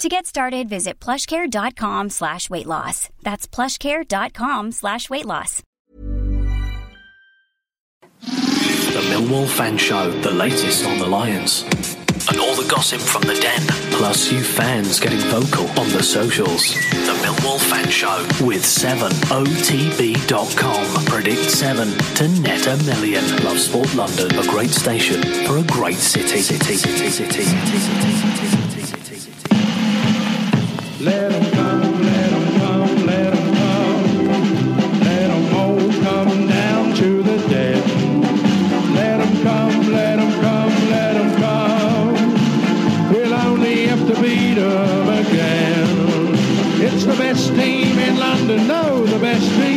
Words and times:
To 0.00 0.08
get 0.08 0.24
started, 0.24 0.66
visit 0.70 0.98
plushcare.com 0.98 2.08
slash 2.08 2.48
weight 2.48 2.64
loss. 2.64 3.10
That's 3.22 3.46
plushcare.com 3.46 4.72
slash 4.72 5.10
weight 5.10 5.26
loss. 5.26 5.62
The 8.22 9.02
Millwall 9.10 9.46
Fan 9.46 9.76
Show, 9.76 10.10
the 10.22 10.30
latest 10.30 10.86
on 10.86 10.98
the 11.00 11.06
Lions. 11.06 11.64
And 12.30 12.40
all 12.40 12.54
the 12.54 12.66
gossip 12.70 13.02
from 13.02 13.20
the 13.22 13.34
den, 13.34 13.60
plus 13.92 14.32
you 14.32 14.40
fans 14.40 14.98
getting 15.00 15.20
vocal 15.28 15.68
on 15.78 15.90
the 15.90 16.02
socials. 16.02 16.72
The 16.72 17.12
Millwall 17.20 17.60
Fan 17.60 17.90
Show 17.90 18.26
with 18.46 18.62
7otb.com. 18.62 19.24
Predict 21.04 21.50
7 21.50 21.88
to 22.16 22.28
net 22.40 22.66
a 22.66 22.76
million. 22.84 23.36
Love 23.44 23.60
Sport 23.60 23.94
London, 23.94 24.30
a 24.38 24.46
great 24.46 24.70
station 24.70 25.22
for 25.44 25.58
a 25.58 25.62
great 25.64 25.98
city. 25.98 26.40
City, 26.40 26.76
city, 26.76 27.10
city. 27.10 28.69
Best 47.32 47.54
team 47.54 47.98
in 47.98 48.18
London, 48.18 48.66
no, 48.66 49.06
the 49.06 49.18
best 49.20 49.48
team 49.54 49.69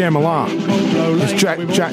Shyamalan. 0.00 1.20
It's 1.20 1.32
Jack, 1.34 1.58
Jack, 1.68 1.92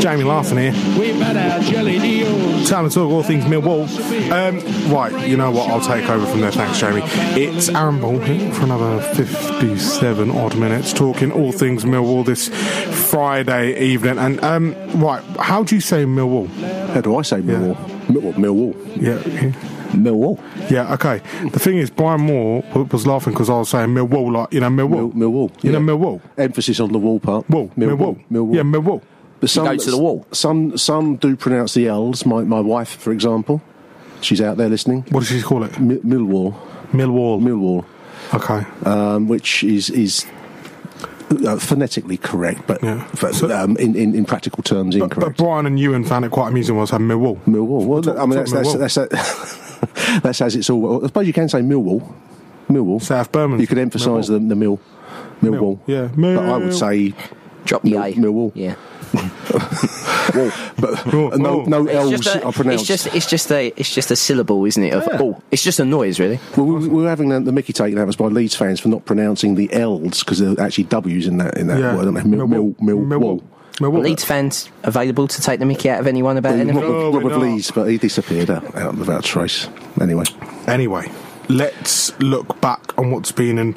Jamie 0.00 0.24
Larson 0.24 0.58
here. 0.58 0.72
We've 0.98 1.14
had 1.14 1.36
our 1.36 1.60
jelly 1.60 2.00
deals. 2.00 2.68
Time 2.68 2.88
to 2.88 2.92
talk 2.92 3.08
all 3.08 3.22
things 3.22 3.44
Millwall. 3.44 3.86
Um, 4.32 4.92
right, 4.92 5.28
you 5.28 5.36
know 5.36 5.52
what? 5.52 5.70
I'll 5.70 5.80
take 5.80 6.10
over 6.10 6.26
from 6.26 6.40
there. 6.40 6.50
Thanks, 6.50 6.80
Jamie. 6.80 7.02
It's 7.40 7.68
Aaron 7.68 8.00
Ball 8.00 8.18
for 8.18 8.64
another 8.64 9.00
57 9.14 10.30
odd 10.32 10.56
minutes 10.56 10.92
talking 10.92 11.30
all 11.30 11.52
things 11.52 11.84
Millwall 11.84 12.26
this 12.26 12.48
Friday 13.08 13.80
evening. 13.80 14.18
And, 14.18 14.42
um, 14.42 14.74
right, 15.00 15.22
how 15.38 15.62
do 15.62 15.76
you 15.76 15.80
say 15.80 16.04
Millwall? 16.04 16.48
How 16.88 17.02
do 17.02 17.16
I 17.16 17.22
say 17.22 17.40
Millwall? 17.40 17.76
Millwall. 18.08 18.34
Millwall. 18.34 19.00
Yeah. 19.00 19.20
yeah. 19.28 19.73
Millwall. 19.94 20.38
Yeah, 20.70 20.92
okay. 20.94 21.20
The 21.50 21.58
thing 21.58 21.78
is, 21.78 21.90
Brian 21.90 22.20
Moore 22.22 22.62
was 22.92 23.06
laughing 23.06 23.32
because 23.32 23.48
I 23.50 23.54
was 23.58 23.68
saying 23.68 23.88
Millwall, 23.90 24.32
like, 24.32 24.52
you 24.52 24.60
know, 24.60 24.68
Millwall. 24.68 25.14
Mill, 25.14 25.30
Millwall. 25.30 25.64
You 25.64 25.72
know, 25.72 25.78
yeah. 25.78 25.84
Millwall. 25.84 26.20
Emphasis 26.38 26.80
on 26.80 26.92
the 26.92 26.98
wall 26.98 27.20
part. 27.20 27.48
Wall. 27.50 27.68
Millwall. 27.76 28.22
Millwall. 28.30 28.54
Yeah, 28.54 28.62
Millwall. 28.62 29.02
But 29.40 29.50
some, 29.50 29.64
go 29.66 29.76
to 29.76 29.90
the 29.90 29.98
wall. 29.98 30.26
Some 30.32 30.78
some 30.78 31.16
do 31.16 31.36
pronounce 31.36 31.74
the 31.74 31.86
L's. 31.88 32.24
My 32.24 32.42
my 32.44 32.60
wife, 32.60 32.96
for 32.96 33.12
example, 33.12 33.60
she's 34.20 34.40
out 34.40 34.56
there 34.56 34.68
listening. 34.68 35.02
What 35.10 35.20
does 35.20 35.28
she 35.28 35.42
call 35.42 35.64
it? 35.64 35.78
Mi- 35.78 35.96
Millwall. 35.98 36.54
Millwall. 36.92 37.40
Millwall. 37.42 37.84
Okay. 38.32 38.66
Um, 38.88 39.28
which 39.28 39.62
is 39.64 39.90
is 39.90 40.24
uh, 41.46 41.58
phonetically 41.58 42.16
correct, 42.16 42.66
but, 42.66 42.82
Yeah. 42.82 43.06
but 43.20 43.34
So- 43.34 43.50
um, 43.54 43.76
in, 43.76 43.94
in 43.96 44.14
in 44.14 44.24
practical 44.24 44.62
terms 44.62 44.94
incorrect. 44.94 45.20
but 45.20 45.36
Brian 45.36 45.66
and 45.66 45.78
Ewan 45.78 46.04
found 46.04 46.24
it 46.24 46.30
quite 46.30 46.48
amusing 46.48 46.76
was 46.76 46.90
having 46.90 47.08
Millwall. 47.08 47.38
Millwall. 47.44 47.84
Well, 47.86 48.02
Talk- 48.02 48.16
I 48.16 48.20
mean, 48.26 48.38
talk 48.38 48.46
that's 48.48 48.52
that's, 48.78 48.96
Millwall. 48.96 49.10
that's, 49.10 49.63
that's 50.22 50.40
as 50.40 50.56
it's 50.56 50.70
all. 50.70 51.04
I 51.04 51.06
suppose 51.08 51.26
you 51.26 51.32
can 51.32 51.48
say 51.48 51.60
Millwall. 51.60 52.12
Millwall. 52.68 53.02
South 53.02 53.30
Birmingham. 53.30 53.60
You 53.60 53.66
could 53.66 53.78
emphasise 53.78 54.28
the, 54.28 54.38
Millwall. 54.38 54.48
the 54.48 54.56
mill. 54.56 54.80
Millwall. 55.42 55.80
Yeah. 55.86 56.08
But 56.16 56.38
I 56.38 56.56
would 56.58 56.74
say 56.74 57.12
Drop 57.64 57.82
the 57.82 57.90
Mill- 57.90 58.02
A. 58.02 58.12
Millwall. 58.14 58.52
Yeah. 58.54 58.74
wall, 59.14 60.50
but 60.78 61.14
Oh, 61.14 61.28
no 61.36 61.62
no 61.64 61.84
It's 61.86 61.94
L's 61.94 62.10
just, 62.20 62.36
a, 62.36 62.44
are 62.44 62.52
pronounced. 62.52 62.90
it's 62.90 63.04
just 63.04 63.14
it's 63.14 63.26
just 63.26 63.52
a 63.52 63.68
it's 63.76 63.94
just 63.94 64.10
a 64.10 64.16
syllable, 64.16 64.64
isn't 64.64 64.82
it? 64.82 64.92
Of 64.92 65.04
Yeah. 65.06 65.18
oh, 65.20 65.42
it's 65.52 65.62
just 65.62 65.78
a 65.78 65.84
noise, 65.84 66.18
really. 66.18 66.40
Well, 66.56 66.66
we, 66.66 66.88
we 66.88 67.02
were 67.02 67.08
having 67.08 67.28
the, 67.28 67.38
the 67.40 67.52
Mickey 67.52 67.72
taken 67.72 67.98
out 67.98 68.02
of 68.04 68.08
us 68.08 68.16
by 68.16 68.26
Leeds 68.26 68.56
fans 68.56 68.80
for 68.80 68.88
not 68.88 69.04
pronouncing 69.04 69.54
the 69.54 69.72
L's 69.72 70.20
because 70.24 70.40
they're 70.40 70.58
actually 70.60 70.84
W's 70.84 71.26
in 71.28 71.36
that 71.38 71.56
in 71.56 71.68
that 71.68 71.78
Yeah. 71.78 71.94
word. 71.96 72.06
aren't 72.06 72.14
there? 72.16 72.24
Mill, 72.24 72.46
mill, 72.48 72.74
mill, 72.80 73.42
Millwall. 73.80 73.90
wall. 73.90 74.00
Millwall. 74.00 74.04
Leeds 74.04 74.24
fans 74.24 74.70
available 74.82 75.28
to 75.28 75.40
take 75.40 75.58
the 75.60 75.66
Mickey 75.66 75.90
out 75.90 76.00
of 76.00 76.06
anyone 76.06 76.36
about 76.36 76.54
anything. 76.54 76.76
Robert, 76.76 76.88
No, 76.88 77.10
we're 77.10 77.20
Robert. 77.30 77.38
Leeds, 77.38 77.70
but 77.70 77.84
he 77.86 77.98
disappeared 77.98 78.50
out, 78.50 78.74
out 78.76 78.96
without 78.96 79.24
trace. 79.24 79.68
Anyway, 80.00 80.24
Anyway, 80.66 81.10
let's 81.48 82.18
look 82.20 82.60
back 82.60 82.96
on 82.98 83.10
what's 83.10 83.32
been 83.32 83.58
an 83.58 83.76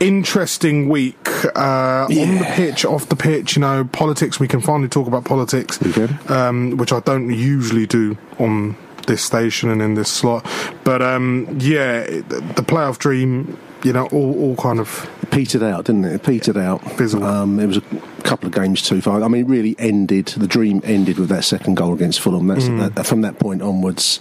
interesting 0.00 0.88
week 0.88 1.28
uh, 1.56 2.04
on 2.04 2.08
the 2.14 2.44
pitch, 2.52 2.84
off 2.84 3.08
the 3.08 3.16
pitch. 3.16 3.56
You 3.56 3.60
know, 3.60 3.84
politics. 3.84 4.38
We 4.38 4.48
can 4.48 4.60
finally 4.60 4.88
talk 4.88 5.06
about 5.06 5.24
politics, 5.24 5.78
We 5.80 5.92
um, 6.28 6.76
which 6.76 6.92
I 6.92 7.00
don't 7.00 7.30
usually 7.32 7.86
do 7.86 8.16
on 8.38 8.76
this 9.06 9.22
station 9.24 9.68
and 9.70 9.82
in 9.82 9.94
this 9.94 10.10
slot. 10.10 10.46
But 10.84 11.02
um, 11.02 11.56
yeah, 11.60 12.00
it- 12.00 12.28
the 12.28 12.62
playoff 12.62 12.98
dream. 12.98 13.58
You 13.84 13.92
know, 13.92 14.06
all, 14.12 14.38
all 14.40 14.56
kind 14.56 14.78
of 14.78 15.10
petered 15.30 15.62
out, 15.62 15.86
didn't 15.86 16.04
it? 16.04 16.12
It 16.14 16.22
petered 16.22 16.56
out. 16.56 16.78
Fizzled. 16.92 17.24
Um, 17.24 17.58
it 17.58 17.66
was 17.66 17.78
a 17.78 17.82
couple 18.22 18.46
of 18.46 18.54
games 18.54 18.80
too 18.82 19.00
far. 19.00 19.22
I 19.22 19.28
mean, 19.28 19.44
it 19.44 19.48
really 19.48 19.74
ended. 19.78 20.26
The 20.26 20.46
dream 20.46 20.80
ended 20.84 21.18
with 21.18 21.28
that 21.30 21.42
second 21.44 21.74
goal 21.76 21.92
against 21.92 22.20
Fulham. 22.20 22.46
That's 22.46 22.64
Mm. 22.68 22.94
that, 22.94 23.06
from 23.06 23.22
that 23.22 23.38
point 23.40 23.60
onwards, 23.60 24.20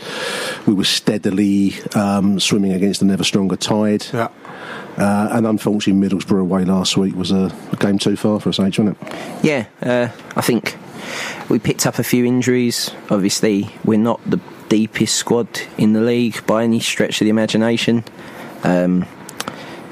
we 0.65 0.73
were 0.73 0.83
steadily 0.83 1.75
um, 1.93 2.39
swimming 2.39 2.73
against 2.73 3.01
a 3.03 3.05
never 3.05 3.23
stronger 3.23 3.55
tide. 3.55 4.05
yeah. 4.13 4.29
Uh, 4.97 5.29
and 5.31 5.47
unfortunately, 5.47 6.07
Middlesbrough 6.09 6.41
away 6.41 6.65
last 6.65 6.97
week 6.97 7.15
was 7.15 7.31
a, 7.31 7.51
a 7.71 7.75
game 7.77 7.97
too 7.97 8.15
far 8.17 8.39
for 8.39 8.49
us, 8.49 8.59
age, 8.59 8.77
wasn't 8.77 8.97
it? 9.01 9.13
Yeah, 9.43 9.65
uh, 9.81 10.09
I 10.35 10.41
think 10.41 10.75
we 11.49 11.59
picked 11.59 11.85
up 11.85 11.97
a 11.97 12.03
few 12.03 12.25
injuries. 12.25 12.91
Obviously, 13.09 13.69
we're 13.85 13.97
not 13.99 14.19
the 14.29 14.39
deepest 14.69 15.15
squad 15.15 15.47
in 15.77 15.93
the 15.93 16.01
league 16.01 16.45
by 16.45 16.63
any 16.63 16.79
stretch 16.81 17.21
of 17.21 17.25
the 17.25 17.29
imagination. 17.29 18.03
Um, 18.63 19.05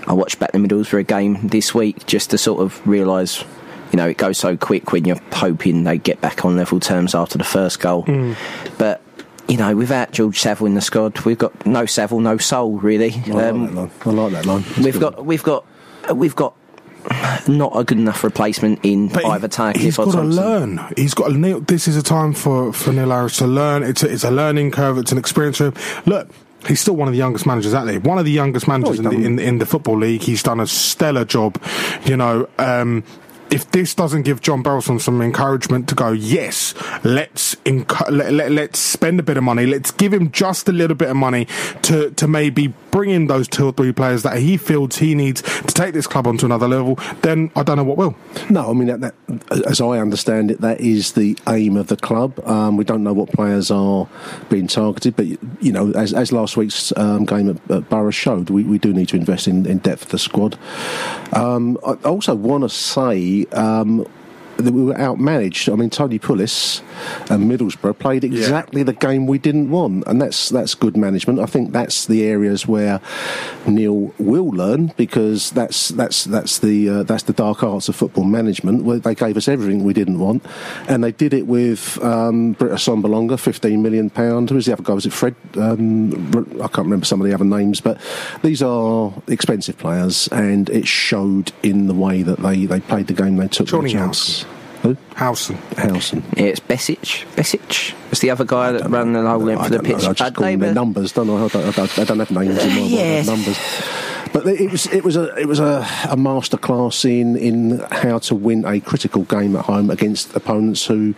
I 0.10 0.14
watched 0.14 0.40
back 0.40 0.52
the 0.52 0.58
Middlesbrough 0.58 1.08
game 1.08 1.48
this 1.48 1.74
week 1.74 2.06
just 2.08 2.32
to 2.32 2.38
sort 2.38 2.62
of 2.62 2.86
realise, 2.88 3.42
you 3.92 3.98
know, 3.98 4.08
it 4.08 4.18
goes 4.18 4.38
so 4.38 4.58
quick 4.58 4.92
when 4.92 5.06
you're 5.06 5.22
hoping 5.32 5.84
they 5.86 5.98
get 6.00 6.20
back 6.20 6.44
on 6.44 6.58
level 6.58 6.80
terms 6.80 7.14
after 7.16 7.38
the 7.38 7.44
first 7.44 7.80
goal. 7.80 8.06
But 8.78 9.02
you 9.48 9.58
know, 9.58 9.76
without 9.76 10.12
George 10.12 10.40
Saville 10.40 10.68
in 10.68 10.74
the 10.76 10.82
squad, 10.82 11.20
we've 11.22 11.38
got 11.38 11.66
no 11.66 11.86
Saville, 11.86 12.20
no 12.20 12.38
soul, 12.38 12.78
really. 12.80 13.12
I 13.14 13.18
like 13.30 13.44
Um, 13.46 13.66
that 13.66 13.74
line. 13.76 13.92
I 14.06 14.10
like 14.10 14.32
that 14.34 14.46
line. 14.46 14.64
It's 14.68 14.78
We've 14.80 14.94
good. 14.94 15.02
got, 15.16 15.26
we've 15.26 15.44
got, 15.44 15.66
we've 16.16 16.36
got 16.36 16.54
not 17.48 17.72
a 17.76 17.84
good 17.84 17.98
enough 17.98 18.24
replacement 18.24 18.80
in 18.84 19.08
But 19.08 19.26
either 19.26 19.48
Tankis 19.48 19.78
he's 19.78 19.98
or 19.98 20.06
got 20.06 20.12
to 20.16 20.22
learn. 20.24 20.80
He's 20.98 21.14
got 21.14 21.30
to. 21.30 21.34
Neil, 21.38 21.62
this 21.62 21.88
is 21.88 21.96
a 21.96 22.04
time 22.04 22.34
for 22.34 22.74
for 22.74 22.92
Neil 22.94 23.10
Harris 23.10 23.38
to 23.38 23.48
learn. 23.48 23.84
It's 23.84 24.04
a, 24.04 24.12
it's 24.12 24.24
a 24.24 24.32
learning 24.32 24.72
curve. 24.72 24.98
It's 24.98 25.12
an 25.12 25.18
experience 25.18 25.58
for 25.58 25.68
him. 25.68 25.74
Look. 26.06 26.30
He's 26.68 26.82
still 26.82 26.96
one 26.96 27.08
of 27.08 27.14
the 27.14 27.18
youngest 27.18 27.46
managers 27.46 27.74
out 27.74 27.86
there. 27.86 28.00
One 28.00 28.18
of 28.20 28.26
the 28.26 28.32
youngest 28.32 28.68
managers 28.68 29.00
Oh, 29.00 29.10
in, 29.10 29.22
the, 29.22 29.26
in, 29.26 29.40
in 29.40 29.58
the 29.60 29.66
football 29.66 29.98
league. 29.98 30.22
He's 30.22 30.44
done 30.44 30.60
a 30.60 30.68
stellar 30.68 31.26
job. 31.26 31.62
You 32.06 32.18
know, 32.18 32.50
um, 32.58 33.04
if 33.52 33.70
this 33.72 33.94
doesn't 33.96 34.22
give 34.22 34.42
John 34.42 34.64
Berylson 34.64 35.02
some 35.02 35.22
encouragement 35.22 35.90
to 35.90 35.96
go, 35.96 36.12
yes, 36.12 36.74
let's 37.04 37.56
enc- 37.66 38.10
let, 38.10 38.32
let, 38.32 38.52
let's 38.52 38.80
spend 38.80 39.20
a 39.20 39.24
bit 39.24 39.38
of 39.38 39.44
money. 39.44 39.66
Let's 39.66 39.92
give 39.92 40.14
him 40.14 40.32
just 40.32 40.70
a 40.70 40.72
little 40.72 40.96
bit 40.96 41.10
of 41.10 41.18
money 41.18 41.48
to 41.84 42.12
to 42.12 42.28
maybe 42.28 42.68
bring 42.92 43.10
bring 43.10 43.16
in 43.22 43.28
those 43.28 43.48
two 43.48 43.66
or 43.66 43.72
three 43.72 43.92
players 43.92 44.24
that 44.24 44.40
he 44.40 44.58
feels 44.58 44.98
he 44.98 45.16
needs 45.16 45.42
to 45.42 45.74
take 45.74 45.94
this 45.94 46.08
club 46.08 46.28
onto 46.28 46.46
another 46.46 46.68
level, 46.68 46.96
then 47.22 47.52
I 47.56 47.64
don't 47.64 47.78
know 47.78 47.84
what 47.84 47.98
will. 47.98 48.16
No, 48.50 48.70
I 48.70 48.74
mean, 48.74 48.88
that, 48.88 49.02
that, 49.02 49.66
as 49.66 49.82
I 49.82 50.00
understand 50.00 50.52
it, 50.52 50.62
that 50.62 50.82
is 50.82 51.14
the 51.14 51.38
aim 51.48 51.78
of 51.78 51.88
the 51.88 51.98
club. 51.98 52.40
Um, 52.46 52.78
we 52.78 52.84
don't 52.84 53.04
know 53.04 53.14
what 53.14 53.32
players 53.32 53.72
are 53.72 54.08
being 54.50 54.68
targeted, 54.68 55.16
but, 55.16 55.28
you 55.62 55.72
know, 55.72 55.92
as, 55.92 56.14
as 56.14 56.32
last 56.32 56.58
week's 56.58 56.92
um, 56.98 57.26
game 57.26 57.50
at, 57.50 57.72
at 57.72 57.90
Borough 57.90 58.12
showed, 58.12 58.50
we, 58.50 58.64
we 58.64 58.78
do 58.78 58.94
need 58.94 59.10
to 59.10 59.16
invest 59.16 59.48
in, 59.48 59.66
in 59.66 59.80
depth 59.80 60.04
of 60.04 60.10
the 60.10 60.20
squad. 60.20 60.58
Um, 61.34 61.78
I 61.86 61.94
also 62.06 62.36
want 62.36 62.64
to 62.64 62.70
say 62.70 63.39
um, 63.48 64.06
we 64.60 64.84
were 64.84 64.94
outmanaged. 64.94 65.72
I 65.72 65.76
mean, 65.76 65.90
Tony 65.90 66.20
Pulis 66.20 66.82
and 67.30 67.50
Middlesbrough 67.50 67.98
played 68.00 68.24
exactly 68.24 68.84
the 68.84 68.94
game 68.94 69.28
we 69.28 69.38
didn't 69.38 69.70
want, 69.70 70.06
and 70.08 70.22
that's 70.22 70.50
that's 70.50 70.76
good 70.76 70.98
management. 70.98 71.40
I 71.40 71.46
think 71.46 71.72
that's 71.72 72.06
the 72.06 72.24
areas 72.26 72.68
where 72.68 73.02
Neil 73.68 74.14
will 74.18 74.50
learn 74.50 74.94
because 74.98 75.52
that's 75.52 75.90
that's 75.90 76.26
that's 76.26 76.60
the 76.60 76.90
uh, 76.90 77.04
that's 77.04 77.24
the 77.24 77.34
dark 77.34 77.64
arts 77.64 77.90
of 77.90 77.96
football 77.96 78.26
management. 78.26 78.84
Where 78.84 79.00
they 79.00 79.16
gave 79.16 79.38
us 79.38 79.48
everything 79.48 79.84
we 79.84 79.94
didn't 79.94 80.20
want, 80.20 80.46
and 80.88 81.04
they 81.04 81.12
did 81.12 81.34
it 81.34 81.48
with 81.48 82.02
um, 82.04 82.54
Britt 82.54 82.72
Assombalonga, 82.72 83.40
fifteen 83.40 83.82
million 83.82 84.10
pound. 84.10 84.50
Who 84.50 84.56
was 84.56 84.66
the 84.66 84.74
other 84.74 84.84
guy? 84.84 84.94
Was 84.94 85.06
it 85.06 85.14
Fred? 85.14 85.36
Um, 85.56 86.30
I 86.62 86.68
can't 86.68 86.86
remember 86.86 87.06
some 87.06 87.22
of 87.22 87.28
the 87.28 87.34
other 87.34 87.46
names, 87.46 87.82
but 87.82 88.00
these 88.42 88.62
are 88.62 89.14
expensive 89.28 89.78
players, 89.78 90.28
and 90.30 90.70
it 90.70 90.88
showed 90.88 91.52
in 91.64 91.88
the 91.88 91.94
way 91.94 92.24
that 92.24 92.40
they, 92.40 92.66
they 92.66 92.80
played 92.80 93.08
the 93.08 93.14
game. 93.14 93.38
They 93.38 93.48
took 93.48 93.68
Johnny 93.68 93.92
chance. 93.92 94.46
Who? 94.84 94.96
Howson. 95.16 95.58
Howson. 95.78 96.24
Yeah, 96.38 96.44
it's 96.46 96.60
Besic. 96.62 97.26
Besic 97.36 97.94
It's 98.12 98.22
the 98.22 98.30
other 98.30 98.46
guy 98.46 98.72
that 98.72 98.90
ran 98.90 99.14
the 99.14 99.22
whole 99.28 99.40
length 99.40 99.66
of 99.66 99.70
the 99.72 99.78
don't 99.78 99.88
know, 99.88 99.96
pitch. 99.96 100.06
I 100.08 100.14
just 100.14 100.34
call 100.36 100.46
them 100.48 100.60
their 100.60 100.74
numbers, 100.74 101.12
don't 101.12 101.30
I? 101.30 101.34
I 101.46 101.48
don't, 101.50 101.56
I 101.68 101.72
don't, 101.72 102.00
I 102.00 102.04
don't 102.06 102.20
have 102.20 102.32
names 102.32 102.58
in 102.64 102.70
my 102.70 102.76
mind, 102.76 102.90
Yes. 102.92 103.28
numbers. 103.28 103.58
But 104.32 104.46
it 104.46 104.72
was 104.72 104.86
it 104.88 105.04
was 105.04 105.16
a 105.18 105.36
it 105.38 105.48
was 105.48 105.60
a, 105.60 105.80
a 106.10 106.16
masterclass 106.16 107.04
in 107.04 107.36
in 107.36 107.80
how 107.92 108.20
to 108.20 108.36
win 108.36 108.64
a 108.64 108.80
critical 108.80 109.24
game 109.24 109.56
at 109.56 109.66
home 109.66 109.90
against 109.90 110.36
opponents 110.36 110.86
who. 110.86 111.16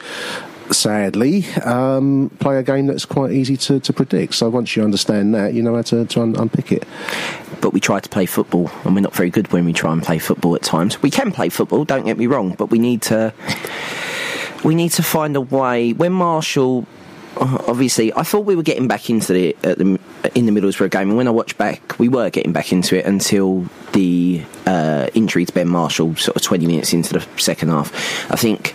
Sadly, 0.72 1.46
um, 1.66 2.32
play 2.40 2.58
a 2.58 2.64
game 2.64 2.88
that's 2.88 3.06
quite 3.06 3.32
easy 3.34 3.58
to, 3.58 3.80
to 3.82 3.94
predict. 3.94 4.36
So 4.36 4.50
once 4.50 4.76
you 4.76 4.84
understand 4.84 5.36
that, 5.36 5.54
you 5.54 5.62
know 5.62 5.76
how 5.76 5.82
to, 5.84 6.06
to 6.06 6.22
un- 6.22 6.36
unpick 6.38 6.72
it. 6.72 6.88
but 7.62 7.74
we 7.74 7.80
try 7.80 8.00
to 8.00 8.10
play 8.10 8.26
football, 8.26 8.70
and 8.84 8.96
we're 8.96 9.02
not 9.02 9.16
very 9.16 9.30
good 9.30 9.52
when 9.52 9.66
we 9.66 9.74
try 9.74 9.94
and 9.94 10.02
play 10.04 10.18
football 10.20 10.56
at 10.56 10.62
times. 10.64 11.02
We 11.02 11.10
can 11.12 11.32
play 11.32 11.50
football, 11.50 11.86
don't 11.86 12.06
get 12.06 12.18
me 12.18 12.28
wrong, 12.28 12.56
but 12.58 12.68
we 12.68 12.80
need 12.80 13.02
to 13.04 13.34
we 14.64 14.76
need 14.76 14.90
to 14.94 15.04
find 15.04 15.36
a 15.36 15.42
way. 15.42 15.94
When 15.94 16.14
Marshall, 16.14 16.86
uh, 17.38 17.64
obviously, 17.68 18.14
I 18.14 18.24
thought 18.24 18.46
we 18.46 18.56
were 18.56 18.64
getting 18.64 18.88
back 18.88 19.10
into 19.10 19.34
the, 19.34 19.56
the 19.62 20.00
in 20.36 20.46
the 20.46 20.52
Middlesbrough 20.52 20.92
game, 20.92 21.10
and 21.10 21.18
when 21.18 21.28
I 21.28 21.32
watched 21.32 21.58
back, 21.58 21.98
we 22.00 22.10
were 22.10 22.30
getting 22.30 22.54
back 22.54 22.72
into 22.72 22.98
it 22.98 23.06
until 23.06 23.66
the 23.94 24.44
uh, 24.66 25.08
injury 25.14 25.46
to 25.46 25.54
Ben 25.54 25.70
Marshall, 25.70 26.16
sort 26.16 26.36
of 26.36 26.42
twenty 26.42 26.66
minutes 26.68 26.94
into 26.94 27.14
the 27.14 27.26
second 27.38 27.70
half. 27.70 27.92
I 28.32 28.36
think. 28.36 28.74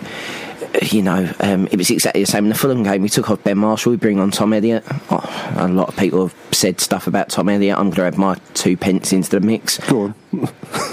You 0.81 1.01
know, 1.01 1.31
um, 1.39 1.67
it 1.71 1.77
was 1.77 1.89
exactly 1.89 2.21
the 2.23 2.27
same 2.27 2.45
in 2.45 2.49
the 2.49 2.55
Fulham 2.55 2.83
game. 2.83 3.01
We 3.01 3.09
took 3.09 3.29
off 3.29 3.43
Ben 3.43 3.57
Marshall, 3.57 3.91
we 3.91 3.97
bring 3.97 4.19
on 4.19 4.31
Tom 4.31 4.53
Elliott. 4.53 4.83
Oh, 5.09 5.53
a 5.57 5.67
lot 5.67 5.89
of 5.89 5.97
people 5.97 6.27
have 6.27 6.35
said 6.51 6.79
stuff 6.79 7.07
about 7.07 7.29
Tom 7.29 7.49
Elliott. 7.49 7.77
I'm 7.77 7.89
going 7.89 7.95
to 7.95 8.03
add 8.03 8.17
my 8.17 8.35
two 8.53 8.77
pence 8.77 9.11
into 9.11 9.29
the 9.31 9.39
mix. 9.39 9.79
Go 9.89 10.01
on. 10.01 10.15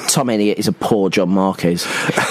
Tom 0.09 0.31
Elliott 0.31 0.59
is 0.59 0.69
a 0.69 0.73
poor 0.73 1.11
John 1.11 1.31
Marquis. 1.31 1.79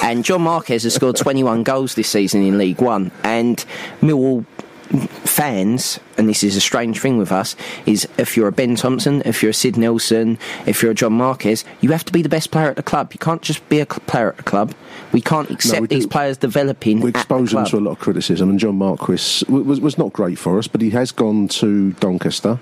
and 0.04 0.24
John 0.26 0.42
Marquis 0.42 0.74
has 0.80 0.94
scored 0.94 1.16
21 1.18 1.64
goals 1.64 1.96
this 1.96 2.10
season 2.10 2.42
in 2.44 2.58
League 2.58 2.82
One. 2.82 3.12
And 3.24 3.64
Millwall 4.02 4.46
fans, 4.90 6.00
and 6.18 6.30
this 6.30 6.44
is 6.44 6.56
a 6.56 6.62
strange 6.62 7.00
thing 7.00 7.18
with 7.18 7.32
us, 7.32 7.56
is 7.86 8.08
if 8.18 8.38
you're 8.38 8.48
a 8.48 8.52
Ben 8.52 8.76
Thompson, 8.76 9.22
if 9.26 9.42
you're 9.42 9.52
a 9.52 9.54
Sid 9.54 9.78
Nelson, 9.78 10.38
if 10.66 10.82
you're 10.82 10.92
a 10.92 10.96
John 10.96 11.14
Marquis, 11.14 11.58
you 11.82 11.92
have 11.92 12.06
to 12.06 12.14
be 12.14 12.22
the 12.22 12.30
best 12.30 12.52
player 12.52 12.70
at 12.70 12.76
the 12.76 12.84
club. 12.84 13.12
You 13.14 13.20
can't 13.20 13.42
just 13.42 13.68
be 13.70 13.80
a 13.80 13.86
cl- 13.86 14.02
player 14.06 14.30
at 14.30 14.38
the 14.38 14.44
club. 14.44 14.74
We 15.12 15.22
can't 15.22 15.50
accept 15.50 15.82
we 15.82 15.88
do- 15.88 15.96
these 15.96 16.08
players 16.08 16.38
developing. 16.38 17.00
We 17.00 17.10
at 17.10 17.14
the 17.14 17.20
exposed 17.20 17.52
to 17.72 17.78
a 17.78 17.80
lot 17.80 17.92
of 17.92 18.00
criticism, 18.00 18.50
and 18.50 18.60
John 18.60 18.78
Marquis 18.78 19.44
was, 19.50 19.80
was 19.80 19.98
not 19.98 20.14
great 20.14 20.38
for 20.38 20.58
us, 20.60 20.68
but 20.68 20.82
he 20.82 20.92
has 20.92 21.12
gone 21.12 21.48
to 21.50 21.92
Doncaster 21.94 22.60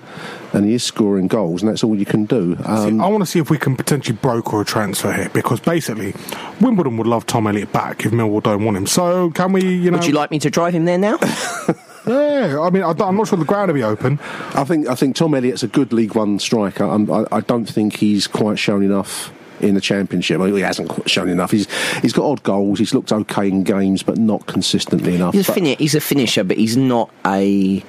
and 0.52 0.66
he 0.66 0.74
is 0.74 0.82
scoring 0.84 1.28
goals, 1.28 1.62
and 1.62 1.70
that's 1.70 1.82
all 1.82 1.96
you 1.96 2.04
can 2.04 2.26
do. 2.26 2.56
Um, 2.64 3.00
I 3.00 3.08
want 3.08 3.22
to 3.22 3.26
see 3.26 3.38
if 3.38 3.48
we 3.50 3.58
can 3.58 3.74
potentially 3.76 4.16
broker 4.20 4.60
a 4.60 4.64
transfer 4.64 5.12
here 5.12 5.30
because 5.30 5.60
basically 5.60 6.14
Wimbledon 6.60 6.96
would 6.98 7.06
love 7.06 7.26
Tom 7.26 7.46
Elliott 7.46 7.72
back 7.72 8.04
if 8.04 8.12
Millwall 8.12 8.42
don't 8.42 8.64
want 8.64 8.76
him. 8.76 8.86
So 8.86 9.30
can 9.30 9.52
we, 9.52 9.62
you 9.62 9.90
know? 9.90 9.98
Would 9.98 10.06
you 10.06 10.12
like 10.12 10.30
me 10.30 10.38
to 10.40 10.50
drive 10.50 10.74
him 10.74 10.84
there 10.84 10.98
now? 10.98 11.18
Yeah, 12.06 12.58
I 12.60 12.70
mean, 12.70 12.82
I, 12.82 12.90
I'm 12.90 13.16
not 13.16 13.28
sure 13.28 13.38
the 13.38 13.44
ground 13.44 13.68
will 13.68 13.74
be 13.74 13.82
open. 13.84 14.18
I 14.54 14.64
think 14.64 14.88
I 14.88 14.94
think 14.94 15.14
Tom 15.16 15.34
Elliott's 15.34 15.62
a 15.62 15.68
good 15.68 15.92
League 15.92 16.14
One 16.14 16.38
striker. 16.38 16.84
I'm, 16.84 17.10
I, 17.10 17.24
I 17.30 17.40
don't 17.40 17.66
think 17.66 17.96
he's 17.96 18.26
quite 18.26 18.58
shown 18.58 18.82
enough 18.82 19.32
in 19.60 19.74
the 19.76 19.80
Championship. 19.80 20.40
Well, 20.40 20.52
he 20.52 20.62
hasn't 20.62 20.88
quite 20.88 21.08
shown 21.08 21.28
enough. 21.28 21.52
He's 21.52 21.68
he's 22.00 22.12
got 22.12 22.24
odd 22.24 22.42
goals. 22.42 22.80
He's 22.80 22.92
looked 22.92 23.12
okay 23.12 23.46
in 23.48 23.62
games, 23.62 24.02
but 24.02 24.18
not 24.18 24.46
consistently 24.46 25.14
enough. 25.14 25.34
He's 25.34 25.46
a, 25.48 25.50
But- 25.50 25.54
fini- 25.54 25.76
he's 25.76 25.94
a 25.94 26.00
finisher, 26.00 26.42
but 26.42 26.56
he's 26.56 26.76
not 26.76 27.08
a 27.24 27.84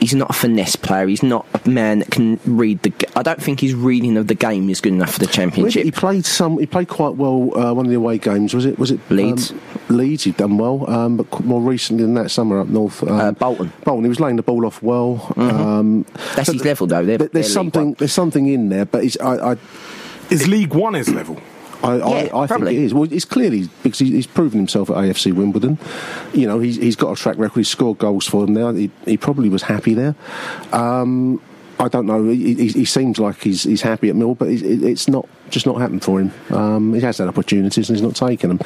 he's 0.00 0.14
not 0.14 0.30
a 0.30 0.32
finesse 0.32 0.76
player. 0.76 1.06
He's 1.06 1.22
not 1.22 1.46
a 1.64 1.68
man 1.68 2.00
that 2.00 2.10
can 2.10 2.40
read 2.44 2.82
the. 2.82 2.90
g- 2.90 3.06
I 3.14 3.22
don't 3.22 3.40
think 3.42 3.60
his 3.60 3.74
reading 3.74 4.16
of 4.16 4.26
the 4.26 4.34
game 4.34 4.68
is 4.70 4.80
good 4.80 4.92
enough 4.92 5.12
for 5.12 5.18
the 5.20 5.26
Where 5.26 5.32
championship. 5.32 5.84
he 5.84 5.90
played 5.90 6.24
some. 6.26 6.58
He 6.58 6.66
played 6.66 6.88
quite 6.88 7.14
well. 7.16 7.56
Uh, 7.56 7.72
one 7.74 7.86
of 7.86 7.90
the 7.90 7.96
away 7.96 8.18
games 8.18 8.54
was 8.54 8.64
it? 8.66 8.78
Was 8.78 8.90
it 8.90 9.00
Leeds. 9.10 9.52
Um, 9.52 9.60
Leeds. 9.90 10.24
He'd 10.24 10.36
done 10.36 10.58
well, 10.58 10.88
um, 10.90 11.16
but 11.18 11.44
more 11.44 11.60
recently 11.60 12.02
than 12.04 12.14
that, 12.14 12.30
summer 12.30 12.60
up 12.60 12.68
north. 12.68 13.02
Um, 13.02 13.10
Uh, 13.20 13.32
Bolton. 13.32 13.72
Bolton. 13.84 14.04
He 14.04 14.08
was 14.08 14.20
laying 14.20 14.36
the 14.36 14.42
ball 14.42 14.66
off 14.66 14.82
well. 14.82 15.32
Um, 15.36 16.04
That's 16.34 16.50
his 16.50 16.64
level, 16.64 16.86
though. 16.86 17.04
They're- 17.04 17.18
there- 17.18 17.28
they're 17.28 17.42
there's 17.42 17.52
something. 17.52 17.94
There's 17.94 18.12
something 18.12 18.46
in 18.46 18.68
there, 18.68 18.84
but 18.86 19.02
he's, 19.02 19.16
I, 19.18 19.52
I, 19.52 19.56
Is 20.30 20.46
League 20.48 20.74
One 20.74 20.94
his 20.94 21.08
level? 21.08 21.40
I, 21.82 21.96
Yeah, 21.96 22.04
I, 22.34 22.40
I 22.42 22.46
think 22.46 22.62
it 22.62 22.74
is. 22.74 22.94
Well, 22.94 23.12
it's 23.12 23.24
clearly 23.24 23.68
because 23.82 23.98
he's 23.98 24.26
proven 24.26 24.58
himself 24.58 24.90
at 24.90 24.96
AFC 24.96 25.32
Wimbledon. 25.32 25.78
You 26.32 26.46
know, 26.46 26.58
he's, 26.58 26.76
he's 26.76 26.96
got 26.96 27.12
a 27.12 27.16
track 27.16 27.38
record. 27.38 27.60
He's 27.60 27.68
scored 27.68 27.98
goals 27.98 28.26
for 28.26 28.44
them 28.44 28.54
now. 28.54 28.72
He, 28.72 28.90
he 29.04 29.16
probably 29.16 29.48
was 29.48 29.62
happy 29.62 29.94
there. 29.94 30.14
Um, 30.72 31.40
I 31.80 31.88
don't 31.88 32.06
know. 32.06 32.24
He, 32.28 32.54
he, 32.54 32.68
he 32.68 32.84
seems 32.84 33.18
like 33.18 33.42
he's, 33.42 33.62
he's 33.64 33.82
happy 33.82 34.10
at 34.10 34.16
Mill, 34.16 34.34
but 34.34 34.48
it, 34.48 34.62
it, 34.62 34.82
it's 34.82 35.08
not 35.08 35.26
just 35.48 35.66
not 35.66 35.80
happened 35.80 36.04
for 36.04 36.20
him. 36.20 36.30
Um, 36.50 36.94
he 36.94 37.00
has 37.00 37.18
had 37.18 37.26
opportunities 37.26 37.88
and 37.88 37.96
he's 37.98 38.02
not 38.06 38.14
taken 38.14 38.50
them. 38.56 38.60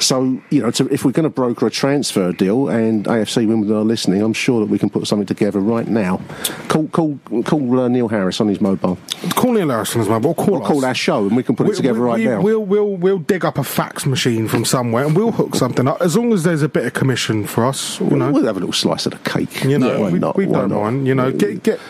So 0.00 0.42
you 0.50 0.60
know, 0.62 0.70
to, 0.72 0.86
if 0.92 1.04
we're 1.04 1.12
going 1.12 1.24
to 1.24 1.30
broker 1.30 1.66
a 1.66 1.70
transfer 1.70 2.32
deal 2.32 2.68
and 2.68 3.04
AFC 3.06 3.46
Wimbledon 3.48 3.76
are 3.76 3.84
listening, 3.84 4.20
I'm 4.20 4.32
sure 4.34 4.60
that 4.60 4.66
we 4.68 4.78
can 4.78 4.90
put 4.90 5.06
something 5.06 5.24
together 5.26 5.60
right 5.60 5.86
now. 5.88 6.20
Call 6.68 6.88
call 6.88 7.18
call 7.44 7.80
uh, 7.80 7.88
Neil 7.88 8.08
Harris 8.08 8.40
on 8.40 8.48
his 8.48 8.60
mobile. 8.60 8.98
Call 9.36 9.52
Neil 9.52 9.70
Harris 9.70 9.94
on 9.94 10.00
his 10.00 10.08
mobile. 10.08 10.34
call 10.34 10.56
Or 10.56 10.60
call 10.60 10.84
our 10.84 10.94
show 10.94 11.26
and 11.26 11.36
we 11.36 11.42
can 11.42 11.56
put 11.56 11.68
it 11.68 11.76
together 11.76 12.00
we- 12.00 12.06
right 12.06 12.18
we- 12.18 12.24
now. 12.26 12.40
We'll, 12.42 12.64
we'll, 12.64 12.96
we'll 12.96 13.18
dig 13.18 13.44
up 13.44 13.56
a 13.58 13.64
fax 13.64 14.04
machine 14.04 14.48
from 14.48 14.64
somewhere 14.64 15.04
and 15.06 15.16
we'll 15.16 15.32
hook 15.32 15.54
something 15.54 15.86
up. 15.88 16.02
As 16.02 16.16
long 16.16 16.32
as 16.32 16.42
there's 16.42 16.62
a 16.62 16.68
bit 16.68 16.84
of 16.84 16.92
commission 16.94 17.46
for 17.46 17.64
us, 17.64 18.00
you 18.00 18.16
know. 18.16 18.30
We'll 18.32 18.44
have 18.44 18.56
a 18.56 18.60
little 18.60 18.72
slice 18.72 19.06
of 19.06 19.12
the 19.12 19.18
cake. 19.30 19.64
You 19.64 19.78
know, 19.78 20.00
why 20.00 20.10
we, 20.10 20.18
not? 20.18 20.36
we 20.36 20.46
Why 20.46 20.60
don't 20.60 20.70
not? 20.70 20.80
mind. 20.82 21.06
You 21.06 21.14
know, 21.14 21.32
get 21.32 21.62
get 21.62 21.80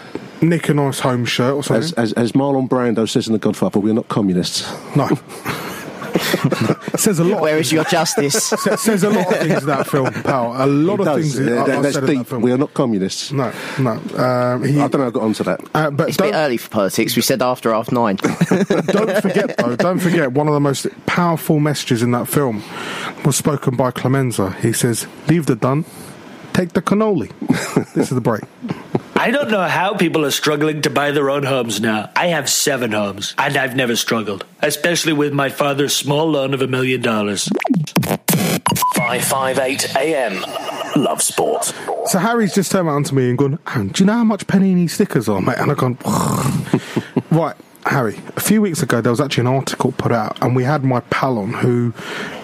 Nick 0.43 0.69
a 0.69 0.75
nice 0.75 1.01
home 1.01 1.25
shirt 1.25 1.55
or 1.55 1.63
something. 1.65 1.83
As, 1.85 1.93
as, 1.95 2.13
as 2.15 2.33
Marlon 2.33 2.69
Brando 2.69 3.09
says 3.09 3.27
in 3.27 3.33
The 3.33 3.39
Godfather, 3.39 3.81
we 3.81 3.91
are 3.91 3.95
not 3.95 4.09
communists. 4.09 4.71
no. 4.97 5.09
says 6.97 7.19
a 7.19 7.25
lot. 7.25 7.43
Where 7.43 7.59
is 7.59 7.71
your 7.73 7.85
justice? 7.85 8.43
Sa- 8.49 8.77
says 8.77 9.03
a 9.05 9.11
lot 9.11 9.31
of 9.33 9.39
things 9.39 9.61
in 9.61 9.67
that 9.67 9.87
film, 9.87 10.11
pal. 10.23 10.55
A 10.57 10.67
lot 10.67 11.01
of 11.01 11.07
It 11.09 11.15
things 11.21 11.37
does. 11.37 11.47
are, 11.47 11.59
Uh, 11.59 11.61
are 11.79 11.83
that's 11.83 11.95
said 11.95 12.03
in 12.05 12.07
that 12.09 12.17
deep. 12.19 12.27
film. 12.27 12.43
We 12.43 12.53
are 12.53 12.59
not 12.59 12.73
communists. 12.75 13.33
no, 13.33 13.53
no. 13.79 13.93
Um, 13.93 14.65
he, 14.65 14.81
I 14.81 14.89
don't 14.89 14.93
know 14.95 14.99
how 15.01 15.07
I 15.09 15.11
got 15.11 15.23
onto 15.23 15.45
that. 15.45 15.61
uh, 15.75 15.91
but 15.91 16.09
it's 16.09 16.19
a 16.19 16.23
bit 16.23 16.33
don't, 16.33 16.41
early 16.41 16.57
for 16.57 16.71
politics. 16.71 17.17
We 17.17 17.23
said 17.23 17.43
after 17.43 17.73
half 17.73 17.93
nine. 17.93 18.17
don't 18.17 19.21
forget 19.23 19.57
though. 19.59 19.77
Don't 19.77 19.99
forget 19.99 20.33
one 20.33 20.49
of 20.49 20.55
the 20.55 20.61
most 20.61 20.87
powerful 21.07 21.61
messages 21.61 22.03
in 22.03 22.13
that 22.13 22.29
film 22.29 22.63
was 23.25 23.37
spoken 23.37 23.77
by 23.77 23.91
Clemenza. 23.91 24.53
He 24.63 24.73
says, 24.73 25.07
"Leave 25.29 25.47
the 25.47 25.57
dun, 25.57 25.85
take 26.55 26.73
the 26.73 26.83
cannoli." 26.83 27.31
this 27.95 28.11
is 28.11 28.15
the 28.15 28.21
break. 28.23 28.43
I 29.19 29.31
don't 29.31 29.51
know 29.51 29.67
how 29.67 29.95
people 29.95 30.25
are 30.25 30.31
struggling 30.31 30.83
to 30.83 30.91
buy 30.91 31.11
their 31.11 31.31
own 31.31 31.43
homes 31.43 31.81
now. 31.81 32.11
I 32.15 32.29
have 32.29 32.51
seven 32.51 32.93
homes, 32.93 33.35
and 33.39 33.57
I've 33.57 33.75
never 33.75 33.97
struggled, 33.97 34.45
especially 34.61 35.15
with 35.15 35.33
my 35.33 35.49
father's 35.49 35.97
small 35.97 36.31
loan 36.31 36.53
of 36.55 36.63
a 36.63 36.67
million 36.67 37.01
dollars. 37.01 37.49
558 38.95 39.97
AM. 39.97 40.45
Love 40.97 41.23
sport. 41.23 41.73
So 42.07 42.19
Harry's 42.19 42.55
just 42.55 42.71
turned 42.73 42.89
around 42.89 43.07
to 43.07 43.15
me 43.15 43.29
and 43.29 43.39
gone, 43.39 43.59
Aaron, 43.67 43.89
do 43.89 44.03
you 44.03 44.07
know 44.07 44.15
how 44.15 44.25
much 44.25 44.47
Panini 44.47 44.89
stickers 44.89 45.29
are, 45.29 45.41
mate? 45.41 45.57
And 45.59 45.71
I've 45.71 45.79
gone, 45.79 45.99
right, 47.31 47.57
Harry, 47.87 48.21
a 48.37 48.41
few 48.41 48.61
weeks 48.61 48.83
ago 48.83 49.01
there 49.01 49.13
was 49.13 49.21
actually 49.21 49.43
an 49.43 49.55
article 49.55 49.93
put 49.93 50.13
out 50.13 50.37
and 50.43 50.57
we 50.57 50.65
had 50.65 50.85
my 50.85 51.01
pal 51.01 51.39
on 51.39 51.53
who 51.53 51.95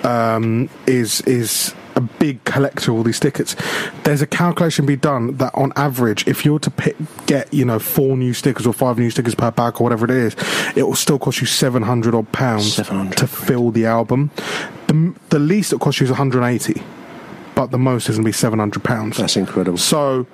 um, 0.04 0.68
is 0.86 1.20
is 1.22 1.74
a 1.74 1.81
big 2.02 2.42
collector 2.44 2.90
of 2.90 2.98
all 2.98 3.02
these 3.02 3.16
stickers. 3.16 3.56
There's 4.04 4.22
a 4.22 4.26
calculation 4.26 4.86
be 4.86 4.96
done 4.96 5.36
that 5.36 5.54
on 5.54 5.72
average, 5.76 6.26
if 6.26 6.44
you 6.44 6.52
were 6.54 6.58
to 6.60 6.70
pick, 6.70 6.96
get, 7.26 7.52
you 7.52 7.64
know, 7.64 7.78
four 7.78 8.16
new 8.16 8.32
stickers 8.32 8.66
or 8.66 8.72
five 8.72 8.98
new 8.98 9.10
stickers 9.10 9.34
per 9.34 9.50
bag 9.50 9.80
or 9.80 9.84
whatever 9.84 10.04
it 10.04 10.10
is, 10.10 10.36
it 10.76 10.82
will 10.82 10.94
still 10.94 11.18
cost 11.18 11.40
you 11.40 11.46
700 11.46 12.14
odd 12.14 12.30
pounds 12.32 12.74
700. 12.74 13.16
to 13.16 13.26
fill 13.26 13.70
the 13.70 13.86
album. 13.86 14.30
The, 14.88 15.14
the 15.30 15.38
least 15.38 15.72
it 15.72 15.80
costs 15.80 16.00
you 16.00 16.04
is 16.04 16.10
180 16.10 16.82
but 17.54 17.70
the 17.70 17.78
most 17.78 18.08
is 18.08 18.16
going 18.16 18.24
to 18.24 18.28
be 18.28 18.32
700 18.32 18.82
pounds. 18.82 19.18
That's 19.18 19.36
incredible. 19.36 19.78
So, 19.78 20.26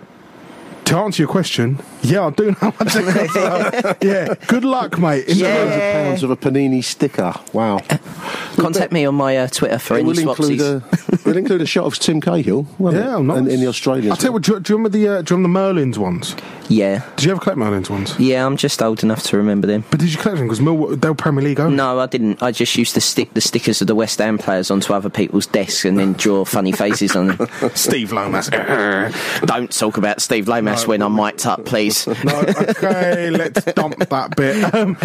to 0.89 0.97
answer 0.97 1.23
your 1.23 1.29
question, 1.31 1.79
yeah, 2.03 2.27
I 2.27 2.31
do 2.31 2.47
know 2.47 2.53
how 2.61 2.75
much 2.81 2.93
it. 2.97 3.97
Yeah, 4.03 4.35
good 4.47 4.65
luck, 4.65 4.99
mate. 4.99 5.27
In 5.29 5.39
the 5.39 5.45
Yeah. 5.45 5.55
Hundreds 5.59 5.75
of 5.77 5.93
pounds 5.93 6.23
of 6.23 6.31
a 6.31 6.37
panini 6.37 6.83
sticker. 6.85 7.35
Wow. 7.53 7.79
Contact 8.57 8.93
me 8.93 9.05
on 9.05 9.15
my 9.15 9.37
uh, 9.37 9.47
Twitter 9.49 9.79
for 9.79 9.95
It 9.97 10.01
any 10.01 10.09
will 10.09 10.31
include, 10.31 10.59
swapsies. 10.61 11.25
a, 11.25 11.29
will 11.29 11.37
include 11.37 11.63
a 11.63 11.67
shot 11.67 11.85
of 11.85 11.99
Tim 11.99 12.21
Cahill, 12.21 12.67
won't 12.79 12.97
it? 12.97 13.01
Yeah, 13.05 13.19
nice. 13.21 13.39
in, 13.39 13.49
in 13.49 13.61
the 13.61 13.67
Australian. 13.69 14.11
I'll 14.11 14.17
tell 14.17 14.29
you 14.31 14.33
what, 14.33 14.43
do 14.43 14.53
you, 14.55 14.61
do 14.61 14.73
you 14.73 14.77
remember 14.77 14.89
the, 14.99 15.09
uh, 15.09 15.23
do 15.23 15.35
you 15.35 15.37
remember 15.37 15.61
the 15.61 15.73
Merlin's 15.75 15.99
ones? 15.99 16.35
yeah, 16.71 17.03
Did 17.17 17.25
you 17.25 17.31
ever 17.31 17.41
collect 17.41 17.59
Merlin's 17.59 17.89
ones? 17.89 18.19
yeah, 18.19 18.45
I'm 18.45 18.57
just 18.57 18.83
old 18.83 19.03
enough 19.03 19.23
to 19.25 19.37
remember 19.39 19.67
them. 19.67 19.85
But 19.91 20.01
did 20.01 20.13
you 20.13 20.19
collect 20.19 20.39
them? 20.39 20.47
Because 20.49 20.61
Millwall, 20.61 21.01
they 21.01 21.09
were 21.09 21.15
Premier 21.15 21.43
League 21.45 21.61
owned. 21.61 21.77
No, 21.77 21.99
I 21.99 22.07
didn't. 22.07 22.43
I 22.43 22.51
just 22.53 22.77
used 22.77 22.93
to 22.95 23.01
stick 23.01 23.33
the 23.35 23.41
stickers 23.41 23.81
of 23.81 23.87
the 23.87 23.95
West 23.95 24.19
Ham 24.19 24.37
players 24.39 24.71
onto 24.71 24.93
other 24.93 25.09
people's 25.09 25.47
desks 25.47 25.85
and 25.87 25.99
then 25.99 26.13
draw 26.15 26.45
funny 26.45 26.73
faces 26.73 27.17
on 27.17 27.29
them. 27.29 27.49
Steve 27.75 28.13
Lomas. 28.13 28.49
Don't 29.47 29.73
talk 29.73 29.97
about 29.97 30.21
Steve 30.21 30.47
Lomas 30.49 30.78
when 30.87 31.03
I'm 31.03 31.15
mic'd 31.15 31.47
up, 31.47 31.65
please. 31.65 32.07
no, 32.25 32.41
okay, 32.41 33.31
let's 33.31 33.65
dump 33.73 33.97
that 33.99 34.37
bit. 34.37 34.75
Um, 34.75 34.97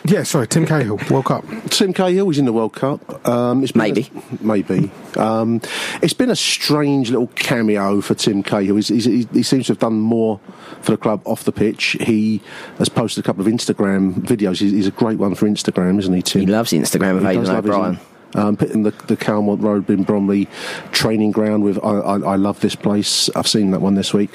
yeah, 0.04 0.22
sorry, 0.22 0.46
Tim 0.46 0.66
Cahill, 0.66 0.98
World 1.10 1.26
Cup. 1.26 1.44
Tim 1.70 1.92
Cahill 1.92 2.26
was 2.26 2.38
in 2.38 2.44
the 2.44 2.52
World 2.52 2.74
Cup. 2.74 3.26
Um, 3.28 3.62
it's 3.62 3.74
Maybe. 3.74 4.10
a- 4.40 4.44
maybe. 4.44 4.90
Um, 5.16 5.60
it's 6.02 6.12
been 6.12 6.30
a 6.30 6.36
strange 6.36 7.10
little 7.10 7.28
cameo 7.28 8.00
for 8.00 8.14
Tim 8.14 8.42
Cahill. 8.42 8.76
He's, 8.76 8.88
he's, 8.88 9.04
he, 9.04 9.28
he 9.32 9.42
seems 9.42 9.66
to 9.66 9.72
have 9.72 9.78
done 9.78 9.98
more 10.00 10.38
for 10.82 10.92
the 10.92 10.98
club 10.98 11.20
off 11.24 11.44
the 11.44 11.52
pitch. 11.52 11.96
He 12.00 12.40
has 12.78 12.88
posted 12.88 13.24
a 13.24 13.26
couple 13.26 13.46
of 13.46 13.52
Instagram 13.52 14.14
videos. 14.14 14.60
He's, 14.60 14.72
he's 14.72 14.86
a 14.86 14.90
great 14.92 15.18
one 15.18 15.34
for 15.34 15.46
Instagram, 15.46 15.98
isn't 15.98 16.12
he, 16.14 16.22
Tim? 16.22 16.40
He 16.42 16.46
loves 16.46 16.72
Instagram 16.72 17.16
of 17.16 17.22
He 17.22 17.28
Aidan 17.28 17.42
does 17.44 17.48
love 17.50 17.64
his- 17.64 17.74
O'Brien. 17.74 17.98
Um, 18.34 18.56
putting 18.56 18.82
the, 18.82 18.90
the 19.06 19.16
Calmont 19.16 19.62
Road 19.62 19.88
in 19.88 20.02
Bromley 20.02 20.46
training 20.92 21.30
ground 21.30 21.62
with 21.62 21.78
I, 21.82 21.98
I, 22.00 22.18
I 22.18 22.36
love 22.36 22.60
this 22.60 22.74
place. 22.74 23.30
I've 23.34 23.48
seen 23.48 23.70
that 23.70 23.80
one 23.80 23.94
this 23.94 24.12
week. 24.12 24.30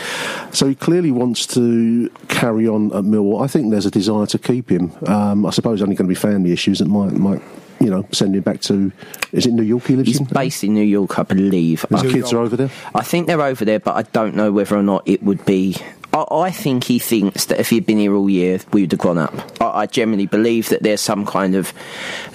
So 0.51 0.67
he 0.67 0.73
clearly 0.75 1.11
wants 1.11 1.45
to 1.47 2.09
carry 2.27 2.67
on 2.67 2.87
at 2.93 3.03
Millwall. 3.03 3.43
I 3.43 3.47
think 3.47 3.69
there's 3.69 3.85
a 3.85 3.91
desire 3.91 4.25
to 4.27 4.39
keep 4.39 4.71
him. 4.71 4.91
Um, 5.07 5.45
I 5.45 5.51
suppose 5.51 5.81
only 5.81 5.95
going 5.95 6.07
to 6.07 6.09
be 6.09 6.15
family 6.15 6.51
issues 6.51 6.79
that 6.79 6.87
might 6.87 7.11
might 7.13 7.41
you 7.79 7.89
know 7.89 8.07
send 8.11 8.35
him 8.35 8.41
back 8.41 8.61
to. 8.61 8.91
Is 9.33 9.45
it 9.45 9.51
New 9.53 9.63
York 9.63 9.85
he 9.85 9.95
lives 9.95 10.07
He's 10.07 10.19
in? 10.19 10.25
based 10.25 10.63
in 10.63 10.73
New 10.73 10.83
York, 10.83 11.19
I 11.19 11.23
believe. 11.23 11.85
His 11.89 12.01
kids 12.03 12.33
are 12.33 12.39
over 12.39 12.55
there. 12.55 12.69
I 12.95 13.03
think 13.03 13.27
they're 13.27 13.41
over 13.41 13.65
there, 13.65 13.79
but 13.79 13.95
I 13.95 14.03
don't 14.03 14.35
know 14.35 14.51
whether 14.51 14.75
or 14.75 14.83
not 14.83 15.03
it 15.07 15.21
would 15.21 15.45
be. 15.45 15.75
I, 16.13 16.25
I 16.31 16.51
think 16.51 16.83
he 16.83 16.99
thinks 16.99 17.45
that 17.45 17.59
if 17.59 17.69
he'd 17.69 17.85
been 17.85 17.97
here 17.97 18.13
all 18.15 18.29
year, 18.29 18.59
we 18.73 18.81
would 18.81 18.91
have 18.91 18.99
gone 18.99 19.17
up. 19.17 19.33
I, 19.61 19.81
I 19.81 19.85
generally 19.85 20.27
believe 20.27 20.69
that 20.69 20.83
there's 20.83 21.01
some 21.01 21.25
kind 21.25 21.55
of. 21.55 21.73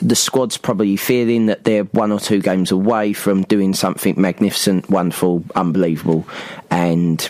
The 0.01 0.17
squad's 0.17 0.57
probably 0.57 0.97
feeling 0.97 1.47
that 1.47 1.65
they're 1.65 1.85
one 1.85 2.13
or 2.13 2.21
two 2.21 2.41
games 2.41 2.71
away 2.71 3.13
from 3.13 3.43
doing 3.43 3.75
something 3.75 4.15
magnificent, 4.21 4.89
wonderful, 4.91 5.45
unbelievable. 5.55 6.27
And, 6.71 7.29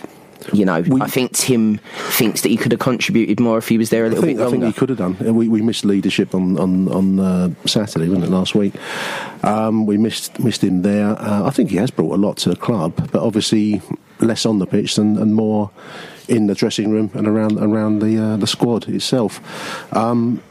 you 0.53 0.65
know, 0.65 0.83
I 1.01 1.07
think 1.07 1.33
Tim 1.33 1.79
thinks 2.11 2.41
that 2.41 2.49
he 2.49 2.57
could 2.57 2.71
have 2.71 2.79
contributed 2.79 3.39
more 3.39 3.57
if 3.57 3.67
he 3.67 3.77
was 3.77 3.89
there 3.89 4.05
a 4.05 4.09
little 4.09 4.23
think, 4.23 4.37
bit 4.37 4.47
I 4.47 4.51
think 4.51 4.63
he 4.63 4.73
could 4.73 4.89
have 4.89 4.97
done. 4.97 5.35
We, 5.35 5.47
we 5.47 5.61
missed 5.61 5.85
leadership 5.85 6.33
on 6.33 6.57
on, 6.57 6.87
on 6.89 7.19
uh, 7.19 7.49
Saturday, 7.65 8.07
wasn't 8.07 8.25
it? 8.25 8.31
Last 8.31 8.55
week, 8.55 8.73
um, 9.43 9.85
we 9.85 9.97
missed 9.97 10.39
missed 10.39 10.63
him 10.63 10.81
there. 10.81 11.09
Uh, 11.19 11.45
I 11.45 11.49
think 11.49 11.71
he 11.71 11.77
has 11.77 11.91
brought 11.91 12.13
a 12.13 12.17
lot 12.17 12.37
to 12.37 12.49
the 12.49 12.55
club, 12.55 13.09
but 13.11 13.21
obviously 13.21 13.81
less 14.19 14.45
on 14.45 14.59
the 14.59 14.65
pitch 14.65 14.97
and, 14.97 15.17
and 15.17 15.35
more 15.35 15.69
in 16.27 16.47
the 16.47 16.55
dressing 16.55 16.91
room 16.91 17.09
and 17.13 17.27
around 17.27 17.57
around 17.59 17.99
the 17.99 18.17
uh, 18.17 18.37
the 18.37 18.47
squad 18.47 18.87
itself. 18.89 19.39
Um, 19.95 20.41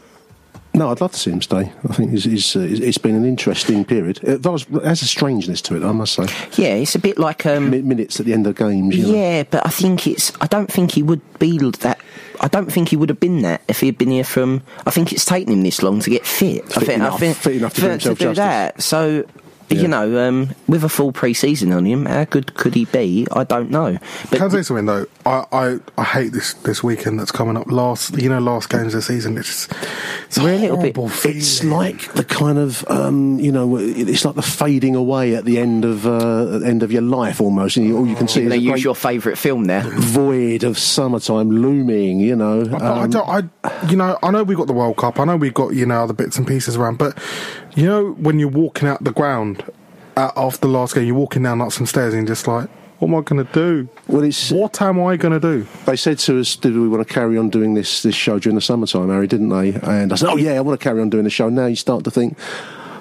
no, 0.73 0.91
I'd 0.91 1.01
love 1.01 1.11
to 1.13 1.17
see 1.17 1.31
him 1.31 1.41
stay. 1.41 1.71
I 1.89 1.93
think 1.93 2.13
it's, 2.13 2.27
it's, 2.27 2.55
uh, 2.55 2.59
it's 2.59 2.99
been 2.99 3.15
an 3.15 3.25
interesting 3.25 3.83
period. 3.83 4.19
It 4.21 4.43
does, 4.43 4.65
has 4.83 5.01
a 5.01 5.07
strangeness 5.07 5.59
to 5.63 5.75
it, 5.75 5.81
I 5.83 5.91
must 5.91 6.13
say. 6.13 6.25
Yeah, 6.55 6.75
it's 6.75 6.93
a 6.93 6.99
bit 6.99 7.17
like. 7.17 7.47
Um, 7.47 7.71
Mi- 7.71 7.81
Minutes 7.81 8.19
at 8.19 8.27
the 8.27 8.33
end 8.33 8.45
of 8.45 8.55
games. 8.55 8.95
You 8.95 9.07
know. 9.07 9.13
Yeah, 9.13 9.43
but 9.49 9.65
I 9.65 9.69
think 9.69 10.05
it's. 10.05 10.31
I 10.39 10.45
don't 10.45 10.71
think 10.71 10.91
he 10.91 11.01
would 11.01 11.21
be 11.39 11.57
that. 11.57 11.99
I 12.41 12.47
don't 12.47 12.71
think 12.71 12.89
he 12.89 12.95
would 12.95 13.09
have 13.09 13.19
been 13.19 13.41
that 13.41 13.61
if 13.67 13.79
he 13.79 13.87
had 13.87 13.97
been 13.97 14.11
here 14.11 14.23
from. 14.23 14.61
I 14.85 14.91
think 14.91 15.11
it's 15.11 15.25
taken 15.25 15.51
him 15.51 15.63
this 15.63 15.81
long 15.81 15.99
to 16.01 16.09
get 16.11 16.27
fit. 16.27 16.63
I 16.65 16.67
Fit 16.67 16.73
think. 16.83 16.89
enough- 16.97 17.13
I 17.15 17.17
think 17.17 17.37
fit 17.37 17.55
enough 17.55 17.73
to 17.73 17.81
do 17.81 17.87
himself 17.89 18.19
do 18.19 18.33
that. 18.35 18.81
So. 18.83 19.25
Yeah. 19.69 19.81
You 19.81 19.87
know, 19.89 20.27
um, 20.27 20.49
with 20.67 20.83
a 20.85 20.89
full 20.89 21.11
pre-season 21.11 21.73
on 21.73 21.85
him, 21.85 22.05
how 22.05 22.23
good 22.23 22.53
could 22.53 22.73
he 22.73 22.85
be? 22.85 23.27
I 23.33 23.43
don't 23.43 23.69
know. 23.69 23.97
But 24.29 24.37
Can 24.37 24.47
I 24.47 24.49
say 24.49 24.61
something 24.61 24.85
though? 24.85 25.05
I, 25.25 25.43
I, 25.51 25.79
I 25.97 26.03
hate 26.05 26.31
this 26.31 26.53
this 26.53 26.81
weekend 26.83 27.19
that's 27.19 27.31
coming 27.33 27.57
up. 27.57 27.69
Last, 27.69 28.17
you 28.17 28.29
know, 28.29 28.39
last 28.39 28.69
games 28.69 28.93
of 28.93 28.99
the 28.99 29.01
season. 29.01 29.37
It's, 29.37 29.67
just, 29.67 29.73
it's 30.27 30.37
We're 30.39 30.53
a 30.53 30.55
a 30.55 30.59
little 30.71 30.77
bit- 30.81 30.95
feeling. 31.11 31.37
It's 31.37 31.63
like 31.65 32.13
the 32.13 32.23
kind 32.23 32.57
of 32.57 32.89
um, 32.89 33.39
you 33.39 33.51
know, 33.51 33.75
it's 33.77 34.23
like 34.23 34.35
the 34.35 34.41
fading 34.41 34.95
away 34.95 35.35
at 35.35 35.43
the 35.43 35.57
end 35.59 35.83
of 35.83 36.07
uh, 36.07 36.59
end 36.65 36.81
of 36.81 36.91
your 36.93 37.01
life 37.01 37.41
almost, 37.41 37.75
and 37.75 37.85
you, 37.85 37.97
all 37.97 38.07
you 38.07 38.15
can 38.15 38.29
see 38.29 38.41
you're 38.43 38.53
is 38.53 38.59
going 38.59 38.61
a 38.61 38.65
to 38.71 38.71
use 38.77 38.83
your 38.85 38.95
favourite 38.95 39.37
film 39.37 39.65
there. 39.65 39.81
void 39.81 40.63
of 40.63 40.77
summertime 40.77 41.49
looming. 41.51 42.21
You 42.21 42.37
know, 42.37 42.63
But 42.65 42.81
I 42.81 43.03
Um, 43.03 43.09
don't. 43.09 43.27
I, 43.65 43.87
you 43.87 43.97
know, 43.97 44.17
I 44.23 44.31
know 44.31 44.43
we 44.43 44.55
got 44.55 44.67
the 44.67 44.73
World 44.73 44.95
Cup. 44.95 45.19
I 45.19 45.25
know 45.25 45.35
we 45.35 45.49
got 45.49 45.73
you 45.73 45.85
know 45.85 46.03
other 46.03 46.13
bits 46.13 46.37
and 46.37 46.47
pieces 46.47 46.77
around. 46.77 46.97
But 46.97 47.17
you 47.77 47.85
know, 47.85 48.11
when 48.13 48.39
you're 48.39 48.49
walking 48.49 48.87
out 48.87 49.03
the 49.03 49.11
ground 49.11 49.63
uh, 50.17 50.31
after 50.35 50.61
the 50.61 50.67
last 50.67 50.95
game, 50.95 51.05
you're 51.05 51.15
walking 51.15 51.43
down 51.43 51.61
up 51.61 51.71
some 51.71 51.85
stairs 51.85 52.13
and 52.13 52.23
you're 52.27 52.35
just 52.35 52.47
like, 52.47 52.69
what 52.99 53.09
am 53.09 53.15
I 53.15 53.21
going 53.21 53.45
to 53.45 53.53
do? 53.53 53.87
Well, 54.07 54.23
it's 54.23 54.51
What 54.51 54.81
am 54.81 54.99
I 55.03 55.15
going 55.17 55.39
to 55.39 55.39
do? 55.39 55.67
they 55.85 55.95
said 55.95 56.17
to 56.19 56.39
us, 56.39 56.55
"Did 56.55 56.73
we 56.73 56.87
want 56.89 57.07
to 57.07 57.13
carry 57.13 57.37
on 57.37 57.49
doing 57.51 57.75
this 57.75 58.01
this 58.01 58.15
show 58.15 58.39
during 58.39 58.55
the 58.55 58.61
summertime, 58.61 59.09
Harry?" 59.09 59.27
Didn't 59.27 59.49
they? 59.49 59.75
And 59.75 60.11
I 60.11 60.15
said, 60.15 60.29
"Oh 60.29 60.35
yeah, 60.37 60.53
I 60.53 60.61
want 60.61 60.79
to 60.79 60.83
carry 60.83 60.99
on 60.99 61.11
doing 61.11 61.23
the 61.23 61.29
show." 61.29 61.47
Now 61.47 61.67
you 61.67 61.75
start 61.75 62.03
to 62.05 62.09
think, 62.11 62.39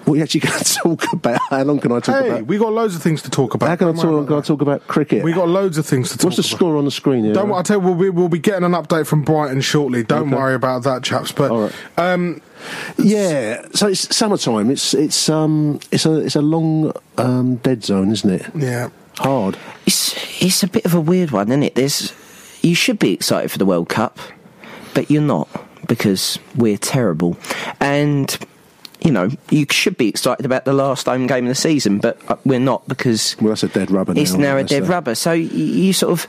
what 0.04 0.12
are 0.12 0.16
you 0.18 0.22
actually 0.22 0.40
going 0.48 0.58
to 0.58 0.64
talk 0.64 1.12
about? 1.14 1.40
How 1.48 1.62
long 1.62 1.78
can 1.80 1.92
I 1.92 2.00
talk 2.00 2.14
Hey, 2.22 2.28
about? 2.28 2.46
we 2.46 2.58
got 2.58 2.74
loads 2.74 2.94
of 2.94 3.02
things 3.02 3.22
to 3.22 3.30
talk 3.30 3.54
about. 3.54 3.70
How 3.70 3.76
can 3.76 3.88
I 3.88 3.92
Don't 3.92 4.02
talk? 4.02 4.12
about 4.12 4.26
Can 4.28 4.36
I 4.36 4.40
talk 4.42 4.60
about 4.60 4.86
cricket? 4.86 5.24
We 5.24 5.32
got 5.32 5.48
loads 5.48 5.78
of 5.78 5.86
things 5.86 6.10
to 6.10 6.18
talk 6.18 6.24
about. 6.24 6.26
What's 6.26 6.36
the 6.36 6.52
about. 6.52 6.58
score 6.58 6.76
on 6.76 6.84
the 6.84 6.90
screen 6.90 7.24
here? 7.24 7.32
Don't. 7.32 7.50
I 7.52 7.62
tell 7.62 7.80
you, 7.80 7.86
we'll 7.86 7.94
be, 7.94 8.10
we'll 8.10 8.28
be 8.28 8.38
getting 8.38 8.64
an 8.64 8.72
update 8.72 9.06
from 9.06 9.22
Brighton 9.22 9.62
shortly. 9.62 10.02
Don't 10.02 10.26
Okay. 10.28 10.36
worry 10.36 10.54
about 10.54 10.82
that, 10.82 11.04
chaps. 11.04 11.32
But 11.32 11.50
All 11.50 11.62
right. 11.62 11.72
um, 11.96 12.42
Yeah, 12.98 13.66
so 13.72 13.88
it's 13.88 14.14
summertime. 14.16 14.70
It's 14.70 14.94
it's 14.94 15.28
um 15.28 15.80
it's 15.90 16.06
a 16.06 16.18
it's 16.20 16.36
a 16.36 16.42
long 16.42 16.92
um, 17.18 17.56
dead 17.56 17.84
zone, 17.84 18.10
isn't 18.10 18.30
it? 18.30 18.46
yeah, 18.54 18.88
Hard. 19.18 19.56
It's 19.86 20.14
it's 20.42 20.62
a 20.62 20.68
bit 20.68 20.84
of 20.84 20.94
a 20.94 21.00
weird 21.00 21.30
one, 21.30 21.48
isn't 21.48 21.62
it? 21.62 21.74
There's 21.74 22.12
you 22.62 22.74
should 22.74 22.98
be 22.98 23.12
excited 23.12 23.50
for 23.50 23.58
the 23.58 23.66
World 23.66 23.88
Cup, 23.88 24.18
but 24.94 25.10
you're 25.10 25.22
not 25.22 25.48
because 25.86 26.38
we're 26.56 26.78
terrible, 26.78 27.36
and 27.80 28.36
you 29.00 29.10
know 29.12 29.30
you 29.50 29.66
should 29.70 29.96
be 29.96 30.08
excited 30.08 30.44
about 30.44 30.64
the 30.64 30.72
last 30.72 31.06
home 31.06 31.26
game 31.26 31.44
of 31.44 31.48
the 31.50 31.54
season, 31.54 31.98
but 31.98 32.18
uh, 32.30 32.36
we're 32.44 32.58
not 32.58 32.86
because 32.88 33.36
Well, 33.40 33.50
that's 33.50 33.62
a 33.62 33.68
dead 33.68 33.90
rubber. 33.90 34.14
it's 34.16 34.32
now, 34.32 34.38
now 34.38 34.56
a 34.56 34.60
that's 34.62 34.70
dead 34.70 34.88
rubber. 34.88 35.14
So 35.14 35.32
you, 35.32 35.46
you 35.48 35.92
sort 35.92 36.12
of. 36.12 36.26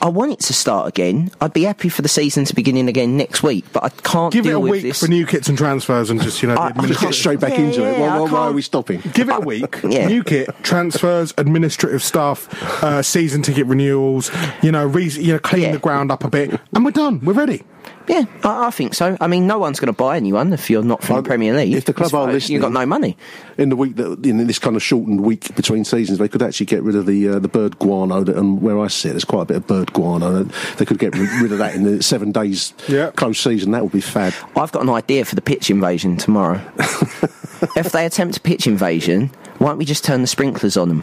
I 0.00 0.08
want 0.08 0.32
it 0.32 0.38
to 0.40 0.54
start 0.54 0.88
again. 0.88 1.30
I'd 1.40 1.52
be 1.52 1.64
happy 1.64 1.88
for 1.88 2.02
the 2.02 2.08
season 2.08 2.44
to 2.44 2.54
begin 2.54 2.88
again 2.88 3.16
next 3.16 3.42
week, 3.42 3.64
but 3.72 3.82
I 3.84 3.88
can't 3.88 4.32
give 4.32 4.46
it 4.46 4.50
a 4.54 4.60
week 4.60 4.94
for 4.94 5.08
new 5.08 5.26
kits 5.26 5.48
and 5.48 5.58
transfers, 5.58 6.08
and 6.10 6.20
just 6.22 6.40
you 6.42 6.48
know, 6.48 6.54
the 6.54 6.60
I- 6.60 6.72
I 6.76 6.86
Just 6.86 7.00
get 7.00 7.14
straight 7.14 7.40
back 7.40 7.52
Yeah, 7.52 7.60
into 7.64 7.84
it. 7.84 7.92
yeah, 7.92 8.00
Well, 8.00 8.10
I 8.10 8.18
well, 8.20 8.28
why 8.32 8.38
are 8.46 8.52
we 8.52 8.62
stopping? 8.62 9.00
Give 9.12 9.28
it 9.28 9.34
a 9.36 9.40
week. 9.40 9.80
Yeah. 9.88 10.06
New 10.06 10.22
kit, 10.22 10.50
transfers, 10.62 11.32
administrative 11.38 12.02
stuff, 12.02 12.48
uh, 12.84 13.02
season 13.02 13.42
ticket 13.42 13.66
renewals. 13.66 14.30
You 14.62 14.70
know, 14.70 14.84
re- 14.86 15.08
you 15.08 15.32
know, 15.32 15.38
clean 15.38 15.72
the 15.72 15.78
ground 15.78 16.12
up 16.12 16.22
a 16.24 16.28
bit, 16.30 16.60
and 16.74 16.84
we're 16.84 16.90
done. 16.90 17.20
We're 17.24 17.32
ready. 17.32 17.64
Yeah, 18.08 18.24
I, 18.44 18.68
I 18.68 18.70
think 18.70 18.94
so. 18.94 19.16
I 19.20 19.26
mean, 19.26 19.46
no 19.46 19.58
one's 19.58 19.78
going 19.80 19.88
to 19.88 19.92
buy 19.92 20.16
anyone 20.16 20.52
if 20.52 20.70
you're 20.70 20.82
not 20.82 21.02
from 21.02 21.16
the 21.16 21.22
Premier 21.22 21.54
League. 21.54 21.74
if 21.74 21.84
the 21.84 21.92
club 21.92 22.08
are 22.14 22.24
fine. 22.26 22.32
listening- 22.32 22.54
you've 22.54 22.62
got 22.62 22.72
no 22.72 22.86
money. 22.86 23.16
In 23.58 23.68
the 23.68 23.76
week 23.76 23.96
that 23.96 24.24
in 24.24 24.46
this 24.46 24.58
kind 24.58 24.76
of 24.76 24.82
shortened 24.82 25.20
week 25.22 25.54
between 25.56 25.84
seasons, 25.84 26.18
they 26.18 26.28
could 26.28 26.42
actually 26.42 26.66
get 26.66 26.82
rid 26.82 26.94
of 26.96 27.06
the 27.06 27.28
uh, 27.28 27.38
the 27.38 27.48
bird 27.48 27.78
guano. 27.78 28.22
That, 28.24 28.36
and 28.36 28.62
where 28.62 28.78
I 28.80 28.86
sit, 28.88 29.10
there's 29.10 29.24
quite 29.24 29.42
a 29.42 29.46
bit 29.46 29.56
of 29.58 29.66
bird 29.66 29.92
guano. 29.92 30.44
They 30.78 30.84
could 30.84 30.98
get 30.98 31.14
rid 31.16 31.28
rid 31.42 31.52
of 31.52 31.58
that 31.58 31.74
in 31.74 31.82
the 31.82 32.02
seven 32.02 32.32
days 32.32 32.72
Yeah. 32.88 33.10
close 33.10 33.38
season. 33.40 33.72
That 33.72 33.82
would 33.82 33.92
be 33.92 34.00
fab. 34.00 34.32
I've 34.56 34.72
got 34.72 34.82
an 34.82 34.90
idea 34.90 35.24
for 35.24 35.34
the 35.34 35.42
pitch 35.42 35.68
invasion 35.70 36.16
tomorrow. 36.16 36.60
if 37.76 37.92
they 37.92 38.06
attempt 38.06 38.36
a 38.36 38.40
pitch 38.40 38.66
invasion, 38.66 39.30
why 39.58 39.68
don't 39.68 39.78
we 39.78 39.84
just 39.84 40.04
turn 40.04 40.20
the 40.22 40.26
sprinklers 40.28 40.76
on 40.76 40.88
them? 40.88 41.02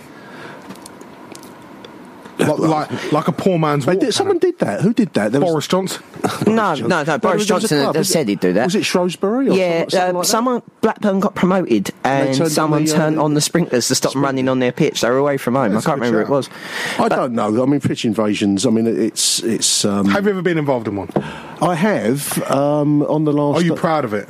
Like, 2.38 2.60
like, 2.60 3.12
like 3.14 3.28
a 3.28 3.32
poor 3.32 3.58
man's 3.58 3.86
They 3.86 3.94
walk 3.94 4.02
did, 4.02 4.14
someone 4.14 4.40
did 4.40 4.60
that. 4.60 4.82
Who 4.82 4.94
did 4.94 5.14
that? 5.14 5.32
There 5.32 5.42
was- 5.42 5.50
Boris 5.52 5.68
Johnson. 5.68 6.04
No, 6.48 6.74
no, 6.76 7.04
no. 7.04 7.18
Boris 7.18 7.22
was- 7.22 7.22
there 7.22 7.36
was 7.36 7.48
a 7.48 7.48
Johnson 7.48 7.82
club. 7.84 7.96
has 7.96 8.10
said 8.10 8.28
he'd 8.28 8.40
do 8.40 8.54
that. 8.54 8.66
Was 8.66 8.76
it 8.76 8.84
Shrewsbury? 8.84 9.50
Or 9.50 9.54
yeah, 9.54 9.80
something, 9.80 9.90
something 9.90 10.00
uh, 10.00 10.14
like 10.14 10.22
that? 10.24 10.28
someone 10.28 10.62
Blackburn 10.82 11.20
got 11.20 11.36
promoted, 11.36 11.92
and 12.04 12.30
turned 12.30 12.42
on 12.42 12.50
someone 12.50 12.86
the, 12.86 12.94
uh, 12.94 12.98
turned 12.98 13.20
on 13.20 13.34
the 13.34 13.42
sprinklers 13.42 13.88
to 13.88 13.96
stop 13.96 14.14
them 14.14 14.24
running 14.24 14.50
on 14.50 14.60
their 14.60 14.72
pitch. 14.72 15.02
They 15.02 15.10
were 15.10 15.18
away 15.18 15.38
from 15.38 15.56
home. 15.56 15.78
I 15.78 15.82
can't 15.82 16.00
remember 16.00 16.20
who 16.20 16.26
it 16.26 16.30
was. 16.30 16.50
I 17.00 17.08
don't 17.08 17.34
know. 17.34 17.64
I 17.64 17.66
mean, 17.66 17.80
pitch 17.80 18.06
invasions. 18.06 18.66
I 18.66 18.70
mean, 18.70 18.88
it's 18.88 19.42
it's. 19.44 19.86
Um, 19.86 20.08
Have 20.10 20.26
you 20.26 20.32
ever 20.32 20.42
been 20.42 20.58
involved 20.58 20.88
in 20.88 20.96
one? 20.96 21.10
I 21.62 21.76
have 21.76 22.42
um, 22.52 23.02
on 23.04 23.24
the 23.24 23.34
last. 23.34 23.62
Are 23.62 23.66
you 23.66 23.76
proud 23.76 24.06
of 24.06 24.14
it? 24.14 24.28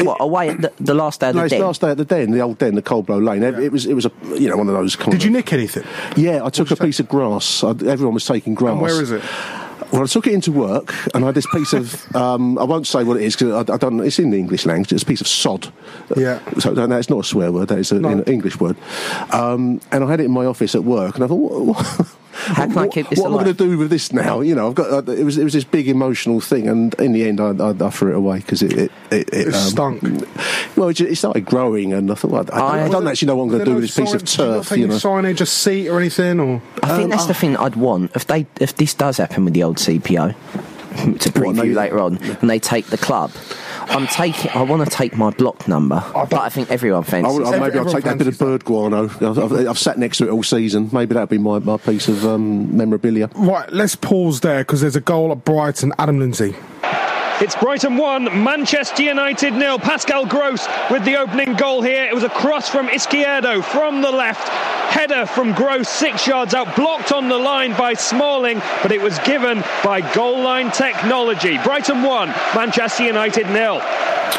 What 0.00 0.16
away 0.20 0.48
at 0.50 0.60
the, 0.62 0.72
the 0.80 0.94
last 0.94 1.20
day 1.20 1.28
of 1.30 1.36
No, 1.36 1.42
the 1.42 1.48
den? 1.50 1.60
last 1.60 1.80
day 1.80 1.90
at 1.90 1.96
the 1.96 2.04
den, 2.04 2.30
the 2.32 2.40
old 2.40 2.58
den, 2.58 2.74
the 2.74 2.82
Coldblow 2.82 3.22
Lane. 3.24 3.42
It 3.42 3.70
was 3.72 3.86
it 3.86 3.94
was 3.94 4.06
a 4.06 4.12
you 4.38 4.48
know 4.48 4.56
one 4.56 4.68
of 4.68 4.74
those. 4.74 4.96
Kind 4.96 5.12
Did 5.12 5.22
you 5.22 5.30
nick 5.30 5.52
anything? 5.52 5.84
Yeah, 6.16 6.44
I 6.44 6.50
took 6.50 6.70
a 6.70 6.76
piece 6.76 6.98
of 7.00 7.08
grass. 7.08 7.62
I, 7.62 7.70
everyone 7.70 8.14
was 8.14 8.24
taking 8.26 8.54
grass. 8.54 8.72
And 8.72 8.80
where 8.80 9.00
is 9.02 9.10
it? 9.10 9.22
Well, 9.92 10.02
I 10.02 10.06
took 10.06 10.26
it 10.26 10.32
into 10.32 10.52
work, 10.52 10.94
and 11.14 11.22
I 11.22 11.26
had 11.26 11.34
this 11.34 11.46
piece 11.52 11.72
of. 11.74 12.00
Um, 12.16 12.58
I 12.58 12.64
won't 12.64 12.86
say 12.86 13.04
what 13.04 13.16
it 13.18 13.22
is 13.24 13.36
because 13.36 13.68
I, 13.68 13.74
I 13.74 13.76
don't. 13.76 14.00
It's 14.00 14.18
in 14.18 14.30
the 14.30 14.38
English 14.38 14.64
language. 14.66 14.92
It's 14.92 15.02
a 15.02 15.06
piece 15.06 15.20
of 15.20 15.28
sod. 15.28 15.72
Yeah. 16.16 16.40
So 16.58 16.72
no, 16.72 16.96
it's 16.98 17.10
not 17.10 17.20
a 17.20 17.24
swear 17.24 17.50
word. 17.52 17.68
That 17.68 17.78
is 17.78 17.92
a, 17.92 18.00
No. 18.00 18.08
an 18.08 18.22
English 18.24 18.58
word. 18.60 18.76
Um, 19.32 19.80
and 19.90 20.02
I 20.04 20.10
had 20.10 20.20
it 20.20 20.24
in 20.24 20.30
my 20.30 20.46
office 20.46 20.74
at 20.74 20.84
work, 20.84 21.14
and 21.16 21.24
I 21.24 21.26
thought, 21.26 21.64
what, 21.64 22.06
How 22.32 22.66
can 22.66 22.72
I 22.78 22.82
what, 22.86 22.92
keep 22.92 23.08
this 23.08 23.18
what 23.18 23.26
am 23.28 23.34
I 23.38 23.44
going 23.44 23.56
to 23.56 23.64
do 23.64 23.78
with 23.78 23.90
this 23.90 24.12
now? 24.12 24.40
You 24.40 24.54
know, 24.54 24.68
I've 24.68 24.74
got 24.74 25.08
uh, 25.08 25.12
it 25.12 25.24
was 25.24 25.38
it 25.38 25.44
was 25.44 25.52
this 25.52 25.64
big 25.64 25.88
emotional 25.88 26.40
thing, 26.40 26.68
and 26.68 26.94
in 26.94 27.12
the 27.12 27.28
end, 27.28 27.40
I, 27.40 27.50
I, 27.50 27.70
I 27.70 27.90
threw 27.90 28.12
it 28.12 28.16
away 28.16 28.38
because 28.38 28.62
it 28.62 28.72
it, 28.72 28.92
it, 29.10 29.28
it, 29.32 29.48
It 29.48 29.52
stunk. 29.52 30.02
Well, 30.76 30.88
it, 30.88 31.00
it 31.00 31.16
started 31.16 31.44
growing, 31.44 31.92
and 31.92 32.10
I 32.10 32.14
thought, 32.14 32.30
well, 32.30 32.40
I, 32.40 32.44
don't- 32.44 32.60
I, 32.60 32.84
I- 32.84 32.88
don't 32.88 33.06
actually 33.06 33.26
know 33.26 33.36
what 33.36 33.42
I'm 33.44 33.48
going 33.50 33.58
to 33.60 33.64
do 33.66 33.74
with 33.74 33.84
this 33.84 33.96
piece 33.96 34.14
of 34.14 34.24
turf. 34.24 34.70
You 34.76 34.86
know, 34.88 34.94
signage, 34.94 35.40
a 35.40 35.46
seat 35.46 35.88
or 35.88 35.98
anything, 35.98 36.40
or 36.40 36.62
I 36.82 36.96
think 36.96 37.10
that's 37.10 37.26
the 37.26 37.34
thing 37.34 37.56
I'd 37.56 37.76
want 37.76 38.12
if 38.14 38.26
they 38.26 38.46
if 38.60 38.76
this 38.76 38.94
does 38.94 39.18
happen 39.18 39.44
with 39.44 39.54
the 39.54 39.62
old 39.62 39.76
CPO 39.76 40.34
to 41.20 41.30
preview 41.30 41.56
they- 41.62 41.74
later 41.74 42.00
on, 42.00 42.16
and 42.18 42.48
they 42.50 42.58
take 42.58 42.86
the 42.86 42.98
club. 42.98 43.30
I'm 43.90 44.06
taking. 44.06 44.50
I 44.52 44.62
want 44.62 44.84
to 44.88 44.90
take 44.96 45.16
my 45.16 45.30
block 45.30 45.66
number, 45.68 46.02
but 46.14 46.34
I 46.40 46.48
think 46.48 46.70
everyone 46.70 47.02
I 47.04 47.06
fancies. 47.06 47.38
would- 47.38 47.54
it. 47.54 47.60
maybe 47.60 47.78
I'll 47.78 47.84
take 47.86 48.04
that 48.04 48.18
bit 48.18 48.26
of 48.26 48.34
fancies 48.34 48.38
bird 48.38 48.64
guano. 48.64 49.04
I've, 49.04 49.22
I've, 49.38 49.68
I've 49.68 49.78
sat 49.78 49.98
next 49.98 50.18
to 50.18 50.28
it 50.28 50.30
all 50.30 50.42
season. 50.42 50.88
Maybe 50.92 51.14
that'd 51.14 51.28
be 51.28 51.38
my, 51.38 51.58
my 51.58 51.76
piece 51.76 52.08
of 52.08 52.24
um, 52.26 52.76
memorabilia. 52.76 53.28
right. 53.34 53.70
Let's 53.72 53.94
pause 53.96 54.40
there 54.40 54.58
because 54.60 54.80
there's 54.80 54.96
a 54.96 55.00
goal 55.00 55.32
at 55.32 55.44
Brighton. 55.44 55.92
Adam 55.98 56.18
Lindsay. 56.18 56.54
It's 57.40 57.56
Brighton 57.56 57.96
1, 57.96 58.24
Manchester 58.44 59.02
United 59.02 59.52
nil. 59.54 59.78
Pascal 59.78 60.24
Gross 60.26 60.66
with 60.90 61.04
the 61.04 61.16
opening 61.16 61.54
goal 61.54 61.82
here. 61.82 62.04
It 62.04 62.14
was 62.14 62.22
a 62.22 62.28
cross 62.28 62.68
from 62.68 62.86
Izquierdo 62.88 63.64
from 63.64 64.00
the 64.00 64.10
left. 64.10 64.48
Header 64.92 65.26
from 65.26 65.52
Gross, 65.52 65.88
six 65.88 66.26
yards 66.26 66.54
out, 66.54 66.76
blocked 66.76 67.10
on 67.12 67.28
the 67.28 67.38
line 67.38 67.76
by 67.76 67.94
Smalling, 67.94 68.60
but 68.82 68.92
it 68.92 69.00
was 69.00 69.18
given 69.20 69.64
by 69.82 70.02
goal 70.14 70.40
line 70.40 70.70
technology. 70.70 71.58
Brighton 71.64 72.02
1, 72.02 72.28
Manchester 72.54 73.04
United 73.04 73.48
nil. 73.48 73.78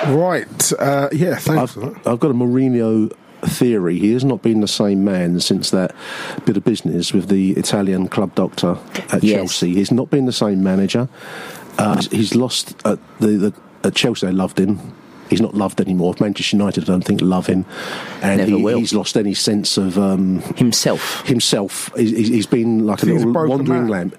Right. 0.07 0.71
Uh, 0.79 1.09
yeah. 1.11 1.35
Thanks. 1.35 1.49
I've, 1.49 1.71
for 1.71 1.79
that. 1.81 2.07
I've 2.07 2.19
got 2.19 2.31
a 2.31 2.33
Mourinho 2.33 3.11
theory. 3.41 3.99
He 3.99 4.13
has 4.13 4.23
not 4.23 4.41
been 4.41 4.61
the 4.61 4.67
same 4.67 5.03
man 5.03 5.39
since 5.41 5.71
that 5.71 5.93
bit 6.45 6.55
of 6.55 6.63
business 6.63 7.11
with 7.13 7.27
the 7.27 7.51
Italian 7.53 8.07
club 8.07 8.33
doctor 8.35 8.77
at 9.11 9.23
Yes. 9.23 9.37
Chelsea. 9.39 9.73
He's 9.73 9.91
not 9.91 10.09
been 10.09 10.25
the 10.25 10.31
same 10.31 10.63
manager. 10.63 11.09
Uh, 11.77 11.93
he's- 11.95 12.11
he's 12.11 12.35
lost 12.35 12.75
at 12.85 12.99
the, 13.19 13.27
the 13.27 13.53
at 13.83 13.95
Chelsea. 13.95 14.25
They 14.27 14.31
loved 14.33 14.59
him. 14.59 14.79
He's 15.29 15.41
not 15.41 15.55
loved 15.55 15.81
anymore. 15.81 16.13
Manchester 16.19 16.57
United, 16.57 16.83
I 16.83 16.87
don't 16.87 17.03
think, 17.03 17.21
love 17.21 17.47
him, 17.47 17.65
and 18.21 18.37
Never 18.37 18.51
he, 18.57 18.61
will. 18.63 18.77
he's 18.77 18.93
lost 18.93 19.17
any 19.17 19.33
sense 19.33 19.77
of 19.77 19.97
um, 19.97 20.41
himself. 20.57 21.25
himself. 21.25 21.89
He's, 21.95 22.11
he's- 22.11 22.27
he's 22.29 22.45
been 22.45 22.85
like 22.85 23.01
a 23.01 23.05
He's 23.07 23.15
a 23.15 23.17
little 23.19 23.33
broken 23.33 23.49
wandering 23.57 23.81
man. 23.83 23.89
lamp. 23.89 24.17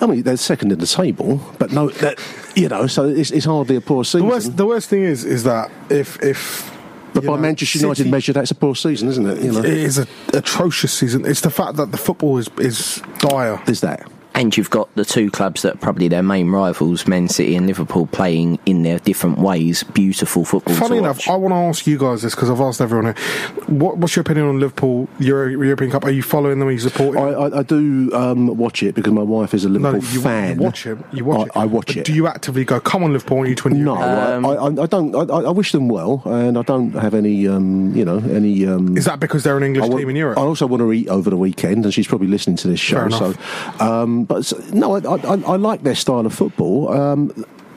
I 0.00 0.06
mean, 0.06 0.22
they're 0.22 0.36
second 0.36 0.72
in 0.72 0.78
the 0.80 0.86
table, 0.86 1.40
but 1.58 1.72
no, 1.72 1.88
that 1.88 2.18
you 2.54 2.68
know, 2.68 2.86
so 2.86 3.04
it's, 3.08 3.30
it's 3.30 3.46
hardly 3.46 3.76
a 3.76 3.80
poor 3.80 4.02
The 4.02 4.08
season. 4.10 4.28
worst. 4.28 4.56
The 4.56 4.66
worst 4.66 4.88
thing 4.90 5.02
is, 5.04 5.24
is 5.24 5.44
that 5.44 5.70
if 5.88 6.22
if. 6.22 6.70
but 7.14 7.22
by 7.24 7.34
know, 7.34 7.36
Manchester 7.38 7.78
United 7.78 7.96
City- 7.98 8.10
measure, 8.10 8.32
that's 8.34 8.50
a 8.50 8.54
poor 8.56 8.74
season, 8.74 9.08
isn't 9.08 9.26
it? 9.26 9.42
You 9.42 9.52
know, 9.52 9.60
It 9.60 9.66
is 9.72 9.98
a 9.98 10.06
atrocious 10.34 10.92
season. 10.92 11.24
It's 11.24 11.40
the 11.40 11.50
fact 11.50 11.76
that 11.76 11.90
the 11.92 11.96
football 11.96 12.36
is 12.38 12.50
is 12.58 13.00
dire. 13.18 13.62
Is 13.66 13.80
that. 13.80 14.10
And 14.36 14.56
you've 14.56 14.70
got 14.70 14.92
the 14.96 15.04
two 15.04 15.30
clubs 15.30 15.62
that 15.62 15.74
are 15.76 15.78
probably 15.78 16.08
their 16.08 16.22
main 16.22 16.50
rivals, 16.50 17.06
Man 17.06 17.28
City 17.28 17.54
and 17.54 17.68
Liverpool, 17.68 18.06
playing 18.06 18.58
in 18.66 18.82
their 18.82 18.98
different 18.98 19.38
ways. 19.38 19.84
Beautiful 19.84 20.44
football. 20.44 20.74
Funny 20.74 20.96
to 20.96 21.04
enough, 21.04 21.18
watch. 21.18 21.28
I 21.28 21.36
want 21.36 21.52
to 21.52 21.56
ask 21.56 21.86
you 21.86 21.96
guys 21.98 22.22
this 22.22 22.34
because 22.34 22.50
I've 22.50 22.60
asked 22.60 22.80
everyone 22.80 23.14
here. 23.14 23.24
What, 23.68 23.98
what's 23.98 24.16
your 24.16 24.22
opinion 24.22 24.46
on 24.48 24.58
Liverpool 24.58 25.08
Euro, 25.20 25.48
European 25.48 25.92
Cup? 25.92 26.04
Are 26.04 26.10
you 26.10 26.22
following 26.22 26.58
them? 26.58 26.66
Are 26.66 26.72
you 26.72 26.80
supporting? 26.80 27.22
I, 27.22 27.28
I, 27.28 27.58
I 27.60 27.62
do 27.62 28.10
um, 28.12 28.48
watch 28.56 28.82
it 28.82 28.96
because 28.96 29.12
my 29.12 29.22
wife 29.22 29.54
is 29.54 29.64
a 29.64 29.68
no, 29.68 29.78
Liverpool 29.92 30.10
you, 30.12 30.20
fan. 30.20 30.56
you 30.58 30.62
watch 30.64 30.86
it. 30.86 30.98
You 31.12 31.24
watch 31.24 31.38
I, 31.54 31.60
it. 31.60 31.62
I 31.62 31.66
watch 31.66 31.86
But 31.86 31.96
it. 31.98 32.04
Do 32.06 32.12
you 32.12 32.26
actively 32.26 32.64
go? 32.64 32.80
Come 32.80 33.04
on, 33.04 33.12
Liverpool! 33.12 33.36
I 33.36 33.38
want 33.38 33.48
you 33.50 33.54
to 33.54 33.68
win. 33.68 33.78
the 33.78 33.84
No, 33.84 33.94
Euro." 33.94 34.48
I, 34.48 34.54
I, 34.54 34.82
I 34.82 34.86
don't. 34.86 35.14
I, 35.14 35.34
I 35.34 35.50
wish 35.50 35.70
them 35.70 35.88
well, 35.88 36.22
and 36.26 36.58
I 36.58 36.62
don't 36.62 36.90
have 36.94 37.14
any. 37.14 37.46
Um, 37.46 37.94
you 37.94 38.04
know, 38.04 38.18
any. 38.18 38.66
Um, 38.66 38.96
Is 38.96 39.04
that 39.04 39.20
because 39.20 39.44
they're 39.44 39.56
an 39.56 39.62
English 39.62 39.84
I 39.84 39.88
want- 39.88 40.00
team 40.00 40.10
in 40.10 40.16
Europe? 40.16 40.38
I 40.38 40.42
also 40.42 40.66
want 40.66 40.80
to 40.80 40.92
eat 40.92 41.06
over 41.08 41.30
the 41.30 41.36
weekend, 41.36 41.84
and 41.84 41.94
she's 41.94 42.08
probably 42.08 42.26
listening 42.26 42.56
to 42.56 42.66
this 42.68 42.80
show. 42.80 42.96
Fair 43.08 43.10
So, 43.10 43.24
enough. 43.26 43.80
Um, 44.30 44.52
but 44.60 44.72
no, 44.74 44.96
I, 44.96 45.16
I, 45.16 45.34
I 45.52 45.56
like 45.56 45.82
their 45.82 45.94
style 45.94 46.26
of 46.26 46.34
football. 46.34 46.90
Um, 46.92 47.32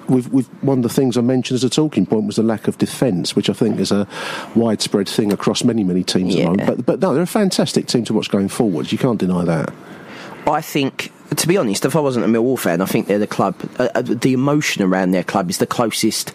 with, 0.07 0.31
with 0.31 0.47
one 0.63 0.79
of 0.79 0.83
the 0.83 0.89
things 0.89 1.17
I 1.17 1.21
mentioned 1.21 1.55
as 1.55 1.65
a 1.65 1.69
talking 1.69 2.05
point 2.05 2.27
was 2.27 2.37
the 2.37 2.43
lack 2.43 2.69
of 2.69 2.77
defence, 2.77 3.35
which 3.35 3.49
I 3.49 3.53
think 3.53 3.77
is 3.79 3.91
a 3.91 4.07
widespread 4.55 5.09
thing 5.09 5.33
across 5.33 5.65
many 5.65 5.83
many 5.83 6.03
teams 6.03 6.33
at 6.33 6.39
Yeah. 6.39 6.45
the 6.45 6.51
moment. 6.57 6.67
But 6.77 6.85
but 6.85 6.99
no, 7.01 7.13
they're 7.13 7.23
a 7.23 7.27
fantastic 7.27 7.87
team 7.87 8.05
to 8.05 8.13
watch 8.13 8.29
going 8.29 8.47
forwards. 8.47 8.91
You 8.93 8.97
can't 8.97 9.19
deny 9.19 9.43
that. 9.43 9.73
I 10.47 10.61
think, 10.61 11.11
to 11.35 11.45
be 11.45 11.57
honest, 11.57 11.83
if 11.83 11.93
I 11.97 11.99
wasn't 11.99 12.23
a 12.23 12.29
Millwall 12.29 12.57
fan, 12.57 12.79
I 12.79 12.85
think 12.85 13.07
they're 13.07 13.19
the 13.19 13.27
club. 13.27 13.55
Uh, 13.77 13.89
uh, 13.95 14.01
the 14.01 14.31
emotion 14.31 14.81
around 14.81 15.11
their 15.11 15.25
club 15.25 15.49
is 15.49 15.57
the 15.57 15.67
closest 15.67 16.31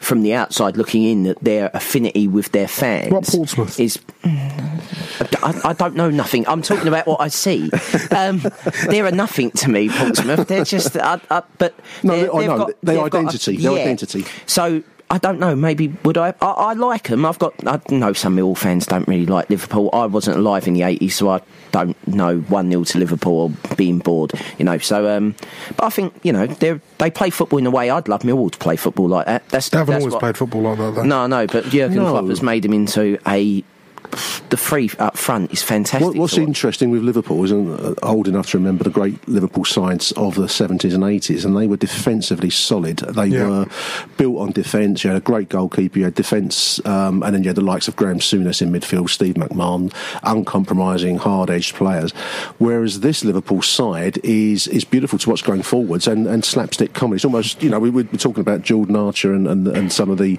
from 0.00 0.22
the 0.22 0.34
outside 0.34 0.76
looking 0.76 1.02
in 1.04 1.22
that 1.24 1.38
their 1.42 1.70
affinity 1.74 2.28
with 2.28 2.52
their 2.52 2.68
fans. 2.68 3.10
What 3.12 3.26
Portsmouth? 3.26 3.78
is. 3.80 3.98
I, 4.24 5.60
I 5.64 5.72
don't 5.72 5.94
know 5.96 6.10
nothing. 6.10 6.46
I'm 6.48 6.62
talking 6.62 6.88
about 6.88 7.06
what 7.06 7.20
I 7.20 7.28
see. 7.28 7.70
Um, 8.16 8.40
they're 8.88 9.06
a 9.06 9.10
nothing 9.12 9.50
to 9.52 9.68
me, 9.68 9.88
Portsmouth. 9.90 10.48
They're 10.48 10.64
just. 10.64 10.94
But 10.94 11.74
No, 12.02 12.16
they're- 12.16 12.34
I 12.34 12.46
know. 12.46 12.58
got- 12.58 12.66
Their 12.82 12.94
they've 13.02 13.10
got 13.10 13.14
a- 13.14 13.18
identity, 13.26 13.56
their 13.58 13.72
identity. 13.72 14.24
So 14.46 14.82
I 15.08 15.18
don't 15.18 15.38
know. 15.38 15.54
Maybe 15.54 15.88
would 16.04 16.18
I? 16.18 16.34
I, 16.40 16.46
I 16.50 16.72
like 16.72 17.08
them. 17.08 17.24
I've 17.24 17.38
got. 17.38 17.54
I 17.66 17.80
know 17.94 18.12
some 18.12 18.36
Millwall 18.36 18.56
fans 18.58 18.86
don't 18.86 19.06
really 19.06 19.24
like 19.26 19.48
Liverpool. 19.48 19.88
I 19.92 20.06
wasn't 20.06 20.36
alive 20.38 20.66
in 20.66 20.74
the 20.74 20.82
eighties, 20.82 21.14
so 21.14 21.30
I 21.30 21.40
don't 21.70 21.96
know 22.08 22.38
one 22.40 22.70
0 22.70 22.82
to 22.84 22.98
Liverpool 22.98 23.32
or 23.68 23.74
being 23.76 23.98
bored. 24.00 24.32
You 24.58 24.64
know. 24.64 24.78
So, 24.78 25.08
um, 25.16 25.36
but 25.76 25.84
I 25.84 25.90
think 25.90 26.12
you 26.24 26.32
know 26.32 26.46
they 26.48 26.80
they 26.98 27.10
play 27.10 27.30
football 27.30 27.60
in 27.60 27.66
a 27.66 27.70
way 27.70 27.88
I'd 27.88 28.08
love 28.08 28.22
Millwall 28.22 28.50
to 28.50 28.58
play 28.58 28.74
football 28.74 29.06
like 29.08 29.26
that. 29.26 29.48
That's 29.50 29.68
they 29.68 29.78
haven't 29.78 29.92
that's 29.92 30.02
always 30.02 30.12
what- 30.14 30.20
played 30.20 30.36
football 30.36 30.62
like 30.62 30.78
that. 30.78 30.94
Though. 30.96 31.02
No, 31.04 31.26
no. 31.28 31.46
But 31.46 31.64
Jurgen 31.66 31.96
No. 32.02 32.10
Klopp 32.10 32.26
has 32.26 32.42
made 32.42 32.64
him 32.64 32.72
into 32.72 33.16
a. 33.28 33.62
The 34.50 34.56
free 34.56 34.90
up 34.98 35.16
front 35.16 35.52
is 35.52 35.62
fantastic. 35.62 36.06
What, 36.06 36.16
what's 36.16 36.38
interesting 36.38 36.90
with 36.90 37.02
Liverpool 37.02 37.42
is 37.44 37.50
I'm 37.50 37.72
uh, 37.74 37.94
old 38.02 38.28
enough 38.28 38.50
to 38.50 38.58
remember 38.58 38.84
the 38.84 38.90
great 38.90 39.26
Liverpool 39.28 39.64
sides 39.64 40.12
of 40.12 40.34
the 40.36 40.46
70s 40.46 40.94
and 40.94 41.02
80s, 41.02 41.44
and 41.44 41.56
they 41.56 41.66
were 41.66 41.76
defensively 41.76 42.50
solid. 42.50 42.98
They 42.98 43.26
Yeah. 43.26 43.48
were 43.48 43.66
built 44.16 44.38
on 44.38 44.52
defence. 44.52 45.02
You 45.04 45.10
had 45.10 45.16
a 45.16 45.24
great 45.24 45.48
goalkeeper, 45.48 45.98
you 45.98 46.04
had 46.04 46.14
defence, 46.14 46.80
um, 46.86 47.22
and 47.22 47.34
then 47.34 47.42
you 47.42 47.48
had 47.48 47.56
the 47.56 47.62
likes 47.62 47.88
of 47.88 47.96
Graham 47.96 48.18
Souness 48.20 48.62
in 48.62 48.70
midfield, 48.70 49.10
Steve 49.10 49.34
McMahon, 49.34 49.92
uncompromising, 50.22 51.18
hard 51.18 51.50
edged 51.50 51.74
players. 51.74 52.12
Whereas 52.58 53.00
this 53.00 53.24
Liverpool 53.24 53.62
side 53.62 54.18
is 54.22 54.66
is 54.68 54.84
beautiful 54.84 55.18
to 55.18 55.30
watch 55.30 55.44
going 55.44 55.62
forwards 55.62 56.06
and, 56.06 56.26
and 56.26 56.44
slapstick 56.44 56.92
comedy. 56.92 57.16
It's 57.16 57.24
almost, 57.24 57.62
you 57.62 57.70
know, 57.70 57.78
we 57.78 57.90
were 57.90 58.04
talking 58.04 58.40
about 58.40 58.62
Jordan 58.62 58.96
Archer 58.96 59.32
and, 59.32 59.46
and, 59.48 59.66
and 59.68 59.92
some 59.92 60.10
of 60.10 60.18
the. 60.18 60.38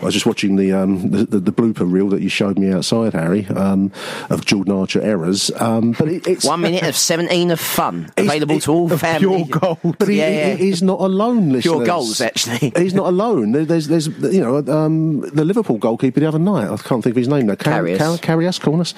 I 0.00 0.04
was 0.04 0.14
just 0.14 0.26
watching 0.26 0.56
the, 0.56 0.72
um, 0.72 1.10
the, 1.10 1.24
the, 1.24 1.40
the 1.40 1.52
blooper 1.52 1.90
reel 1.90 2.08
that 2.10 2.20
you 2.22 2.28
showed 2.28 2.58
me 2.58 2.72
outside, 2.72 3.05
Harry, 3.14 3.46
um, 3.48 3.92
of 4.30 4.44
Jordan 4.44 4.72
Archer 4.74 5.00
errors. 5.02 5.50
Um, 5.56 5.92
but 5.92 6.08
it, 6.08 6.26
it's. 6.26 6.44
One 6.44 6.60
minute 6.60 6.82
of 6.84 6.96
17 6.96 7.50
of 7.50 7.60
fun 7.60 8.10
available 8.16 8.60
to 8.60 8.72
all 8.72 8.92
of 8.92 9.00
families. 9.00 9.46
pure 9.46 9.60
gold. 9.60 9.78
But 9.98 10.08
he, 10.08 10.18
Yeah, 10.18 10.28
yeah. 10.30 10.54
he- 10.54 10.66
he's 10.66 10.82
not 10.82 11.00
alone, 11.00 11.50
listeners. 11.52 11.62
Pure 11.62 11.86
goals, 11.86 12.20
actually. 12.20 12.72
He's 12.76 12.94
not 12.94 13.06
alone. 13.06 13.52
There's, 13.52 13.88
there's, 13.88 14.08
you 14.08 14.40
know, 14.40 14.58
um, 14.72 15.20
the 15.20 15.44
Liverpool 15.44 15.78
goalkeeper 15.78 16.20
the 16.20 16.26
other 16.28 16.38
night. 16.38 16.68
I 16.70 16.76
can't 16.76 17.02
think 17.02 17.12
of 17.12 17.16
his 17.16 17.28
name 17.28 17.46
now. 17.46 17.54
Car- 17.56 17.82
Karius. 17.82 17.98
Car- 17.98 18.18
Karius, 18.18 18.60
Cornus, 18.60 18.94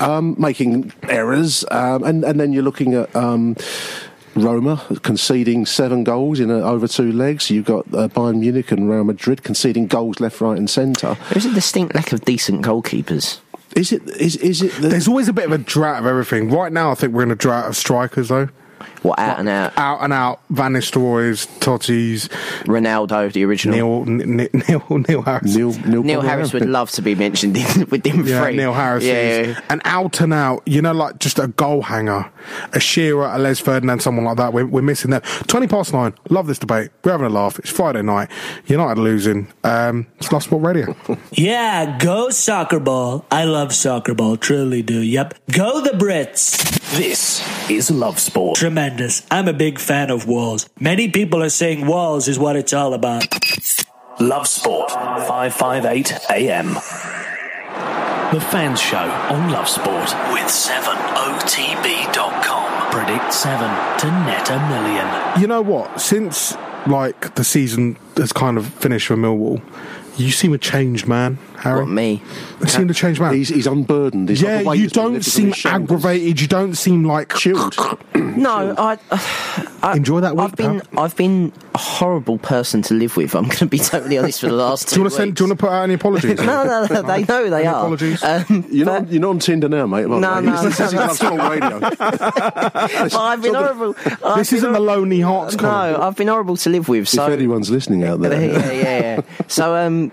um, 0.00 0.34
making 0.38 0.92
errors, 1.08 1.64
um, 1.70 2.02
and 2.04 2.24
and 2.24 2.38
then 2.40 2.52
you're 2.52 2.62
looking 2.62 2.94
at. 2.94 3.14
Um, 3.16 3.56
Roma 4.34 4.82
conceding 5.02 5.64
seven 5.64 6.04
goals 6.04 6.40
in 6.40 6.50
uh 6.50 6.56
over 6.56 6.86
two 6.86 7.10
legs. 7.10 7.48
You've 7.50 7.64
got 7.64 7.86
uh, 7.94 8.08
Bayern 8.08 8.38
Munich 8.40 8.70
and 8.70 8.90
Real 8.90 9.02
Madrid 9.02 9.42
conceding 9.42 9.86
goals 9.86 10.20
left, 10.20 10.42
right, 10.42 10.58
and 10.58 10.68
centre. 10.68 11.16
There's 11.30 11.46
a 11.46 11.54
distinct 11.54 11.94
lack 11.94 12.12
of 12.12 12.20
decent 12.26 12.62
goalkeepers. 12.62 13.38
Is 13.76 13.92
it? 13.92 14.02
Is 14.16 14.36
is 14.36 14.62
it? 14.62 14.72
The, 14.80 14.88
There's 14.88 15.06
always 15.06 15.28
a 15.28 15.34
bit 15.34 15.44
of 15.44 15.52
a 15.52 15.58
drought 15.58 16.00
of 16.00 16.06
everything. 16.06 16.50
Right 16.50 16.72
now, 16.72 16.90
I 16.90 16.94
think 16.94 17.12
we're 17.12 17.22
in 17.22 17.30
a 17.30 17.36
drought 17.36 17.68
of 17.68 17.76
strikers, 17.76 18.28
though. 18.28 18.48
What 19.06 19.20
out 19.20 19.38
and 19.38 19.48
out? 19.48 19.72
Out 19.78 20.02
and 20.02 20.12
out, 20.12 20.40
Van 20.50 20.72
Nistelrooy's, 20.72 21.46
Totti's, 21.60 22.26
Ronaldo, 22.64 23.32
the 23.32 23.44
original. 23.44 24.04
Neil, 24.04 24.20
N- 24.20 24.40
N- 24.40 24.62
Neil, 24.68 24.84
Neil 25.08 25.22
Harris. 25.22 25.54
Neil, 25.54 25.72
Neil, 25.86 26.02
Neil 26.02 26.20
Harris 26.22 26.52
would 26.52 26.66
love 26.68 26.90
to 26.92 27.02
be 27.02 27.14
mentioned 27.14 27.56
in, 27.56 27.86
with 27.90 28.02
them 28.02 28.26
Yeah, 28.26 28.42
three. 28.42 28.56
Neil 28.56 28.72
Harris 28.72 29.04
Yeah, 29.04 29.12
is 29.12 29.48
yeah. 29.56 29.60
an 29.70 29.80
out 29.84 30.20
and 30.20 30.34
out, 30.34 30.62
you 30.66 30.82
know, 30.82 30.92
like 30.92 31.20
just 31.20 31.38
a 31.38 31.46
goal 31.46 31.82
hanger, 31.82 32.28
a 32.72 32.80
Shearer, 32.80 33.26
a 33.32 33.38
Les 33.38 33.60
Ferdinand, 33.60 34.00
someone 34.02 34.24
like 34.24 34.38
that. 34.38 34.52
We're, 34.52 34.66
we're 34.66 34.82
missing 34.82 35.12
that. 35.12 35.22
20 35.46 35.68
past 35.68 35.92
nine. 35.92 36.12
Love 36.28 36.48
this 36.48 36.58
debate. 36.58 36.90
We're 37.04 37.12
having 37.12 37.26
a 37.28 37.30
laugh. 37.30 37.60
It's 37.60 37.70
Friday 37.70 38.02
night. 38.02 38.28
United 38.66 39.00
losing. 39.00 39.46
Um, 39.62 40.08
it's 40.18 40.32
Love 40.32 40.42
Sport 40.42 40.62
Radio. 40.64 40.96
Yeah, 41.32 41.98
go 41.98 42.30
soccer 42.30 42.80
ball. 42.80 43.24
I 43.30 43.44
love 43.44 43.72
soccer 43.74 44.14
ball, 44.14 44.36
truly 44.36 44.82
do. 44.82 45.00
Yep. 45.00 45.34
Go 45.52 45.80
the 45.82 45.90
Brits. 45.90 46.56
This 46.96 47.42
is 47.70 47.90
Love 47.90 48.18
Sport. 48.18 48.56
Tremendous. 48.56 48.95
I'm 49.30 49.48
a 49.48 49.52
big 49.52 49.78
fan 49.78 50.10
of 50.10 50.26
walls. 50.26 50.66
Many 50.80 51.10
people 51.10 51.42
are 51.42 51.50
saying 51.50 51.86
walls 51.86 52.28
is 52.28 52.38
what 52.38 52.56
it's 52.56 52.72
all 52.72 52.94
about. 52.94 53.26
Love 54.18 54.48
Sport, 54.48 54.90
558 54.90 56.18
AM. 56.30 56.72
The 58.32 58.40
Fans 58.40 58.80
Show 58.80 58.96
on 58.96 59.50
Love 59.50 59.68
Sport 59.68 60.14
with 60.32 60.48
7OTB.com. 60.48 62.90
Predict 62.90 63.34
7 63.34 63.58
to 63.98 64.06
net 64.06 64.48
a 64.50 64.58
million. 64.68 65.06
You 65.40 65.46
know 65.46 65.60
what? 65.60 66.00
Since 66.00 66.56
like 66.86 67.34
the 67.34 67.44
season 67.44 67.98
has 68.16 68.32
kind 68.32 68.56
of 68.56 68.66
finished 68.66 69.08
for 69.08 69.16
Millwall, 69.16 69.60
you 70.16 70.30
seem 70.30 70.52
a 70.52 70.58
changed 70.58 71.06
man. 71.06 71.38
Harry? 71.58 71.80
What, 71.80 71.88
me? 71.88 72.22
You 72.60 72.66
seem 72.68 72.88
a 72.90 72.94
change 72.94 73.20
man. 73.20 73.34
He's, 73.34 73.48
he's 73.48 73.66
unburdened. 73.66 74.28
He's 74.28 74.42
yeah, 74.42 74.56
like 74.56 74.62
the 74.62 74.68
weight 74.68 74.80
you 74.80 74.88
don't 74.88 75.22
seem 75.24 75.52
aggravated. 75.64 76.40
You 76.40 76.48
don't 76.48 76.74
seem 76.74 77.04
like 77.04 77.34
Chilled. 77.34 77.76
No, 78.36 78.74
I, 78.76 78.98
I 79.82 79.96
Enjoy 79.96 80.20
that 80.20 80.36
week, 80.36 80.44
I've 80.44 80.56
been 80.56 80.80
pal. 80.80 81.04
I've 81.04 81.16
been 81.16 81.52
a 81.74 81.78
horrible 81.78 82.36
person 82.36 82.82
to 82.82 82.94
live 82.94 83.16
with. 83.16 83.34
I'm 83.34 83.44
going 83.44 83.56
to 83.56 83.66
be 83.66 83.78
totally 83.78 84.18
honest 84.18 84.40
for 84.40 84.48
the 84.48 84.52
last 84.52 84.90
Do 84.90 84.96
you 84.96 85.02
want 85.02 85.12
to 85.12 85.16
send? 85.16 85.36
Do 85.36 85.44
you 85.44 85.48
want 85.48 85.58
to 85.58 85.66
put 85.66 85.72
out 85.72 85.82
any 85.84 85.94
apologies? 85.94 86.38
no, 86.40 86.64
no, 86.64 86.86
no, 86.86 87.02
they 87.02 87.24
know 87.24 87.48
they 87.48 87.60
Any 87.60 87.66
are. 87.66 87.76
apologies? 87.76 88.22
Um, 88.22 88.66
You're 88.70 88.84
not, 88.84 89.10
you're 89.10 89.22
not 89.22 89.30
on 89.30 89.38
Tinder 89.38 89.70
now, 89.70 89.86
mate. 89.86 90.06
No, 90.06 90.18
no, 90.18 90.62
this 90.62 90.78
is 90.80 90.92
no, 90.92 91.00
Love 91.00 91.50
Radio. 91.50 91.80
but 91.98 93.14
I've 93.14 93.40
been 93.40 93.54
horrible. 93.54 93.96
I've 94.04 94.36
This 94.36 94.50
been 94.50 94.56
isn't 94.58 94.72
the 94.72 94.80
Lonely 94.80 95.20
Hearts 95.20 95.56
No. 95.56 95.98
I've 96.02 96.16
been 96.16 96.28
horrible 96.28 96.58
to 96.58 96.70
live 96.70 96.88
with. 96.88 97.08
So 97.08 97.26
if 97.26 97.32
anyone's 97.32 97.70
listening 97.70 98.04
out 98.04 98.20
there, 98.20 98.38
yeah, 98.38 98.70
yeah, 98.72 99.00
yeah. 99.00 99.20
So 99.48 99.74
um, 99.74 100.05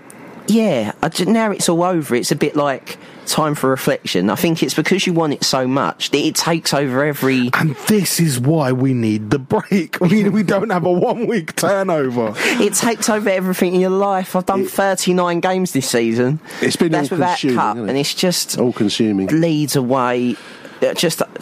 yeah, 0.47 0.93
I 1.01 1.09
ju- 1.09 1.25
now 1.25 1.51
it's 1.51 1.69
all 1.69 1.83
over. 1.83 2.15
It's 2.15 2.31
a 2.31 2.35
bit 2.35 2.55
like 2.55 2.97
time 3.25 3.55
for 3.55 3.69
reflection. 3.69 4.29
I 4.29 4.35
think 4.35 4.61
it's 4.61 4.73
because 4.73 5.07
you 5.07 5.13
want 5.13 5.33
it 5.33 5.43
so 5.43 5.67
much 5.67 6.11
that 6.11 6.17
it 6.17 6.35
takes 6.35 6.73
over 6.73 7.03
every. 7.03 7.49
And 7.53 7.75
this 7.87 8.19
is 8.19 8.39
why 8.39 8.71
we 8.71 8.93
need 8.93 9.29
the 9.29 9.39
break. 9.39 9.99
We, 10.13 10.27
we 10.29 10.43
don't 10.43 10.69
have 10.69 10.85
a 10.85 10.91
one 10.91 11.27
week 11.27 11.55
turnover. 11.55 12.33
It 12.63 12.73
takes 12.73 13.09
over 13.09 13.29
everything 13.29 13.73
in 13.73 13.81
your 13.81 13.89
life. 13.89 14.35
I've 14.35 14.45
done 14.45 14.65
39 14.65 15.39
games 15.39 15.71
this 15.71 15.89
season. 15.89 16.39
It's 16.61 16.75
been 16.75 16.91
that's 16.91 17.09
without 17.09 17.29
all-consuming, 17.29 17.55
cup, 17.57 17.77
it? 17.77 17.89
and 17.89 17.97
it's 17.97 18.13
just 18.13 18.59
all 18.59 18.73
consuming. 18.73 19.27
Leads 19.27 19.75
away. 19.75 20.35
Uh, 20.81 20.93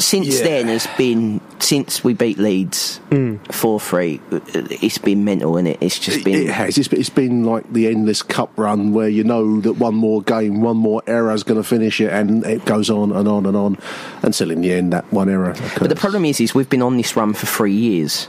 Since 0.02 0.40
Yeah. 0.40 0.44
then, 0.44 0.70
it's 0.70 0.88
been 0.98 1.40
since 1.60 2.04
we 2.04 2.14
beat 2.14 2.38
Leeds 2.38 3.00
mm. 3.12 3.40
four 3.54 3.80
three. 3.80 4.20
It's 4.32 4.98
been 4.98 5.24
mental, 5.24 5.58
and 5.58 5.68
it? 5.68 5.78
It's 5.80 6.00
just 6.00 6.20
It, 6.20 6.26
been. 6.26 6.36
it 6.42 6.50
has. 6.50 6.78
It's, 6.78 6.88
it's 6.92 7.10
been 7.10 7.44
like 7.46 7.72
the 7.72 7.88
endless 7.88 8.22
cup 8.24 8.52
run 8.58 8.94
where 8.94 9.08
you 9.10 9.24
know 9.24 9.62
that 9.62 9.74
one 9.74 9.96
more 9.96 10.22
game, 10.22 10.62
one 10.62 10.78
more 10.78 11.02
error 11.08 11.32
is 11.34 11.44
going 11.44 11.62
to 11.62 11.68
finish 11.68 12.02
it, 12.02 12.12
and 12.12 12.44
it 12.46 12.66
goes 12.66 12.90
on 12.90 13.12
and 13.12 13.28
on 13.28 13.46
and 13.46 13.56
on 13.56 13.78
until 14.24 14.52
in 14.52 14.62
the 14.62 14.74
end 14.74 14.92
that 14.94 15.06
one 15.14 15.30
error. 15.30 15.52
Occurs. 15.52 15.80
But 15.80 15.90
the 15.90 15.96
problem 15.96 16.26
is, 16.26 16.40
is 16.42 16.56
we've 16.56 16.70
been 16.70 16.82
on 16.82 16.98
this 16.98 17.16
run 17.16 17.34
for 17.34 17.46
three 17.46 17.74
years. 17.74 18.28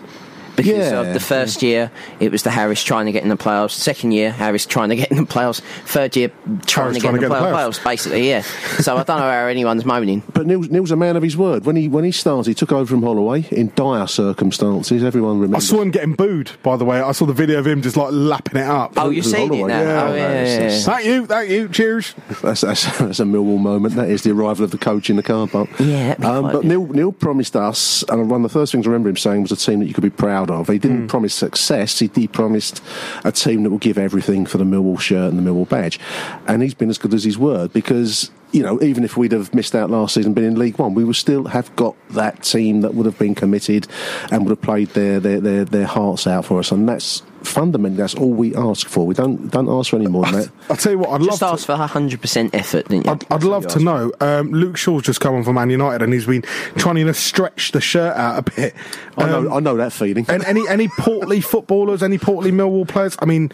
Because 0.56 0.90
Yeah, 0.90 1.00
of 1.00 1.14
the 1.14 1.20
first 1.20 1.62
year, 1.62 1.90
it 2.20 2.30
was 2.30 2.42
the 2.42 2.50
Harris 2.50 2.82
trying 2.82 3.06
to 3.06 3.12
get 3.12 3.22
in 3.22 3.28
the 3.28 3.36
playoffs. 3.36 3.72
Second 3.72 4.12
year, 4.12 4.30
Harris 4.30 4.66
trying 4.66 4.90
to 4.90 4.96
get 4.96 5.10
in 5.10 5.16
the 5.16 5.24
playoffs. 5.24 5.60
Third 5.86 6.16
year, 6.16 6.28
trying 6.28 6.54
Harris 6.54 6.66
to 6.66 6.66
get 6.66 6.68
trying 6.68 6.88
in 6.88 6.94
to 6.94 7.00
the 7.00 7.08
get 7.08 7.22
in 7.24 7.28
the 7.28 7.34
playoffs, 7.34 7.78
playoffs, 7.78 7.84
basically, 7.84 8.28
yeah. 8.28 8.42
so 8.42 8.96
I 8.96 9.02
don't 9.04 9.18
know 9.18 9.30
how 9.30 9.46
anyone's 9.46 9.84
moaning. 9.84 10.22
But 10.32 10.46
Neil's, 10.46 10.70
Neil's 10.70 10.90
a 10.90 10.96
man 10.96 11.16
of 11.16 11.22
his 11.22 11.36
word. 11.36 11.66
When 11.66 11.76
he 11.76 11.88
when 11.88 12.04
he 12.04 12.10
started, 12.10 12.48
he 12.48 12.54
took 12.54 12.72
over 12.72 12.86
from 12.86 13.02
Holloway 13.02 13.46
in 13.50 13.70
dire 13.74 14.06
circumstances. 14.06 15.04
Everyone 15.04 15.38
remembers. 15.38 15.42
I 15.42 15.66
remembers. 15.66 15.68
saw 15.68 15.82
him 15.82 15.90
getting 15.90 16.14
booed, 16.14 16.50
by 16.62 16.76
the 16.76 16.84
way. 16.84 17.00
I 17.00 17.12
saw 17.12 17.26
the 17.26 17.32
video 17.32 17.58
of 17.58 17.66
him 17.66 17.82
just 17.82 17.96
like 17.96 18.10
lapping 18.12 18.60
it 18.60 18.66
up. 18.66 18.94
Oh, 18.96 19.10
you've 19.10 19.24
Who's 19.24 19.32
seen 19.32 19.52
it 19.52 19.66
now? 19.66 19.80
Yeah, 19.80 20.02
oh, 20.02 20.14
yeah, 20.14 20.44
yeah, 20.44 20.68
yeah. 20.70 20.78
Thank 20.78 21.06
you, 21.06 21.26
thank 21.26 21.50
you. 21.50 21.68
Cheers. 21.68 22.14
That's, 22.42 22.62
that's, 22.62 22.98
that's 22.98 23.20
a 23.20 23.24
Millwall 23.24 23.58
moment. 23.58 23.94
That 23.94 24.08
is 24.08 24.22
the 24.22 24.30
arrival 24.32 24.64
of 24.64 24.70
the 24.70 24.78
coach 24.78 25.10
in 25.10 25.16
the 25.16 25.22
car 25.22 25.46
park. 25.46 25.68
Yeah, 25.78 26.14
um, 26.22 26.50
but. 26.50 26.64
Neil, 26.64 26.86
Neil 26.86 27.12
promised 27.12 27.56
us, 27.56 28.02
and 28.08 28.30
one 28.30 28.44
of 28.44 28.50
the 28.50 28.58
first 28.58 28.72
things 28.72 28.86
I 28.86 28.90
remember 28.90 29.10
him 29.10 29.16
saying 29.16 29.42
was 29.42 29.52
a 29.52 29.56
team 29.56 29.80
that 29.80 29.86
you 29.86 29.94
could 29.94 30.02
be 30.02 30.10
proud 30.10 30.41
of. 30.50 30.68
He 30.68 30.78
didn't 30.78 31.02
hmm. 31.02 31.06
promise 31.06 31.34
success. 31.34 31.98
He, 31.98 32.10
he 32.14 32.28
promised 32.28 32.82
a 33.24 33.32
team 33.32 33.62
that 33.62 33.70
will 33.70 33.78
give 33.78 33.98
everything 33.98 34.46
for 34.46 34.58
the 34.58 34.64
Millwall 34.64 35.00
shirt 35.00 35.32
and 35.32 35.38
the 35.38 35.50
Millwall 35.50 35.68
badge. 35.68 35.98
And 36.46 36.62
he's 36.62 36.74
been 36.74 36.90
as 36.90 36.98
good 36.98 37.14
as 37.14 37.24
his 37.24 37.38
word 37.38 37.72
because. 37.72 38.30
You 38.52 38.62
know, 38.62 38.80
even 38.82 39.02
if 39.04 39.16
we'd 39.16 39.32
have 39.32 39.54
missed 39.54 39.74
out 39.74 39.90
last 39.90 40.14
season, 40.14 40.34
been 40.34 40.44
in 40.44 40.58
League 40.58 40.78
One, 40.78 40.94
we 40.94 41.04
would 41.04 41.16
still 41.16 41.44
have 41.46 41.74
got 41.74 41.96
that 42.10 42.42
team 42.42 42.82
that 42.82 42.94
would 42.94 43.06
have 43.06 43.18
been 43.18 43.34
committed 43.34 43.86
and 44.30 44.42
would 44.44 44.50
have 44.50 44.60
played 44.60 44.88
their 44.90 45.20
their, 45.20 45.40
their, 45.40 45.64
their 45.64 45.86
hearts 45.86 46.26
out 46.26 46.44
for 46.44 46.58
us. 46.58 46.70
And 46.70 46.88
that's 46.88 47.22
fundamentally 47.42 47.96
that's 48.00 48.14
all 48.14 48.30
we 48.32 48.54
ask 48.54 48.86
for. 48.86 49.06
We 49.06 49.14
don't 49.14 49.48
don't 49.50 49.68
ask 49.68 49.90
for 49.90 49.96
any 49.96 50.06
more 50.06 50.24
than 50.26 50.34
that. 50.42 50.50
I'll 50.70 50.76
tell 50.76 50.92
you 50.92 50.98
what, 50.98 51.10
I'd 51.10 51.22
Just 51.24 51.40
love 51.42 51.54
asked 51.54 51.66
to. 51.66 51.76
for 51.76 51.82
100% 51.98 52.50
effort, 52.54 52.88
didn't 52.88 53.06
you? 53.06 53.12
I'd, 53.12 53.32
I'd 53.32 53.42
love 53.44 53.66
to 53.68 53.80
know. 53.80 54.12
Um, 54.20 54.52
Luke 54.52 54.76
Shaw's 54.76 55.02
just 55.02 55.20
come 55.20 55.34
on 55.34 55.44
for 55.44 55.52
Man 55.52 55.70
United, 55.70 56.02
and 56.02 56.12
he's 56.12 56.26
been 56.26 56.42
trying 56.76 56.96
to 56.96 57.14
stretch 57.14 57.72
the 57.72 57.80
shirt 57.80 58.14
out 58.16 58.38
a 58.38 58.42
bit. 58.50 58.74
I 59.16 59.26
know 59.26 59.38
Um, 59.38 59.52
I 59.54 59.60
know 59.60 59.76
that 59.78 59.92
feeling. 59.92 60.26
and 60.28 60.44
any 60.44 60.68
any 60.68 60.88
portly 60.98 61.40
footballers, 61.40 62.02
any 62.02 62.18
portly 62.18 62.52
Millwall 62.52 62.86
players? 62.86 63.16
I 63.18 63.24
mean, 63.24 63.50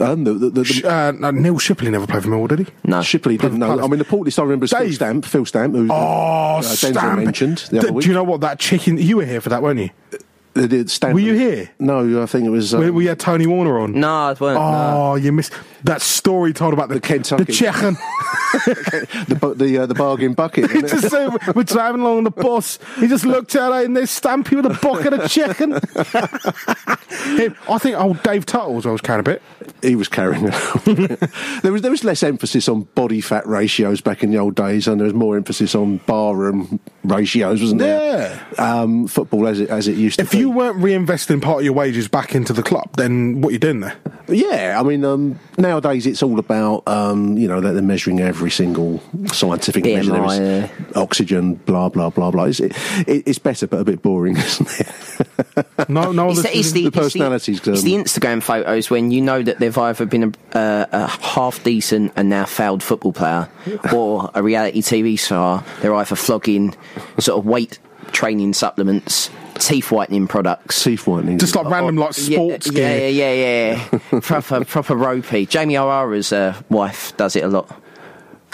And 0.00 0.26
the, 0.26 0.32
the, 0.34 0.50
the, 0.50 0.64
Sh- 0.64 0.84
uh, 0.84 1.12
no, 1.12 1.30
Neil 1.30 1.54
Shipperley 1.54 1.90
never 1.90 2.06
played 2.06 2.22
for 2.22 2.28
Millwall, 2.30 2.48
did 2.48 2.58
he? 2.60 2.66
no. 2.84 2.98
Shipperley 3.00 3.38
didn't 3.38 3.58
know. 3.58 3.78
I 3.80 3.86
mean, 3.86 3.98
the 3.98 4.04
Portly 4.04 4.30
star 4.32 4.44
I 4.44 4.46
remember 4.48 4.64
is 4.64 4.70
Phil 4.72 4.80
Dave. 4.80 4.94
Stamp. 4.94 5.24
Phil 5.24 5.44
Stamp, 5.46 5.74
who 5.74 5.88
Oh, 5.90 5.94
uh, 5.94 6.60
Denzel 6.62 6.92
Stamp. 6.92 7.22
mentioned 7.24 7.58
the 7.70 7.72
D- 7.72 7.78
other 7.78 7.92
week. 7.92 8.02
Do 8.04 8.08
you 8.10 8.14
know 8.14 8.24
what 8.24 8.40
that 8.42 8.58
chicken? 8.58 8.98
You 8.98 9.16
were 9.18 9.24
here 9.24 9.40
for 9.40 9.48
that, 9.50 9.62
weren't 9.62 9.80
you? 9.80 9.90
They 10.54 10.68
did 10.68 10.88
Stamp. 10.90 11.14
Were 11.14 11.20
you 11.20 11.34
here? 11.34 11.70
No, 11.80 12.22
I 12.22 12.26
think 12.26 12.46
it 12.46 12.50
was. 12.50 12.74
Um, 12.74 12.80
we, 12.80 12.90
we 12.90 13.06
had 13.06 13.18
Tony 13.18 13.46
Warner 13.46 13.78
on. 13.80 13.92
No, 13.98 14.08
I 14.08 14.26
weren't. 14.28 14.40
no. 14.40 14.60
Oh, 14.60 15.14
you 15.16 15.32
missed 15.32 15.52
that 15.84 16.02
story 16.02 16.52
told 16.52 16.72
about 16.74 16.88
the, 16.88 16.94
The 16.96 17.00
Kentucky. 17.00 17.44
the 17.44 17.52
Chechen. 17.52 17.94
the 18.54 19.54
the, 19.56 19.78
uh, 19.78 19.86
the 19.86 19.94
bargain 19.94 20.32
bucket. 20.34 20.70
He 20.70 20.80
just 20.82 21.10
said, 21.10 21.30
we're 21.54 21.62
driving 21.64 22.00
along 22.00 22.18
on 22.18 22.24
the 22.24 22.30
bus. 22.30 22.78
He 22.98 23.06
just 23.08 23.24
looked 23.24 23.54
at 23.54 23.72
her 23.72 23.84
and 23.84 23.96
they 23.96 24.06
stamped 24.06 24.50
you 24.50 24.58
with 24.62 24.66
a 24.66 24.78
bucket 24.80 25.12
of 25.12 25.30
chicken. 25.30 25.74
I 27.68 27.78
think 27.78 27.96
old 27.98 28.22
Dave 28.22 28.46
Tuttle 28.46 28.74
was 28.74 28.86
always 28.86 29.00
carrying 29.00 29.20
a 29.20 29.22
bit. 29.24 29.42
he 29.82 29.94
was 29.96 30.08
carrying 30.08 30.46
it. 30.48 31.30
there 31.62 31.72
was 31.72 31.82
there 31.82 31.90
was 31.90 32.04
less 32.04 32.22
emphasis 32.22 32.68
on 32.68 32.82
body 32.94 33.20
fat 33.20 33.46
ratios 33.46 34.00
back 34.00 34.22
in 34.22 34.30
the 34.30 34.38
old 34.38 34.54
days, 34.54 34.86
and 34.88 35.00
there 35.00 35.04
was 35.06 35.14
more 35.14 35.36
emphasis 35.36 35.74
on 35.74 35.98
barroom 35.98 36.80
ratios, 37.04 37.60
wasn't 37.60 37.80
there? 37.80 38.46
Um, 38.58 39.06
football 39.08 39.46
as 39.46 39.60
it 39.60 39.70
as 39.70 39.88
it 39.88 39.96
used 39.96 40.18
to 40.18 40.24
If 40.24 40.32
be. 40.32 40.38
you 40.38 40.50
weren't 40.50 40.78
reinvesting 40.78 41.40
part 41.42 41.58
of 41.58 41.64
your 41.64 41.72
wages 41.74 42.08
back 42.08 42.34
into 42.34 42.52
the 42.52 42.62
club, 42.62 42.90
then 42.96 43.40
what 43.40 43.50
are 43.50 43.52
you 43.52 43.58
doing 43.58 43.80
there? 43.80 43.96
Yeah, 44.28 44.76
I 44.78 44.82
mean, 44.82 45.04
um, 45.04 45.38
nowadays 45.74 46.06
it's 46.06 46.22
all 46.22 46.38
about 46.38 46.86
um, 46.86 47.36
you 47.36 47.48
know 47.48 47.60
that 47.60 47.72
they're 47.72 47.82
measuring 47.82 48.20
every 48.20 48.50
single 48.50 49.02
scientific 49.26 49.84
BMI, 49.84 49.96
measure. 49.96 50.12
There 50.12 50.24
is 50.24 50.38
yeah. 50.38 51.00
oxygen, 51.00 51.54
blah 51.54 51.88
blah 51.88 52.10
blah 52.10 52.30
blah. 52.30 52.44
It's, 52.44 52.60
it, 52.60 52.72
it's 53.06 53.38
better, 53.38 53.66
but 53.66 53.80
a 53.80 53.84
bit 53.84 54.02
boring, 54.02 54.36
isn't 54.48 54.80
it? 54.80 55.88
No, 55.88 56.12
no. 56.12 56.30
It's 56.30 56.42
the, 56.42 56.48
the, 56.48 56.58
it's 56.58 56.72
the, 56.72 56.80
the 56.82 56.86
it's 56.86 56.94
the- 56.96 57.02
personalities, 57.02 57.66
It's 57.66 57.82
the, 57.82 57.96
um, 57.96 58.04
Instagram 58.04 58.42
photos 58.42 58.90
when 58.90 59.10
you 59.10 59.20
know 59.20 59.42
that 59.42 59.58
they've 59.58 59.76
either 59.76 60.06
been 60.06 60.34
a, 60.52 60.56
uh, 60.56 60.86
a 60.92 61.06
half 61.08 61.62
decent 61.64 62.12
and 62.16 62.28
now 62.28 62.44
failed 62.44 62.82
football 62.82 63.12
player, 63.12 63.48
or 63.92 64.30
a 64.34 64.42
reality 64.42 64.80
TV 64.80 65.18
star. 65.18 65.64
They're 65.80 65.94
either 65.94 66.16
flogging 66.16 66.76
sort 67.18 67.38
of 67.38 67.46
weight 67.46 67.78
training 68.12 68.54
supplements, 68.54 69.28
teeth 69.58 69.90
whitening 69.90 70.26
products. 70.26 70.82
Teeth 70.82 71.06
whitening. 71.06 71.38
just 71.38 71.54
like 71.54 71.66
random 71.66 71.96
like 71.96 72.14
sports 72.14 72.66
yeah, 72.70 72.98
gear. 72.98 73.08
yeah, 73.08 73.32
yeah, 73.32 73.88
yeah. 74.12 74.20
proper, 74.22 74.64
proper 74.64 74.96
ropey. 74.96 75.46
Jamie 75.46 75.76
O'Hara's 75.76 76.32
uh, 76.32 76.60
wife 76.68 77.16
does 77.16 77.36
it 77.36 77.44
a 77.44 77.48
lot. 77.48 77.83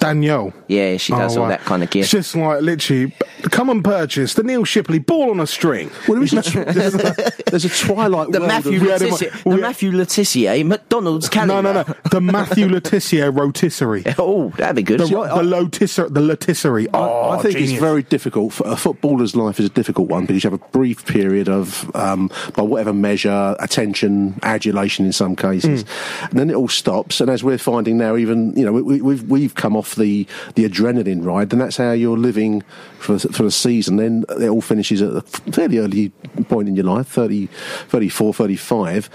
Danielle. 0.00 0.52
Yeah, 0.68 0.96
she 0.96 1.12
does 1.12 1.36
Oh, 1.36 1.40
all 1.42 1.44
wow. 1.44 1.50
that 1.50 1.60
kind 1.60 1.82
of 1.82 1.90
gear. 1.90 2.02
It's 2.02 2.10
just 2.10 2.34
like 2.34 2.62
literally, 2.62 3.14
come 3.42 3.70
and 3.70 3.84
purchase 3.84 4.34
the 4.34 4.42
Neil 4.42 4.64
Shipperley 4.64 5.04
ball 5.04 5.30
on 5.30 5.40
a 5.40 5.46
string. 5.46 5.90
Well, 6.08 6.20
there 6.20 6.24
is 6.24 6.32
a 6.56 6.64
there's, 6.72 6.94
a, 6.94 7.32
there's 7.46 7.64
a 7.64 7.68
twilight 7.68 8.32
The 8.32 8.40
world 8.40 8.48
Matthew 8.48 8.76
of, 8.76 8.82
We 8.82 8.88
had 8.88 9.00
Le 9.02 9.08
Tissier, 9.10 9.44
we 9.44 9.50
the 9.50 9.50
had- 9.50 9.60
Matthew 9.60 9.92
Le 9.96 10.06
Tissier 10.06 10.66
McDonald's 10.66 11.28
calendar. 11.28 11.62
No, 11.62 11.82
no, 11.82 11.84
no. 11.86 11.94
The 12.10 12.20
Matthew 12.20 12.66
Le 12.70 12.80
Tissier 12.80 13.30
rotisserie. 13.36 14.04
Oh, 14.18 14.50
that'd 14.56 14.76
be 14.76 14.82
good. 14.82 15.00
The, 15.00 15.06
the, 15.06 15.12
lotisser, 15.42 16.12
the 16.12 16.20
lotisserie. 16.20 16.88
Oh, 16.94 17.30
I 17.30 17.42
think 17.42 17.54
genius. 17.54 17.72
it's 17.72 17.80
very 17.80 18.02
difficult. 18.02 18.52
For, 18.54 18.66
a 18.66 18.76
footballer's 18.76 19.36
life 19.36 19.60
is 19.60 19.66
a 19.66 19.70
difficult 19.70 20.08
one 20.08 20.26
because 20.26 20.42
you 20.42 20.50
have 20.50 20.60
a 20.60 20.64
brief 20.70 21.04
period 21.06 21.48
of, 21.48 21.94
um, 21.94 22.30
by 22.56 22.62
whatever 22.62 22.92
measure, 22.92 23.54
attention, 23.60 24.38
adulation 24.42 25.04
in 25.06 25.12
some 25.12 25.36
cases, 25.36 25.82
Hmm. 25.82 26.24
and 26.30 26.38
then 26.38 26.50
it 26.50 26.54
all 26.56 26.68
stops. 26.68 27.20
And 27.20 27.30
as 27.30 27.44
we're 27.44 27.58
finding 27.58 27.98
now, 27.98 28.16
even 28.16 28.54
you 28.56 28.64
know, 28.64 28.72
we, 28.72 29.00
we've 29.00 29.22
we've 29.28 29.54
come 29.54 29.76
off 29.76 29.89
the 29.96 30.26
the 30.54 30.68
adrenaline 30.68 31.24
ride, 31.24 31.50
then 31.50 31.58
that's 31.58 31.76
how 31.76 31.92
you're 31.92 32.18
living 32.18 32.62
for 32.98 33.18
for 33.18 33.42
the 33.42 33.50
season. 33.50 33.96
Then 33.96 34.24
it 34.40 34.48
all 34.48 34.60
finishes 34.60 35.02
at 35.02 35.12
a 35.12 35.20
fairly 35.22 35.78
early 35.78 36.10
point 36.48 36.68
in 36.68 36.76
your 36.76 36.84
life, 36.86 37.06
30, 37.08 37.46
34, 37.88 38.34
35. 38.34 39.06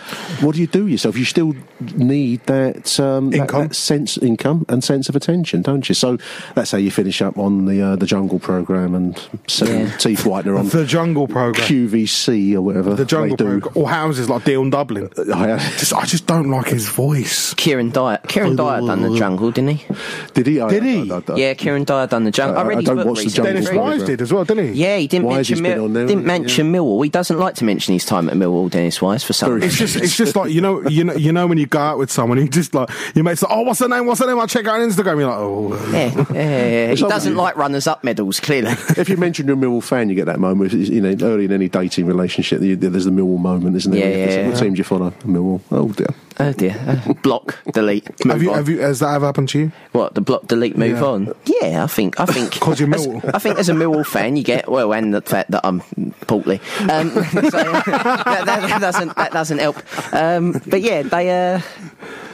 What 0.41 0.55
do 0.55 0.61
you 0.61 0.67
do 0.67 0.88
yourself? 0.88 1.17
You 1.17 1.25
still 1.25 1.53
need 1.95 2.41
that 2.45 2.99
um, 2.99 3.29
that- 3.31 3.38
Income. 3.41 3.67
that 3.67 3.75
sense 3.75 4.17
income 4.17 4.65
and 4.69 4.83
sense 4.83 5.09
of 5.09 5.15
attention, 5.15 5.61
don't 5.61 5.88
you? 5.88 5.95
So 5.95 6.17
that's 6.55 6.71
how 6.71 6.77
you 6.77 6.91
finish 6.91 7.21
up 7.21 7.38
on 7.38 7.65
the 7.65 7.81
uh, 7.81 7.95
the 7.95 8.05
jungle 8.05 8.39
program 8.39 8.95
and 8.95 9.17
setting 9.47 9.81
Yeah. 9.88 9.97
teeth 9.97 10.23
whitener 10.23 10.57
on 10.57 10.69
the 10.69 10.85
Jungle 10.85 11.27
program. 11.27 11.65
QVC 11.67 12.53
or 12.55 12.61
whatever. 12.61 12.95
The 12.95 13.05
Jungle 13.05 13.35
they 13.38 13.43
do. 13.43 13.59
program. 13.59 13.73
Or 13.83 13.89
houses 13.89 14.29
like 14.29 14.43
Dion 14.45 14.69
Dublin. 14.69 15.09
I- 15.33 15.57
Just, 15.77 15.93
I 15.93 16.05
just 16.05 16.25
don't 16.27 16.49
like 16.49 16.67
his 16.67 16.88
voice. 16.88 17.53
Kieran 17.55 17.89
Dyer. 17.91 18.19
Kieran 18.27 18.55
Dyer 18.55 18.81
done 18.81 19.01
the 19.01 19.15
jungle, 19.17 19.51
didn't 19.51 19.77
he? 19.77 19.85
Did 20.33 20.47
he? 20.47 20.59
I- 20.65 20.69
Did 20.69 20.84
he? 20.84 21.12
I- 21.12 21.15
I- 21.15 21.21
I- 21.34 21.36
Yeah, 21.38 21.54
Kieran 21.54 21.84
Dyer 21.84 22.08
done 22.08 22.23
the 22.23 22.32
jungle. 22.32 22.58
Uh, 22.58 22.63
I 22.63 22.67
read 22.67 22.78
I 22.78 22.80
his 22.82 22.86
don't 22.88 22.95
book 22.97 23.06
watch 23.08 23.17
the 23.19 23.23
recently. 23.25 23.36
Jungle 23.36 23.54
Dennis 23.54 23.69
program. 23.69 23.86
Wise 23.99 24.04
did 24.08 24.21
as 24.21 24.34
well, 24.34 24.43
didn't 24.45 24.73
he? 24.73 24.82
Yeah, 24.82 24.97
he 24.97 25.08
didn't 25.08 25.25
Wise 25.25 25.36
mention 25.49 25.62
Mil- 25.63 25.89
there, 25.89 26.06
didn't 26.08 26.08
hasn't 26.08 26.21
he? 26.21 26.25
mention 26.63 26.73
Millwall. 26.73 27.04
He 27.04 27.10
doesn't 27.10 27.38
like 27.39 27.56
to 27.56 27.63
mention 27.65 27.93
his 27.93 28.06
time 28.06 28.30
at 28.30 28.36
Millwall. 28.36 28.69
Dennis 28.69 29.01
Wise 29.01 29.23
for 29.23 29.34
some 29.34 29.49
Very- 29.49 29.65
It's 29.65 29.80
reason. 29.80 29.88
just, 29.88 30.04
it's 30.04 30.17
just 30.17 30.36
like 30.36 30.51
you 30.51 30.62
know, 30.62 30.82
you 30.88 31.04
know, 31.04 31.13
you 31.15 31.32
know 31.32 31.47
when 31.47 31.58
you 31.58 31.65
go 31.65 31.80
out 31.80 31.97
with 31.97 32.12
someone, 32.12 32.38
you 32.39 32.47
just 32.47 32.73
like 32.73 32.89
your 33.15 33.23
mate's 33.23 33.41
like, 33.43 33.51
oh, 33.51 33.62
what's 33.62 33.80
her 33.80 33.88
name? 33.88 34.06
What's 34.06 34.19
her 34.21 34.28
name? 34.28 34.39
I 34.39 34.45
check 34.45 34.65
out 34.67 34.80
on 34.80 34.89
Instagram. 34.89 35.19
You're 35.19 35.28
like, 35.30 35.38
oh, 35.38 35.89
Yeah, 35.91 36.13
yeah, 36.15 36.25
yeah, 36.34 36.88
yeah. 36.89 36.93
He 36.95 37.01
doesn't 37.01 37.36
like 37.36 37.56
runners-up 37.58 38.04
medals. 38.04 38.39
Clearly, 38.39 38.71
if 38.97 39.10
you 39.10 39.17
mention 39.17 39.47
you're 39.47 39.56
a 39.56 39.60
Millwall 39.60 39.84
fan, 39.84 40.10
you 40.10 40.15
get 40.15 40.25
that 40.25 40.39
moment. 40.39 40.73
It's, 40.73 40.89
You 40.89 41.01
know, 41.01 41.15
early 41.25 41.45
in 41.45 41.51
any 41.51 41.69
dating 41.69 42.06
relationship, 42.06 42.60
there's 42.62 43.06
the 43.06 43.12
Millwall 43.12 43.39
moment, 43.39 43.75
isn't 43.75 43.91
there? 43.91 44.01
Yeah, 44.01 44.17
yeah, 44.41 44.47
What 44.47 44.56
yeah. 44.56 44.62
team 44.62 44.73
do 44.73 44.78
you 44.80 44.84
follow? 44.84 45.12
Millwall. 45.25 45.62
Oh 45.71 45.89
dear. 45.89 46.08
Oh 46.38 46.52
dear. 46.52 46.76
Uh, 46.86 47.13
block, 47.24 47.58
delete, 47.74 48.10
move 48.26 48.34
Have 48.34 48.43
you, 48.43 48.50
on. 48.52 48.58
have 48.58 48.67
you, 48.69 48.80
has 48.82 49.00
that 49.00 49.13
ever 49.15 49.26
happened 49.26 49.48
to 49.50 49.60
you? 49.60 49.71
What 49.93 50.15
the 50.15 50.21
block, 50.21 50.48
delete, 50.48 50.78
move 50.78 50.98
Yeah. 51.00 51.04
on? 51.06 51.34
Yeah, 51.45 51.84
I 51.84 51.88
think. 51.88 52.19
I 52.19 52.26
think. 52.26 52.52
Cause 52.60 52.80
you're 52.80 52.93
as- 52.93 53.08
Millwall. 53.08 53.32
I 53.34 53.39
think 53.39 53.58
as 53.58 53.69
a 53.69 53.74
Millwall 53.74 54.06
fan, 54.06 54.36
you 54.36 54.43
get 54.43 54.69
well, 54.69 54.93
and 54.93 55.13
the 55.13 55.21
fact 55.21 55.52
that 55.52 55.62
I'm 55.65 55.80
portly, 56.28 56.60
um, 56.89 57.10
so, 57.12 57.21
that, 57.21 58.24
that, 58.26 58.45
that 58.45 58.82
doesn't 58.82 59.15
that 59.15 59.32
doesn't 59.32 59.60
help. 59.60 59.78
Um, 60.13 60.62
but 60.67 60.82
yeah, 60.82 61.04
they. 61.04 61.54
Uh, 61.56 61.62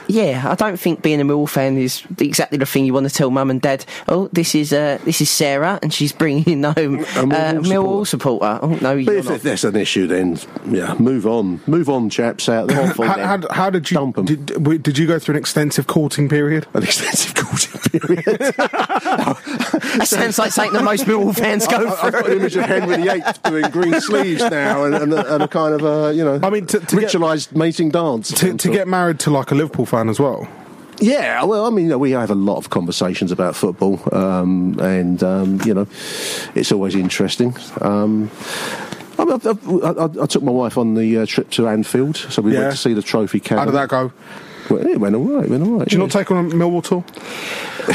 yeah, 0.08 0.42
I 0.48 0.54
don't 0.54 0.78
think 0.78 1.02
being 1.02 1.20
a 1.20 1.24
Millwall 1.24 1.48
fan 1.48 1.76
is 1.78 2.02
exactly 2.18 2.58
the 2.58 2.66
thing 2.66 2.84
you 2.84 2.92
want 2.94 3.08
to 3.08 3.14
tell 3.14 3.30
mum 3.30 3.50
and 3.50 3.60
dad. 3.60 3.84
Oh, 4.08 4.28
this 4.32 4.54
is 4.54 4.72
uh, 4.72 4.98
this 5.04 5.20
is 5.20 5.30
Sarah, 5.30 5.78
and 5.82 5.92
she's 5.92 6.12
bringing 6.12 6.62
home 6.64 7.00
uh, 7.00 7.04
Millwall 7.04 7.62
Millwall 7.64 8.06
supporter. 8.06 8.58
Oh 8.62 8.68
no, 8.80 8.94
But 8.94 9.04
you're 9.04 9.14
if 9.18 9.28
not. 9.28 9.40
there's 9.40 9.64
an 9.64 9.76
issue, 9.76 10.06
then 10.06 10.38
yeah, 10.66 10.94
move 10.94 11.26
on, 11.26 11.60
move 11.66 11.88
on, 11.88 12.10
chaps 12.10 12.48
out 12.48 12.68
there. 12.68 12.86
How, 12.86 13.04
how, 13.38 13.38
how 13.50 13.70
did 13.70 13.90
you 13.90 13.96
Dump 13.96 14.18
'em. 14.18 14.24
did, 14.24 14.82
did 14.82 14.98
you 14.98 15.06
go 15.06 15.18
through 15.18 15.34
an 15.34 15.40
extensive 15.40 15.86
courting 15.86 16.28
period? 16.28 16.66
An 16.74 16.82
extensive 16.82 17.34
courting 17.34 17.80
period. 18.00 18.54
That 19.92 20.06
sounds 20.08 20.38
like 20.38 20.52
something 20.52 20.72
that 20.74 20.84
most 20.84 21.04
Millwall 21.04 21.36
fans 21.36 21.66
go 21.66 21.76
I've 22.02 22.12
got 22.12 22.26
an 22.28 22.38
image 22.38 22.56
of 22.56 22.64
Henry 22.64 22.96
VIII 23.02 23.22
doing 23.44 23.70
green 23.70 24.00
sleeves 24.00 24.40
now, 24.42 24.84
and, 24.84 24.94
and, 24.94 25.12
a, 25.12 25.34
and 25.34 25.42
a 25.42 25.48
kind 25.48 25.74
of 25.74 25.82
a 25.84 26.14
you 26.14 26.24
know, 26.24 26.40
I 26.42 26.50
mean, 26.50 26.66
to- 26.66 26.80
to 26.80 26.86
get- 26.96 27.04
ritualised 27.04 27.54
mating 27.54 27.90
dance. 27.90 28.30
To, 28.32 28.54
to 28.56 28.70
get 28.70 28.88
married 28.88 29.18
to 29.20 29.30
like 29.30 29.50
a 29.50 29.54
Liverpool 29.54 29.86
fan 29.86 30.01
as 30.08 30.18
well. 30.20 30.46
Yeah, 31.00 31.42
well, 31.44 31.66
I 31.66 31.70
mean, 31.70 31.86
you 31.86 31.90
know, 31.90 31.98
we 31.98 32.12
have 32.12 32.30
a 32.30 32.34
lot 32.34 32.58
of 32.58 32.70
conversations 32.70 33.32
about 33.32 33.56
football, 33.56 33.98
um, 34.14 34.78
and 34.78 35.20
um, 35.22 35.60
you 35.64 35.74
know, 35.74 35.86
it's 36.54 36.70
always 36.70 36.94
interesting. 36.94 37.56
Um, 37.80 38.30
I, 39.18 39.22
I, 39.24 39.88
I, 39.88 40.22
I 40.22 40.26
took 40.26 40.42
my 40.42 40.52
wife 40.52 40.78
on 40.78 40.94
the 40.94 41.18
uh, 41.18 41.26
trip 41.26 41.50
to 41.50 41.66
Anfield, 41.68 42.16
so 42.16 42.40
we 42.42 42.52
Yeah. 42.52 42.60
went 42.60 42.72
to 42.72 42.76
see 42.78 42.94
the 42.94 43.02
trophy 43.02 43.40
cabin. 43.40 43.58
How 43.58 43.64
did 43.64 43.74
that 43.74 43.88
go? 43.88 44.12
Well, 44.70 44.86
it 44.86 45.00
went 45.00 45.16
all 45.16 45.24
right. 45.24 45.44
It 45.44 45.50
went 45.50 45.64
all 45.64 45.78
right. 45.78 45.88
Do 45.88 45.96
you 45.96 46.00
not 46.02 46.12
take 46.12 46.30
on 46.30 46.46
a 46.46 46.48
Millwall 46.54 46.84
tour? 46.84 47.00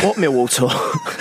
what 0.03 0.17
Millwall 0.17 0.49
tour? 0.49 0.69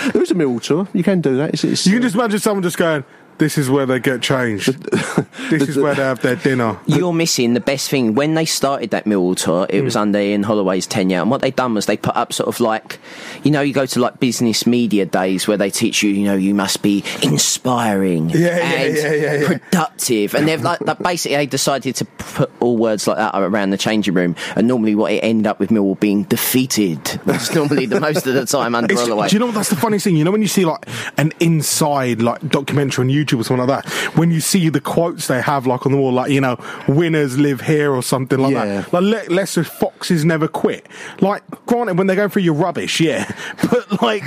There 0.11 0.21
is 0.21 0.31
a 0.31 0.35
Millwall 0.35 0.61
tour. 0.61 0.87
You 0.93 1.03
can 1.03 1.21
do 1.21 1.37
that. 1.37 1.53
It's, 1.53 1.63
it's, 1.63 1.85
You 1.87 1.93
can 1.93 2.01
just 2.01 2.15
imagine 2.15 2.39
someone 2.39 2.63
just 2.63 2.77
going, 2.77 3.03
"This 3.37 3.57
is 3.57 3.69
where 3.69 3.85
they 3.85 3.99
get 3.99 4.21
changed. 4.21 4.73
this 5.49 5.69
is 5.69 5.77
where 5.77 5.93
they 5.95 6.03
have 6.03 6.21
their 6.21 6.35
dinner." 6.35 6.77
You're 6.85 7.13
missing 7.13 7.53
the 7.53 7.59
best 7.59 7.89
thing. 7.89 8.15
When 8.15 8.33
they 8.33 8.45
started 8.45 8.89
that 8.91 9.05
Millwall 9.05 9.35
tour, 9.35 9.65
it 9.69 9.79
Hmm. 9.79 9.85
was 9.85 9.95
under 9.95 10.19
Ian 10.19 10.43
Holloway's 10.43 10.87
tenure, 10.87 11.21
and 11.21 11.29
what 11.31 11.41
they 11.41 11.51
done 11.51 11.73
was 11.73 11.85
they 11.85 11.97
put 11.97 12.15
up 12.15 12.33
sort 12.33 12.47
of 12.47 12.59
like, 12.59 12.99
you 13.43 13.51
know, 13.51 13.61
you 13.61 13.73
go 13.73 13.85
to 13.85 13.99
like 13.99 14.19
business 14.19 14.65
media 14.65 15.05
days 15.05 15.47
where 15.47 15.57
they 15.57 15.69
teach 15.69 16.03
you, 16.03 16.09
you 16.11 16.25
know, 16.25 16.35
you 16.35 16.53
must 16.55 16.81
be 16.81 17.03
inspiring 17.21 18.29
Yeah, 18.29 18.39
yeah, 18.39 18.53
and 18.57 18.95
yeah, 18.95 19.11
yeah, 19.13 19.47
productive, 19.47 20.33
and 20.35 20.47
they've 20.47 20.61
like, 20.61 20.79
basically 21.01 21.37
they 21.37 21.45
decided 21.45 21.95
to 21.95 22.05
put 22.05 22.51
all 22.59 22.77
words 22.77 23.07
like 23.07 23.17
that 23.17 23.31
around 23.35 23.69
the 23.69 23.77
changing 23.77 24.13
room, 24.13 24.35
and 24.55 24.67
normally 24.67 24.95
what 24.95 25.11
it 25.11 25.19
ended 25.23 25.47
up 25.47 25.59
with 25.59 25.69
Millwall 25.69 25.99
being 25.99 26.23
defeated, 26.23 27.07
which 27.25 27.37
is 27.37 27.53
normally 27.55 27.85
the 27.85 27.99
most 27.99 28.25
of 28.27 28.33
the 28.33 28.45
time 28.45 28.75
under 28.75 28.91
It's- 28.93 29.07
Holloway. 29.07 29.29
do 29.29 29.35
you 29.35 29.39
know 29.39 29.45
what 29.47 29.55
that's 29.55 29.69
the 29.69 29.75
funny 29.75 29.99
thing? 29.99 30.15
You 30.15 30.23
know 30.23 30.31
when 30.31 30.41
you 30.41 30.47
see 30.47 30.65
like 30.65 30.85
an 31.17 31.31
inside 31.39 32.21
like 32.21 32.47
documentary 32.49 33.03
on 33.03 33.09
YouTube 33.09 33.26
or 33.35 33.43
something 33.43 33.67
like 33.67 33.83
that, 33.83 33.91
when 34.17 34.31
you 34.31 34.39
see 34.39 34.69
the 34.69 34.79
quotes 34.79 35.27
they 35.27 35.41
have 35.41 35.67
like 35.67 35.85
on 35.85 35.91
the 35.91 35.97
wall, 35.97 36.13
like 36.13 36.31
you 36.31 36.39
know, 36.39 36.57
winners 36.87 37.37
live 37.37 37.61
here 37.61 37.93
or 37.93 38.01
something 38.01 38.39
like 38.39 38.53
Yeah. 38.53 38.81
that. 38.81 38.93
Like 38.93 39.29
Le- 39.29 39.45
Foxes 39.63 40.23
never 40.23 40.47
quit. 40.47 40.87
Like, 41.19 41.43
granted, 41.65 41.97
when 41.97 42.07
they're 42.07 42.15
going 42.15 42.29
through 42.29 42.43
your 42.43 42.53
rubbish, 42.53 42.99
yeah, 42.99 43.29
but 43.71 44.01
like, 44.01 44.23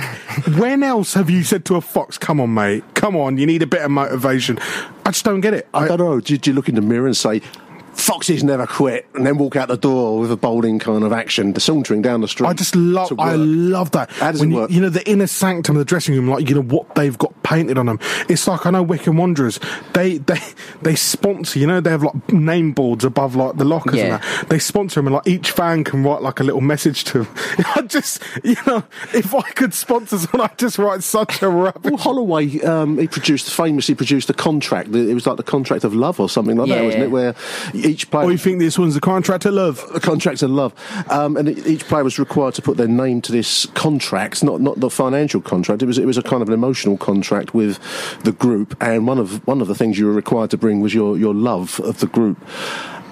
when 0.57 0.83
else 0.83 1.13
have 1.13 1.29
you 1.29 1.43
said 1.43 1.65
to 1.65 1.75
a 1.75 1.81
fox, 1.81 2.17
"Come 2.17 2.39
on, 2.39 2.53
mate, 2.53 2.83
come 2.93 3.15
on, 3.15 3.37
you 3.37 3.45
need 3.45 3.61
a 3.63 3.67
bit 3.67 3.81
of 3.81 3.91
motivation"? 3.91 4.59
I 5.05 5.11
just 5.11 5.25
don't 5.25 5.41
get 5.41 5.53
it. 5.53 5.67
I 5.73 5.87
don't 5.87 5.97
know. 5.99 6.19
Did 6.19 6.45
you 6.45 6.53
look 6.53 6.69
in 6.69 6.75
the 6.75 6.81
mirror 6.81 7.05
and 7.07 7.17
say, 7.17 7.41
Foxes 7.93 8.43
never 8.43 8.65
quit, 8.65 9.05
and 9.13 9.25
then 9.25 9.37
walk 9.37 9.55
out 9.55 9.67
the 9.67 9.77
door 9.77 10.19
with 10.19 10.31
a 10.31 10.37
bowling 10.37 10.79
kind 10.79 11.03
of 11.03 11.11
action, 11.11 11.57
sauntering 11.59 12.01
down 12.01 12.21
the 12.21 12.27
street? 12.27 12.47
I 12.47 12.53
just 12.53 12.75
love, 12.75 13.13
I 13.19 13.35
love 13.35 13.91
that. 13.91 14.09
How 14.11 14.31
does 14.31 14.39
when 14.39 14.51
it 14.51 14.53
you, 14.53 14.59
work? 14.59 14.71
you 14.71 14.81
know 14.81 14.89
the 14.89 15.07
inner 15.09 15.27
sanctum 15.27 15.75
of 15.75 15.79
the 15.79 15.85
dressing 15.85 16.15
room, 16.15 16.27
like 16.27 16.47
you 16.49 16.55
know 16.55 16.61
what 16.61 16.95
they've 16.95 17.17
got 17.17 17.43
painted 17.43 17.77
on 17.77 17.85
them. 17.87 17.99
It's 18.29 18.47
like 18.47 18.65
I 18.65 18.71
know 18.71 18.83
Wycombe 18.83 19.17
Wanderers. 19.17 19.59
They 19.93 20.17
they 20.17 20.39
they 20.81 20.95
sponsor. 20.95 21.59
You 21.59 21.67
know 21.67 21.81
they 21.81 21.89
have 21.89 22.03
like 22.03 22.31
name 22.31 22.71
boards 22.71 23.03
above 23.03 23.35
like 23.35 23.57
the 23.57 23.65
lockers. 23.65 23.95
Yeah. 23.95 24.03
And 24.03 24.23
that. 24.23 24.49
They 24.49 24.59
sponsor 24.59 24.99
them, 24.99 25.07
and 25.07 25.15
like 25.15 25.27
each 25.27 25.51
fan 25.51 25.83
can 25.83 26.03
write 26.03 26.21
like 26.21 26.39
a 26.39 26.43
little 26.43 26.61
message 26.61 27.03
to 27.05 27.23
them. 27.23 27.27
I 27.75 27.81
just 27.83 28.21
you 28.43 28.55
know 28.65 28.83
if 29.13 29.35
I 29.35 29.41
could 29.51 29.73
sponsor 29.73 30.17
someone, 30.17 30.49
I'd 30.49 30.57
just 30.57 30.77
write 30.77 31.03
such 31.03 31.41
a 31.41 31.49
rubbish. 31.49 31.91
Well, 31.91 31.97
Holloway, 31.97 32.61
um, 32.61 32.97
he 32.97 33.07
produced 33.07 33.53
famously 33.53 33.95
produced 33.95 34.29
a 34.29 34.33
contract. 34.33 34.89
It 34.95 35.13
was 35.13 35.27
like 35.27 35.37
the 35.37 35.43
contract 35.43 35.83
of 35.83 35.93
love 35.93 36.19
or 36.19 36.29
something 36.29 36.57
like 36.57 36.69
that, 36.69 36.83
wasn't 36.83 37.03
it? 37.03 37.11
Where 37.11 37.35
each 37.85 38.09
player. 38.09 38.25
Oh, 38.25 38.29
you 38.29 38.37
think 38.37 38.59
this 38.59 38.77
one's 38.77 38.95
a 38.95 39.01
contract 39.01 39.45
of 39.45 39.53
love? 39.53 39.83
a 39.93 39.99
contract 39.99 40.41
of 40.43 40.51
love, 40.51 40.73
um, 41.09 41.37
and 41.37 41.49
each 41.49 41.85
player 41.85 42.03
was 42.03 42.19
required 42.19 42.53
to 42.55 42.61
put 42.61 42.77
their 42.77 42.87
name 42.87 43.21
to 43.21 43.31
this 43.31 43.65
contract, 43.67 44.43
not 44.43 44.61
not 44.61 44.79
the 44.79 44.89
financial 44.89 45.41
contract. 45.41 45.81
It 45.81 45.85
was 45.85 45.97
it 45.97 46.05
was 46.05 46.17
a 46.17 46.23
kind 46.23 46.41
of 46.41 46.47
an 46.47 46.53
emotional 46.53 46.97
contract 46.97 47.53
with 47.53 47.79
the 48.23 48.31
group, 48.31 48.75
and 48.81 49.07
one 49.07 49.17
of 49.17 49.45
one 49.47 49.61
of 49.61 49.67
the 49.67 49.75
things 49.75 49.97
you 49.97 50.05
were 50.05 50.13
required 50.13 50.49
to 50.51 50.57
bring 50.57 50.81
was 50.81 50.93
your 50.93 51.17
your 51.17 51.33
love 51.33 51.79
of 51.81 51.99
the 51.99 52.07
group. 52.07 52.37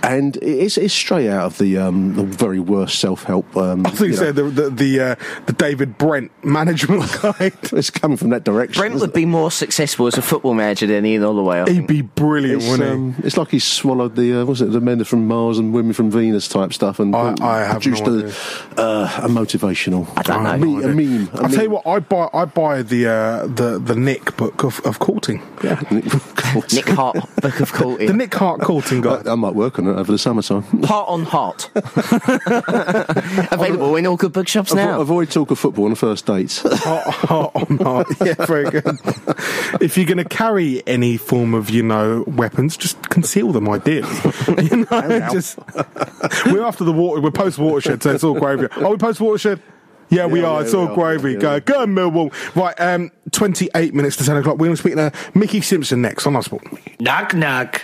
And 0.01 0.37
it's, 0.37 0.77
it's 0.77 0.93
straight 0.93 1.29
out 1.29 1.45
of 1.45 1.57
the 1.57 1.77
um, 1.77 2.15
the 2.15 2.23
very 2.23 2.59
worst 2.59 2.99
self 2.99 3.23
help. 3.23 3.55
Um, 3.57 3.85
I 3.85 3.89
think 3.89 3.99
you 3.99 4.05
you 4.07 4.11
know, 4.13 4.17
said 4.17 4.35
the 4.35 4.43
the 4.43 4.69
the, 4.69 4.99
uh, 5.01 5.15
the 5.45 5.53
David 5.53 5.97
Brent 5.97 6.31
management 6.43 7.03
guide. 7.21 7.53
it's 7.73 7.89
coming 7.89 8.17
from 8.17 8.29
that 8.29 8.43
direction. 8.43 8.79
Brent 8.79 8.95
isn't 8.95 9.07
would 9.09 9.13
be 9.13 9.25
more 9.25 9.51
successful 9.51 10.07
as 10.07 10.17
a 10.17 10.21
football 10.21 10.53
manager 10.53 10.87
than 10.87 11.05
Ian 11.05 11.23
Holloway. 11.23 11.59
I 11.59 11.65
He'd 11.69 11.75
think. 11.75 11.87
be 11.87 12.01
brilliant, 12.01 12.61
It's, 12.63 12.71
wouldn't 12.71 12.89
he? 12.89 12.93
um, 12.95 13.15
it's 13.25 13.37
like 13.37 13.49
he 13.51 13.59
swallowed 13.59 14.15
the 14.15 14.41
uh, 14.41 14.45
was 14.45 14.61
it 14.61 14.71
the 14.71 14.79
men 14.81 15.03
from 15.03 15.27
Mars 15.27 15.57
and 15.59 15.73
women 15.73 15.93
from 15.93 16.09
Venus 16.11 16.47
type 16.47 16.73
stuff 16.73 16.99
and 16.99 17.15
I- 17.15 17.35
I 17.41 17.59
have 17.59 17.81
produced 17.81 18.05
no 18.05 18.13
a, 18.13 18.17
idea. 18.19 18.33
uh, 18.77 19.19
a 19.23 19.27
motivational 19.27 20.07
I 20.17 20.21
don't 20.23 20.43
know. 20.43 20.51
a, 20.51 20.57
me- 20.57 20.83
a 20.83 20.87
meme. 21.19 21.29
a 21.33 21.41
I'll 21.43 21.49
tell 21.49 21.63
you 21.63 21.69
what, 21.71 21.85
I 21.87 21.99
buy 21.99 22.29
I 22.33 22.45
buy 22.45 22.81
the 22.83 23.07
uh, 23.07 23.47
the 23.47 23.79
the 23.79 23.95
Nick 23.95 24.35
book 24.37 24.63
of, 24.63 24.79
of 24.85 24.99
courting. 24.99 25.41
Yeah. 25.63 25.81
Nick 25.91 26.05
Hart, 26.89 27.17
Book 27.41 27.59
of 27.59 27.71
Courting. 27.73 28.07
The 28.07 28.13
Nick 28.13 28.33
Hart 28.33 28.61
courting 28.61 29.01
guide. 29.01 29.27
I, 29.27 29.33
I 29.33 29.35
might 29.35 29.53
work 29.55 29.77
on 29.77 29.87
it 29.87 29.88
over 29.97 30.11
the 30.11 30.17
summertime. 30.17 30.61
Heart 30.83 31.09
on 31.09 31.23
Heart. 31.23 31.69
Available 33.51 33.95
in 33.95 34.05
all 34.05 34.15
good 34.17 34.33
bookshops 34.33 34.73
now. 34.73 34.97
Avo- 34.97 35.01
Avoid 35.01 35.31
talk 35.31 35.51
of 35.51 35.59
football 35.59 35.85
on 35.85 35.89
the 35.91 35.95
first 35.95 36.25
dates. 36.25 36.59
Heart, 36.61 37.07
heart 37.07 37.51
on 37.55 37.77
heart. 37.77 38.07
Yeah, 38.23 38.45
very 38.45 38.69
good. 38.69 38.85
if 39.81 39.97
you're 39.97 40.05
going 40.05 40.17
to 40.17 40.25
carry 40.25 40.85
any 40.87 41.17
form 41.17 41.53
of, 41.53 41.69
you 41.69 41.83
know, 41.83 42.23
weapons, 42.27 42.77
just 42.77 43.01
conceal 43.09 43.51
them, 43.51 43.67
ideally. 43.69 44.07
you 44.61 44.85
know, 44.89 45.27
just 45.31 45.57
we're 46.45 46.63
after 46.63 46.83
the 46.83 46.93
water. 46.93 47.21
We're 47.21 47.31
post 47.31 47.57
watershed, 47.57 48.03
so 48.03 48.11
it's 48.11 48.23
all 48.23 48.39
gravy. 48.39 48.67
Are 48.77 48.91
we 48.91 48.97
post 48.97 49.19
watershed? 49.19 49.61
Yeah, 50.09 50.25
we 50.25 50.39
are. 50.43 50.59
yeah, 50.59 50.65
it's 50.65 50.73
all 50.73 50.87
are. 50.87 50.95
gravy. 50.95 51.33
Yeah. 51.33 51.59
Go, 51.59 51.59
go, 51.59 51.85
Millwall. 51.85 52.55
Right, 52.55 52.73
um, 52.81 53.11
28 53.31 53.93
minutes 53.93 54.15
to 54.17 54.25
10 54.25 54.37
o'clock. 54.37 54.57
We're 54.57 54.65
going 54.65 54.75
to 54.75 54.81
speak 54.81 54.95
to 54.95 55.11
Mickey 55.35 55.61
Simpson 55.61 56.01
next 56.01 56.25
on 56.25 56.35
our 56.35 56.41
sport. 56.41 56.63
Knock, 56.99 57.35
knock. 57.35 57.83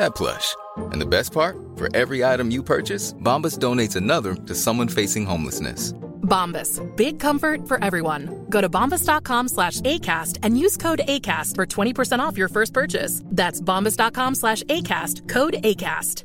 that 0.00 0.14
plush. 0.14 0.56
And 0.92 1.00
the 1.00 1.06
best 1.06 1.32
part? 1.32 1.56
For 1.76 1.94
every 1.94 2.24
item 2.24 2.50
you 2.50 2.62
purchase, 2.62 3.12
Bombas 3.14 3.58
donates 3.58 3.96
another 3.96 4.34
to 4.34 4.54
someone 4.54 4.88
facing 4.88 5.26
homelessness. 5.26 5.92
Bombas. 6.22 6.80
Big 6.96 7.18
comfort 7.18 7.66
for 7.66 7.82
everyone. 7.84 8.46
Go 8.48 8.60
to 8.60 8.68
bombas.com 8.68 9.48
slash 9.48 9.80
ACAST 9.80 10.38
and 10.42 10.58
use 10.58 10.76
code 10.76 11.02
ACAST 11.06 11.54
for 11.56 11.66
20% 11.66 12.20
off 12.20 12.38
your 12.38 12.48
first 12.48 12.72
purchase. 12.72 13.22
That's 13.26 13.60
bombas.com 13.60 14.34
slash 14.34 14.62
ACAST. 14.64 15.28
Code 15.28 15.56
ACAST. 15.64 16.24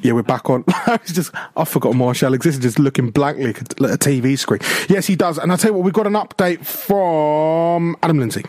Yeah, 0.00 0.12
we're 0.12 0.22
back 0.22 0.48
on. 0.48 0.64
It's 0.88 1.12
just 1.12 1.32
I 1.56 1.64
forgot 1.64 1.96
Marshall 1.96 2.34
exists, 2.34 2.62
just 2.62 2.78
looking 2.78 3.10
blankly 3.10 3.50
at 3.50 3.58
a 3.58 3.98
TV 3.98 4.38
screen. 4.38 4.60
Yes, 4.88 5.06
he 5.06 5.16
does. 5.16 5.38
And 5.38 5.50
I'll 5.50 5.58
tell 5.58 5.70
you 5.70 5.76
what, 5.76 5.84
we've 5.84 5.92
got 5.92 6.06
an 6.06 6.12
update 6.12 6.64
from 6.64 7.96
Adam 8.02 8.18
Lindsay. 8.20 8.44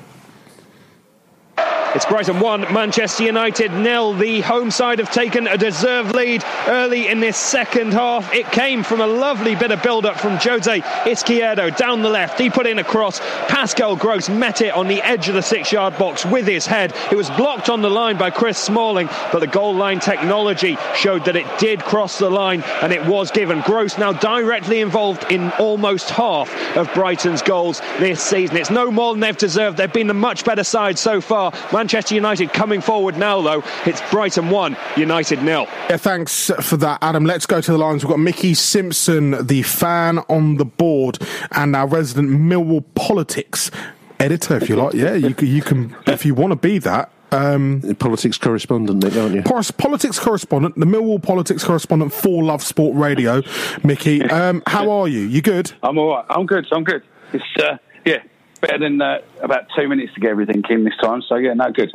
It's 1.97 2.05
Brighton 2.05 2.39
1, 2.39 2.71
Manchester 2.71 3.23
United 3.23 3.71
nil. 3.71 4.13
The 4.13 4.41
home 4.41 4.69
side 4.69 4.99
have 4.99 5.12
taken 5.12 5.47
a 5.47 5.57
deserved 5.57 6.13
lead 6.13 6.43
early 6.67 7.07
in 7.07 7.21
this 7.21 7.38
second 7.38 7.91
half. 7.91 8.31
It 8.36 8.45
came 8.51 8.83
from 8.83 9.01
a 9.01 9.07
lovely 9.07 9.55
bit 9.55 9.71
of 9.71 9.81
build 9.81 10.05
up 10.05 10.19
from 10.19 10.38
Jose 10.38 10.79
Izquierdo 10.79 11.75
down 11.75 12.03
the 12.03 12.10
left. 12.10 12.39
He 12.39 12.51
put 12.51 12.67
in 12.67 12.77
a 12.77 12.83
cross. 12.83 13.19
Pascal 13.47 13.95
Gross 13.95 14.29
met 14.29 14.62
it 14.62 14.75
on 14.75 14.88
the 14.88 15.01
edge 15.01 15.27
of 15.27 15.33
the 15.33 15.41
six 15.41 15.71
yard 15.71 15.97
box 15.97 16.23
with 16.23 16.45
his 16.45 16.67
head. 16.67 16.93
It 17.12 17.15
was 17.15 17.31
blocked 17.31 17.67
on 17.67 17.81
the 17.81 17.89
line 17.89 18.15
by 18.15 18.29
Chris 18.29 18.60
Smalling, 18.60 19.10
but 19.31 19.39
the 19.39 19.47
goal 19.47 19.73
line 19.73 19.99
technology 19.99 20.77
showed 20.95 21.25
that 21.25 21.36
it 21.36 21.47
did 21.57 21.83
cross 21.83 22.19
the 22.19 22.29
line 22.29 22.62
and 22.83 22.93
it 22.93 23.03
was 23.07 23.31
given. 23.31 23.62
Gross 23.62 23.97
now 23.97 24.13
directly 24.13 24.81
involved 24.81 25.31
in 25.31 25.51
almost 25.53 26.12
half 26.12 26.53
of 26.77 26.93
Brighton's 26.93 27.41
goals 27.41 27.81
this 27.97 28.21
season. 28.21 28.55
It's 28.55 28.69
no 28.69 28.91
more 28.91 29.13
than 29.13 29.21
they've 29.21 29.36
deserved. 29.36 29.77
They've 29.77 29.91
been 29.91 30.12
a 30.12 30.13
much 30.13 30.45
better 30.45 30.63
side 30.63 30.99
so 30.99 31.21
far. 31.21 31.51
Manchester 31.73 31.87
United 32.12 32.54
coming 32.54 32.82
forward 32.82 33.17
now, 33.17 33.41
though. 33.41 33.63
It's 33.86 34.02
Brighton 34.12 34.50
1, 34.50 34.78
United 34.97 35.41
nil. 35.41 35.67
Yeah, 35.89 35.97
thanks 35.97 36.52
for 36.62 36.78
that, 36.78 37.00
Adam. 37.02 37.26
Let's 37.26 37.45
go 37.45 37.62
to 37.62 37.71
the 37.71 37.78
lines. 37.78 38.04
We've 38.04 38.10
got 38.10 38.19
Mickey 38.19 38.54
Simpson, 38.54 39.45
the 39.45 39.63
fan 39.63 40.19
on 40.30 40.58
the 40.58 40.65
board, 40.65 41.19
and 41.52 41.76
our 41.76 41.88
resident 41.88 42.30
Millwall 42.30 42.84
politics 42.95 43.71
editor, 44.19 44.58
if 44.58 44.69
you 44.69 44.76
like. 44.76 44.93
Yeah, 44.93 45.13
you 45.13 45.34
can, 45.34 45.47
you 45.47 45.62
can 45.62 45.95
if 46.06 46.26
you 46.26 46.34
want 46.34 46.52
to 46.52 46.56
be 46.56 46.80
that. 46.80 47.12
Um, 47.32 47.82
politics 48.00 48.38
correspondent, 48.38 49.04
Nick, 49.04 49.15
aren't 49.17 49.36
you? 49.36 49.43
Politics 49.43 50.17
correspondent, 50.17 50.76
the 50.76 50.86
Millwall 50.86 51.21
politics 51.21 51.63
correspondent 51.63 52.13
for 52.13 52.41
Love 52.43 52.63
Sport 52.63 52.95
Radio, 52.95 53.41
Mickey. 53.84 54.23
Um, 54.23 54.63
how 54.65 54.89
are 55.02 55.08
you? 55.08 55.21
You 55.21 55.41
good? 55.41 55.73
I'm 55.84 55.97
all 55.97 56.15
right. 56.15 56.26
I'm 56.30 56.45
good. 56.45 56.65
I'm 56.71 56.86
good. 56.86 57.04
It's 57.34 57.43
uh, 57.62 57.78
yeah, 58.06 58.23
better 58.58 58.80
than 58.80 59.02
uh, 59.02 59.22
about 59.41 59.67
two 59.76 59.88
minutes 59.88 60.13
to 60.15 60.20
get 60.20 60.32
everything 60.32 60.63
in 60.70 60.84
this 60.84 60.98
time. 61.02 61.22
So 61.22 61.36
yeah, 61.36 61.54
no 61.54 61.72
good. 61.72 61.91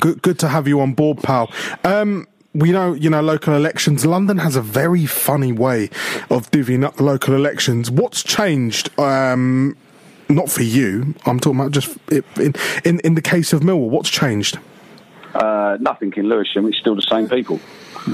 Good, 0.00 0.22
good 0.22 0.38
to 0.40 0.48
have 0.48 0.66
you 0.66 0.80
on 0.80 0.94
board, 0.94 1.18
pal. 1.22 1.52
Um, 1.84 2.26
we 2.52 2.70
know, 2.70 2.92
you 2.92 3.10
know, 3.10 3.20
local 3.20 3.54
elections. 3.54 4.06
London 4.06 4.38
has 4.38 4.56
a 4.56 4.62
very 4.62 5.06
funny 5.06 5.52
way 5.52 5.84
of 6.30 6.50
divvying 6.50 6.84
up 6.84 7.00
local 7.00 7.34
elections. 7.34 7.90
What's 7.90 8.22
changed? 8.22 8.96
Um, 8.98 9.76
not 10.28 10.50
for 10.50 10.62
you. 10.62 11.14
I'm 11.26 11.38
talking 11.40 11.60
about 11.60 11.72
just 11.72 11.96
in 12.10 12.54
in, 12.84 13.00
in 13.00 13.14
the 13.14 13.22
case 13.22 13.52
of 13.52 13.60
Millwall. 13.60 13.90
What's 13.90 14.10
changed? 14.10 14.58
Uh, 15.34 15.76
nothing 15.80 16.12
in 16.16 16.28
Lewisham. 16.28 16.66
It's 16.66 16.78
still 16.78 16.94
the 16.94 17.02
same 17.02 17.28
people. 17.28 17.60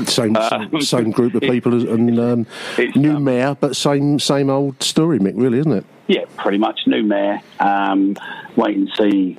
Same 0.06 0.36
Uh, 0.36 0.80
same 0.80 1.10
group 1.10 1.34
of 1.34 1.40
people 1.52 1.74
as- 1.74 1.84
and 1.84 2.18
um, 2.18 2.46
new 2.94 3.18
mayor, 3.18 3.56
but 3.60 3.74
same 3.76 4.18
same 4.18 4.48
old 4.50 4.82
story, 4.82 5.18
Mick. 5.18 5.32
Really, 5.36 5.58
isn't 5.58 5.72
it? 5.72 5.84
Yeah, 6.06 6.24
pretty 6.36 6.58
much 6.58 6.80
new 6.86 7.02
mayor. 7.02 7.40
Um, 7.58 8.16
wait 8.56 8.76
and 8.76 8.90
see 8.98 9.38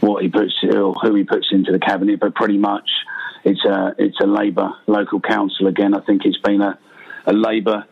what 0.00 0.22
he 0.22 0.28
puts 0.28 0.52
or 0.64 0.94
who 0.94 1.14
he 1.14 1.24
puts 1.24 1.48
into 1.52 1.72
the 1.72 1.78
cabinet, 1.78 2.20
but 2.20 2.34
pretty 2.34 2.58
much 2.58 2.88
it's 3.44 3.64
a 3.64 3.94
it's 3.98 4.18
a 4.20 4.26
Labour 4.26 4.70
local 4.86 5.20
council 5.20 5.66
again. 5.66 5.94
I 5.94 6.00
think 6.00 6.24
it's 6.24 6.38
been 6.38 6.60
a, 6.60 6.78
a 7.26 7.32
Labour 7.32 7.84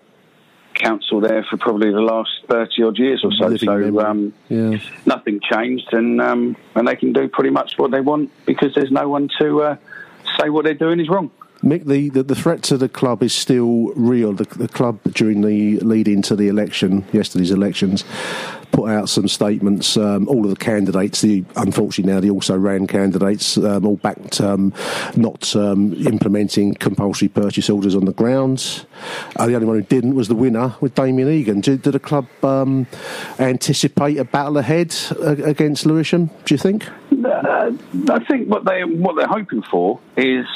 council 0.74 1.20
there 1.20 1.44
for 1.50 1.56
probably 1.56 1.90
the 1.90 2.00
last 2.00 2.30
thirty 2.48 2.82
odd 2.82 2.98
years 2.98 3.22
or 3.24 3.32
so. 3.32 3.56
So 3.56 4.00
um, 4.00 4.32
Yeah. 4.48 4.78
nothing 5.06 5.40
changed, 5.52 5.92
and 5.92 6.20
um, 6.20 6.56
and 6.74 6.88
they 6.88 6.96
can 6.96 7.12
do 7.12 7.28
pretty 7.28 7.50
much 7.50 7.74
what 7.76 7.90
they 7.90 8.00
want 8.00 8.30
because 8.46 8.74
there's 8.74 8.90
no 8.90 9.08
one 9.08 9.28
to 9.40 9.62
uh, 9.62 9.76
say 10.40 10.48
what 10.48 10.64
they're 10.64 10.74
doing 10.74 11.00
is 11.00 11.08
wrong. 11.08 11.30
Mick, 11.62 11.84
the, 11.84 12.08
the, 12.08 12.22
the 12.22 12.34
threat 12.34 12.62
to 12.64 12.78
the 12.78 12.88
club 12.88 13.22
is 13.22 13.34
still 13.34 13.92
real. 13.94 14.32
The, 14.32 14.44
the 14.44 14.68
club, 14.68 14.98
during 15.12 15.42
the 15.42 15.78
lead 15.80 16.08
into 16.08 16.34
the 16.34 16.48
election, 16.48 17.04
yesterday's 17.12 17.50
elections, 17.50 18.04
put 18.80 18.90
out 18.90 19.08
some 19.08 19.28
statements. 19.28 19.96
Um, 19.96 20.28
all 20.28 20.44
of 20.44 20.50
the 20.50 20.56
candidates, 20.56 21.20
the 21.20 21.44
unfortunately 21.56 22.12
now 22.12 22.20
the 22.20 22.30
also 22.30 22.56
ran 22.56 22.86
candidates, 22.86 23.56
um, 23.58 23.86
all 23.86 23.96
backed 23.96 24.40
um, 24.40 24.72
not 25.16 25.54
um, 25.54 25.92
implementing 26.06 26.74
compulsory 26.74 27.28
purchase 27.28 27.68
orders 27.68 27.94
on 27.94 28.06
the 28.06 28.12
grounds. 28.12 28.86
Uh, 29.36 29.46
the 29.46 29.54
only 29.54 29.66
one 29.66 29.76
who 29.76 29.82
didn't 29.82 30.14
was 30.14 30.28
the 30.28 30.34
winner 30.34 30.74
with 30.80 30.94
Damien 30.94 31.28
Egan. 31.28 31.60
Did, 31.60 31.82
did 31.82 31.92
the 31.92 31.98
club 31.98 32.26
um, 32.42 32.86
anticipate 33.38 34.16
a 34.16 34.24
battle 34.24 34.56
ahead 34.56 34.94
uh, 35.20 35.36
against 35.44 35.84
Lewisham? 35.84 36.30
Do 36.44 36.54
you 36.54 36.58
think? 36.58 36.88
Uh, 37.22 37.72
I 38.10 38.24
think 38.24 38.48
what 38.48 38.64
they 38.64 38.84
what 38.84 39.16
they're 39.16 39.26
hoping 39.26 39.62
for 39.62 40.00
is 40.16 40.46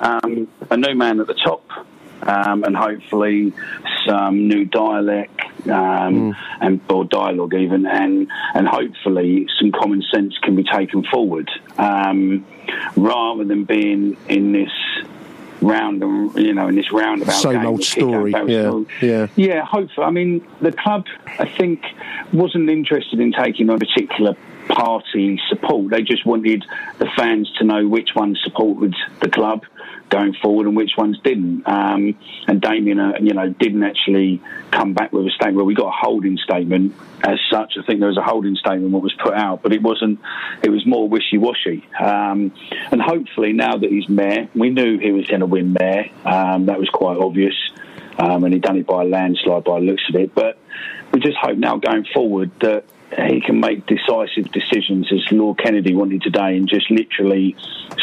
um, 0.00 0.48
a 0.70 0.76
new 0.76 0.94
man 0.94 1.20
at 1.20 1.28
the 1.28 1.34
top, 1.34 1.64
um, 2.22 2.64
and 2.64 2.76
hopefully 2.76 3.52
some 4.06 4.48
new 4.48 4.64
dialect 4.64 5.40
um, 5.68 6.36
and 6.60 6.80
or 6.88 7.04
dialogue 7.04 7.54
even, 7.54 7.86
and 7.86 8.28
and 8.54 8.68
hopefully 8.68 9.46
some 9.58 9.72
common 9.72 10.02
sense 10.12 10.36
can 10.38 10.56
be 10.56 10.64
taken 10.64 11.04
forward 11.04 11.50
um, 11.78 12.46
rather 12.96 13.44
than 13.44 13.64
being 13.64 14.16
in 14.28 14.52
this 14.52 14.72
round, 15.62 16.00
you 16.36 16.54
know, 16.54 16.68
in 16.68 16.74
this 16.74 16.90
roundabout 16.92 17.32
Same 17.32 17.52
game 17.52 17.66
old 17.66 17.80
of 17.80 17.86
kick 17.86 18.02
out, 18.02 18.08
story. 18.08 18.32
Yeah, 18.32 18.68
story. 18.68 18.86
yeah. 19.02 19.26
Yeah, 19.36 19.64
hopefully. 19.64 20.06
I 20.06 20.10
mean, 20.10 20.46
the 20.60 20.72
club, 20.72 21.06
I 21.38 21.46
think, 21.46 21.84
wasn't 22.32 22.70
interested 22.70 23.20
in 23.20 23.32
taking 23.32 23.68
on 23.70 23.76
a 23.76 23.78
particular 23.78 24.36
party 24.68 25.40
support. 25.48 25.90
They 25.90 26.02
just 26.02 26.24
wanted 26.24 26.64
the 26.98 27.06
fans 27.16 27.50
to 27.58 27.64
know 27.64 27.86
which 27.86 28.10
one 28.14 28.36
supported 28.42 28.94
the 29.20 29.28
club 29.28 29.64
going 30.10 30.34
forward 30.42 30.66
and 30.66 30.76
which 30.76 30.92
ones 30.98 31.18
didn't. 31.24 31.66
Um, 31.66 32.18
and 32.46 32.60
Damien, 32.60 33.00
uh, 33.00 33.12
you 33.20 33.32
know, 33.32 33.48
didn't 33.48 33.82
actually 33.82 34.42
come 34.70 34.92
back 34.92 35.12
with 35.12 35.26
a 35.26 35.30
statement. 35.30 35.56
Well, 35.56 35.66
we 35.66 35.74
got 35.74 35.88
a 35.88 35.96
holding 35.96 36.36
statement 36.36 36.94
as 37.22 37.38
such. 37.50 37.74
I 37.78 37.82
think 37.86 38.00
there 38.00 38.08
was 38.08 38.18
a 38.18 38.22
holding 38.22 38.56
statement 38.56 38.92
what 38.92 39.02
was 39.02 39.14
put 39.14 39.34
out, 39.34 39.62
but 39.62 39.72
it 39.72 39.82
wasn't. 39.82 40.20
It 40.62 40.70
was 40.70 40.84
more 40.86 41.08
wishy-washy. 41.08 41.86
Um, 41.98 42.52
and 42.90 43.00
hopefully, 43.00 43.52
now 43.52 43.76
that 43.76 43.90
he's 43.90 44.08
mayor, 44.08 44.48
we 44.54 44.70
knew 44.70 44.98
he 44.98 45.12
was 45.12 45.26
going 45.26 45.40
to 45.40 45.46
win 45.46 45.72
mayor. 45.72 46.10
Um, 46.24 46.66
that 46.66 46.78
was 46.78 46.88
quite 46.90 47.16
obvious 47.16 47.54
um, 48.20 48.44
and 48.44 48.52
he'd 48.52 48.62
done 48.62 48.76
it 48.76 48.86
by 48.86 49.02
a 49.02 49.04
landslide 49.06 49.64
by 49.64 49.80
the 49.80 49.86
looks 49.86 50.02
of 50.08 50.16
it. 50.16 50.34
But 50.34 50.58
we 51.12 51.20
just 51.20 51.36
hope 51.38 51.56
now 51.56 51.76
going 51.76 52.04
forward 52.12 52.50
that 52.60 52.84
he 53.16 53.40
can 53.40 53.60
make 53.60 53.86
decisive 53.86 54.52
decisions 54.52 55.10
as 55.12 55.32
Lord 55.32 55.58
Kennedy 55.58 55.94
wanted 55.94 56.22
today 56.22 56.56
and 56.56 56.68
just 56.68 56.90
literally 56.90 57.56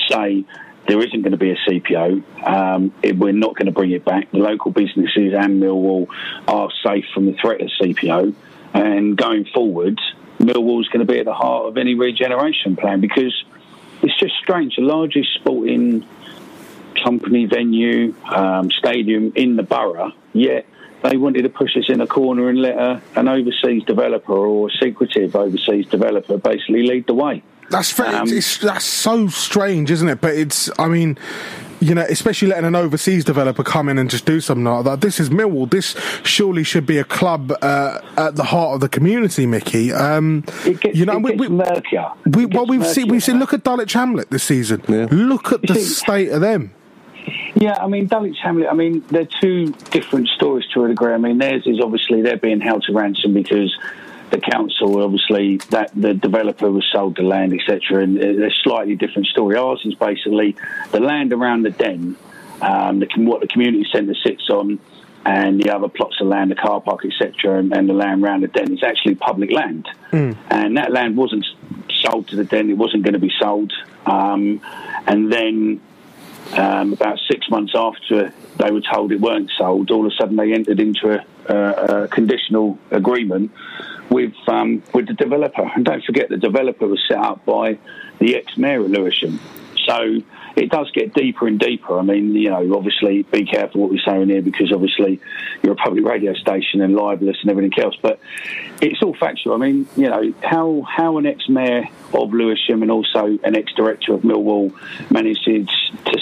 say 0.09 0.43
there 0.87 0.99
isn't 1.01 1.21
going 1.21 1.31
to 1.31 1.37
be 1.37 1.51
a 1.51 1.57
CPO. 1.57 2.47
Um, 2.47 2.93
it, 3.03 3.17
we're 3.17 3.33
not 3.33 3.55
going 3.55 3.65
to 3.65 3.71
bring 3.71 3.91
it 3.91 4.05
back. 4.05 4.31
The 4.31 4.37
local 4.37 4.71
businesses 4.71 5.33
and 5.37 5.61
Millwall 5.61 6.07
are 6.47 6.69
safe 6.85 7.05
from 7.13 7.25
the 7.25 7.33
threat 7.33 7.61
of 7.61 7.69
CPO. 7.79 8.33
And 8.73 9.17
going 9.17 9.45
forward, 9.45 9.99
Millwall's 10.39 10.87
going 10.87 11.05
to 11.05 11.11
be 11.11 11.19
at 11.19 11.25
the 11.25 11.33
heart 11.33 11.65
of 11.67 11.77
any 11.77 11.95
regeneration 11.95 12.75
plan 12.75 13.01
because 13.01 13.43
it's 14.01 14.17
just 14.17 14.35
strange. 14.37 14.75
The 14.77 14.83
largest 14.83 15.33
sporting 15.35 16.05
company, 17.03 17.45
venue, 17.45 18.15
um, 18.25 18.71
stadium 18.71 19.33
in 19.35 19.55
the 19.55 19.63
borough, 19.63 20.13
yet 20.33 20.65
they 21.03 21.17
wanted 21.17 21.43
to 21.43 21.49
push 21.49 21.75
us 21.77 21.89
in 21.89 22.01
a 22.01 22.07
corner 22.07 22.49
and 22.49 22.61
let 22.61 22.77
a, 22.77 23.01
an 23.15 23.27
overseas 23.27 23.83
developer 23.83 24.33
or 24.33 24.69
a 24.69 24.71
secretive 24.71 25.35
overseas 25.35 25.87
developer 25.87 26.37
basically 26.37 26.83
lead 26.87 27.07
the 27.07 27.13
way. 27.13 27.43
That's 27.69 27.91
very, 27.91 28.15
it's, 28.29 28.57
that's 28.59 28.85
so 28.85 29.27
strange, 29.27 29.91
isn't 29.91 30.07
it? 30.07 30.21
But 30.21 30.35
it's, 30.35 30.69
I 30.79 30.87
mean, 30.87 31.17
you 31.79 31.93
know, 31.93 32.05
especially 32.09 32.47
letting 32.47 32.65
an 32.65 32.75
overseas 32.75 33.23
developer 33.23 33.63
come 33.63 33.89
in 33.89 33.97
and 33.97 34.09
just 34.09 34.25
do 34.25 34.41
something 34.41 34.65
like 34.65 34.85
that. 34.85 35.01
This 35.01 35.19
is 35.19 35.29
Millwall. 35.29 35.69
This 35.69 35.95
surely 36.23 36.63
should 36.63 36.85
be 36.85 36.97
a 36.97 37.03
club 37.03 37.51
uh, 37.61 37.99
at 38.17 38.35
the 38.35 38.45
heart 38.45 38.75
of 38.75 38.81
the 38.81 38.89
community, 38.89 39.45
Mickey. 39.45 39.91
Um, 39.91 40.43
you 40.93 41.05
know, 41.05 41.19
we, 41.19 41.35
we, 41.35 41.49
murkier. 41.49 42.09
we, 42.25 42.45
well, 42.45 42.65
we've 42.65 42.85
seen, 42.85 43.09
we've 43.09 43.23
seen. 43.23 43.39
Look 43.39 43.53
at 43.53 43.63
Dulwich 43.63 43.93
Hamlet 43.93 44.29
this 44.31 44.43
season. 44.43 44.81
Look 44.87 45.51
at 45.51 45.61
the 45.61 45.75
see- 45.75 45.81
state 45.81 46.29
of 46.29 46.41
them. 46.41 46.73
Yeah, 47.55 47.77
I 47.81 47.87
mean, 47.87 48.07
Dulwich 48.07 48.37
Hamlet, 48.41 48.67
I 48.69 48.73
mean, 48.73 49.03
they're 49.09 49.27
two 49.41 49.73
different 49.91 50.29
stories 50.29 50.65
to 50.73 50.85
a 50.85 50.87
degree. 50.87 51.13
I 51.13 51.17
mean, 51.17 51.39
theirs 51.39 51.63
is 51.65 51.79
obviously 51.81 52.21
they're 52.21 52.37
being 52.37 52.61
held 52.61 52.83
to 52.83 52.93
ransom 52.93 53.33
because 53.33 53.75
the 54.29 54.39
council, 54.39 55.03
obviously, 55.03 55.57
that 55.69 55.91
the 55.95 56.13
developer 56.13 56.69
was 56.69 56.85
sold 56.91 57.15
the 57.15 57.23
land, 57.23 57.53
etc. 57.53 58.03
And 58.03 58.17
it's 58.17 58.55
a 58.55 58.61
slightly 58.63 58.95
different 58.95 59.27
story. 59.27 59.55
Ours 59.57 59.81
is 59.85 59.95
basically 59.95 60.55
the 60.91 60.99
land 60.99 61.33
around 61.33 61.63
the 61.63 61.69
den, 61.69 62.15
um, 62.61 62.99
the, 62.99 63.07
what 63.17 63.41
the 63.41 63.47
community 63.47 63.85
centre 63.91 64.15
sits 64.15 64.49
on, 64.49 64.79
and 65.25 65.61
the 65.61 65.73
other 65.73 65.87
plots 65.87 66.19
of 66.21 66.27
land, 66.27 66.51
the 66.51 66.55
car 66.55 66.81
park, 66.81 67.05
etc., 67.05 67.59
and, 67.59 67.73
and 67.73 67.89
the 67.89 67.93
land 67.93 68.23
around 68.23 68.41
the 68.41 68.47
den 68.47 68.73
is 68.73 68.83
actually 68.83 69.15
public 69.15 69.51
land. 69.51 69.87
And 70.49 70.77
that 70.77 70.91
land 70.91 71.17
wasn't 71.17 71.45
sold 72.01 72.27
to 72.29 72.35
the 72.35 72.43
Den. 72.43 72.69
It 72.69 72.77
wasn't 72.77 73.03
going 73.03 73.13
to 73.13 73.19
be 73.19 73.31
sold. 73.39 73.73
Um, 74.05 74.61
and 75.05 75.31
then 75.31 75.81
um, 76.53 76.93
about 76.93 77.19
six 77.29 77.49
months 77.49 77.73
after 77.75 78.33
they 78.57 78.71
were 78.71 78.81
told 78.81 79.11
it 79.11 79.19
weren't 79.19 79.51
sold, 79.57 79.91
all 79.91 80.05
of 80.05 80.11
a 80.11 80.15
sudden 80.15 80.35
they 80.35 80.53
entered 80.53 80.79
into 80.79 81.11
a, 81.11 81.53
a, 81.53 82.03
a 82.03 82.07
conditional 82.07 82.79
agreement 82.91 83.51
with 84.09 84.33
um, 84.47 84.83
with 84.93 85.07
the 85.07 85.13
developer. 85.13 85.69
And 85.75 85.85
don't 85.85 86.03
forget, 86.03 86.29
the 86.29 86.37
developer 86.37 86.87
was 86.87 87.03
set 87.07 87.17
up 87.17 87.45
by 87.45 87.77
the 88.19 88.35
ex-mayor 88.35 88.81
of 88.81 88.91
Lewisham. 88.91 89.39
So 89.87 90.21
it 90.57 90.71
does 90.71 90.89
get 90.91 91.13
deeper 91.13 91.47
and 91.47 91.59
deeper. 91.59 91.97
I 91.97 92.01
mean, 92.01 92.33
you 92.33 92.49
know, 92.49 92.75
obviously 92.75 93.21
be 93.23 93.45
careful 93.45 93.81
what 93.81 93.91
we're 93.91 94.01
saying 94.03 94.29
here 94.29 94.41
because 94.41 94.73
obviously 94.73 95.21
you're 95.61 95.73
a 95.73 95.75
public 95.75 96.03
radio 96.03 96.33
station 96.33 96.81
and 96.81 96.95
libelous 96.95 97.37
and 97.41 97.51
everything 97.51 97.71
else. 97.81 97.95
But 98.01 98.19
it's 98.81 99.01
all 99.01 99.15
factual. 99.15 99.53
I 99.53 99.57
mean, 99.57 99.87
you 99.95 100.09
know, 100.09 100.33
how 100.41 100.81
how 100.81 101.17
an 101.19 101.25
ex-mayor 101.25 101.85
of 102.13 102.33
Lewisham 102.33 102.81
and 102.81 102.91
also 102.91 103.37
an 103.43 103.55
ex-director 103.55 104.13
of 104.13 104.21
Millwall 104.21 104.73
managed 105.11 105.45
to 105.45 105.65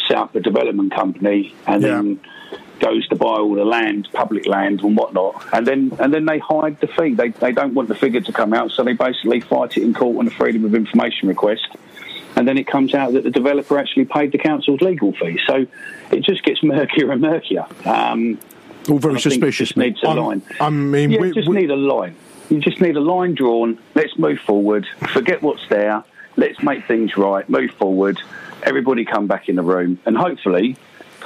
set 0.07 0.17
up 0.17 0.36
a 0.36 0.41
development 0.41 0.93
company 0.93 1.55
and 1.65 1.81
yeah. 1.81 1.88
then 1.89 2.19
goes 2.80 3.07
to 3.07 3.15
buy 3.15 3.26
all 3.26 3.55
the 3.55 3.65
land, 3.65 4.07
public 4.13 4.45
land 4.45 4.82
and 4.82 4.97
whatnot, 4.97 5.45
and 5.53 5.65
then 5.65 5.91
and 5.99 6.13
then 6.13 6.26
they 6.26 6.39
hide 6.39 6.80
the 6.80 6.88
fee. 6.88 7.13
They 7.13 7.30
they 7.30 7.51
don't 7.51 7.73
want 7.73 7.89
the 7.89 7.95
figure 7.95 8.21
to 8.21 8.32
come 8.32 8.53
out, 8.53 8.71
so 8.71 8.84
they 8.84 8.93
basically 8.93 9.41
fight 9.41 9.78
it 9.78 9.84
in 9.84 9.93
court 9.93 10.17
on 10.17 10.28
a 10.28 10.32
freedom 10.32 10.65
of 10.65 10.76
information 10.76 11.28
request 11.28 11.67
and 12.36 12.47
then 12.47 12.57
it 12.57 12.67
comes 12.67 12.93
out 12.93 13.13
that 13.13 13.23
the 13.23 13.32
developer 13.32 13.78
actually 13.78 14.05
paid 14.05 14.32
the 14.32 14.38
council's 14.38 14.82
legal 14.82 15.13
fee. 15.13 15.39
So 15.47 15.65
it 16.11 16.23
just 16.23 16.43
gets 16.43 16.61
murkier 16.63 17.11
and 17.11 17.21
murkier. 17.21 17.65
Um, 17.86 18.39
All 18.89 18.99
very 18.99 19.19
suspicious. 19.19 19.69
Just 19.69 19.78
needs 19.78 20.03
a 20.03 20.09
I'm, 20.09 20.17
line. 20.17 20.41
I 20.59 20.69
mean, 20.69 21.11
yeah, 21.11 21.19
we, 21.21 21.32
just 21.32 21.47
we, 21.47 21.57
need 21.57 21.71
a 21.71 21.76
line. 21.76 22.15
You 22.49 22.59
just 22.59 22.82
need 22.82 22.95
a 22.97 23.01
line 23.01 23.34
drawn. 23.36 23.80
Let's 23.95 24.17
move 24.17 24.39
forward. 24.39 24.86
Forget 25.13 25.41
what's 25.41 25.67
there. 25.69 26.03
Let's 26.38 26.61
make 26.61 26.86
things 26.86 27.15
right. 27.17 27.47
Move 27.49 27.71
forward. 27.71 28.19
Everybody 28.63 29.05
come 29.05 29.28
back 29.28 29.47
in 29.47 29.55
the 29.55 29.63
room, 29.63 29.99
and 30.05 30.17
hopefully, 30.17 30.76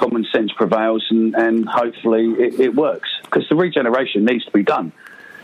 common 0.00 0.26
sense 0.32 0.50
prevails, 0.52 1.04
and, 1.10 1.34
and 1.36 1.68
hopefully 1.68 2.32
it, 2.38 2.58
it 2.58 2.74
works 2.74 3.08
because 3.22 3.48
the 3.48 3.54
regeneration 3.54 4.24
needs 4.24 4.44
to 4.46 4.50
be 4.50 4.62
done 4.62 4.92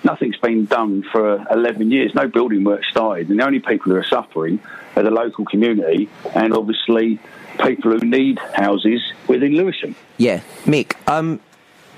nothing's 0.06 0.36
been 0.36 0.64
done 0.66 1.02
for 1.10 1.44
11 1.50 1.90
years. 1.90 2.14
No 2.14 2.28
building 2.28 2.64
work 2.64 2.84
started, 2.84 3.28
and 3.28 3.40
the 3.40 3.44
only 3.44 3.58
people 3.58 3.92
who 3.92 3.96
are 3.96 4.04
suffering 4.04 4.60
are 4.94 5.02
the 5.02 5.10
local 5.10 5.44
community 5.44 6.08
and 6.34 6.54
obviously 6.54 7.18
people 7.62 7.90
who 7.92 7.98
need 7.98 8.38
houses 8.38 9.02
within 9.28 9.56
Lewisham. 9.56 9.94
Yeah, 10.16 10.40
Mick. 10.64 10.94
Um, 11.08 11.40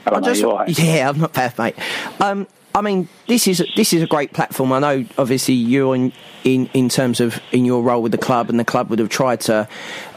Hello, 0.04 0.18
I 0.18 0.20
just, 0.22 0.42
mate, 0.42 0.78
yeah, 0.78 1.08
I'm 1.08 1.18
not 1.18 1.34
bad, 1.34 1.56
mate. 1.58 1.76
Um, 2.20 2.46
I 2.74 2.80
mean, 2.80 3.08
this 3.26 3.46
is 3.46 3.64
this 3.76 3.92
is 3.92 4.02
a 4.02 4.06
great 4.06 4.32
platform. 4.32 4.72
I 4.72 4.78
know, 4.78 5.04
obviously, 5.18 5.54
you're 5.54 5.94
in, 5.94 6.12
in 6.44 6.66
in 6.72 6.88
terms 6.88 7.20
of 7.20 7.40
in 7.52 7.64
your 7.64 7.82
role 7.82 8.02
with 8.02 8.12
the 8.12 8.18
club, 8.18 8.48
and 8.50 8.58
the 8.58 8.64
club 8.64 8.88
would 8.90 8.98
have 9.00 9.08
tried 9.08 9.40
to 9.42 9.68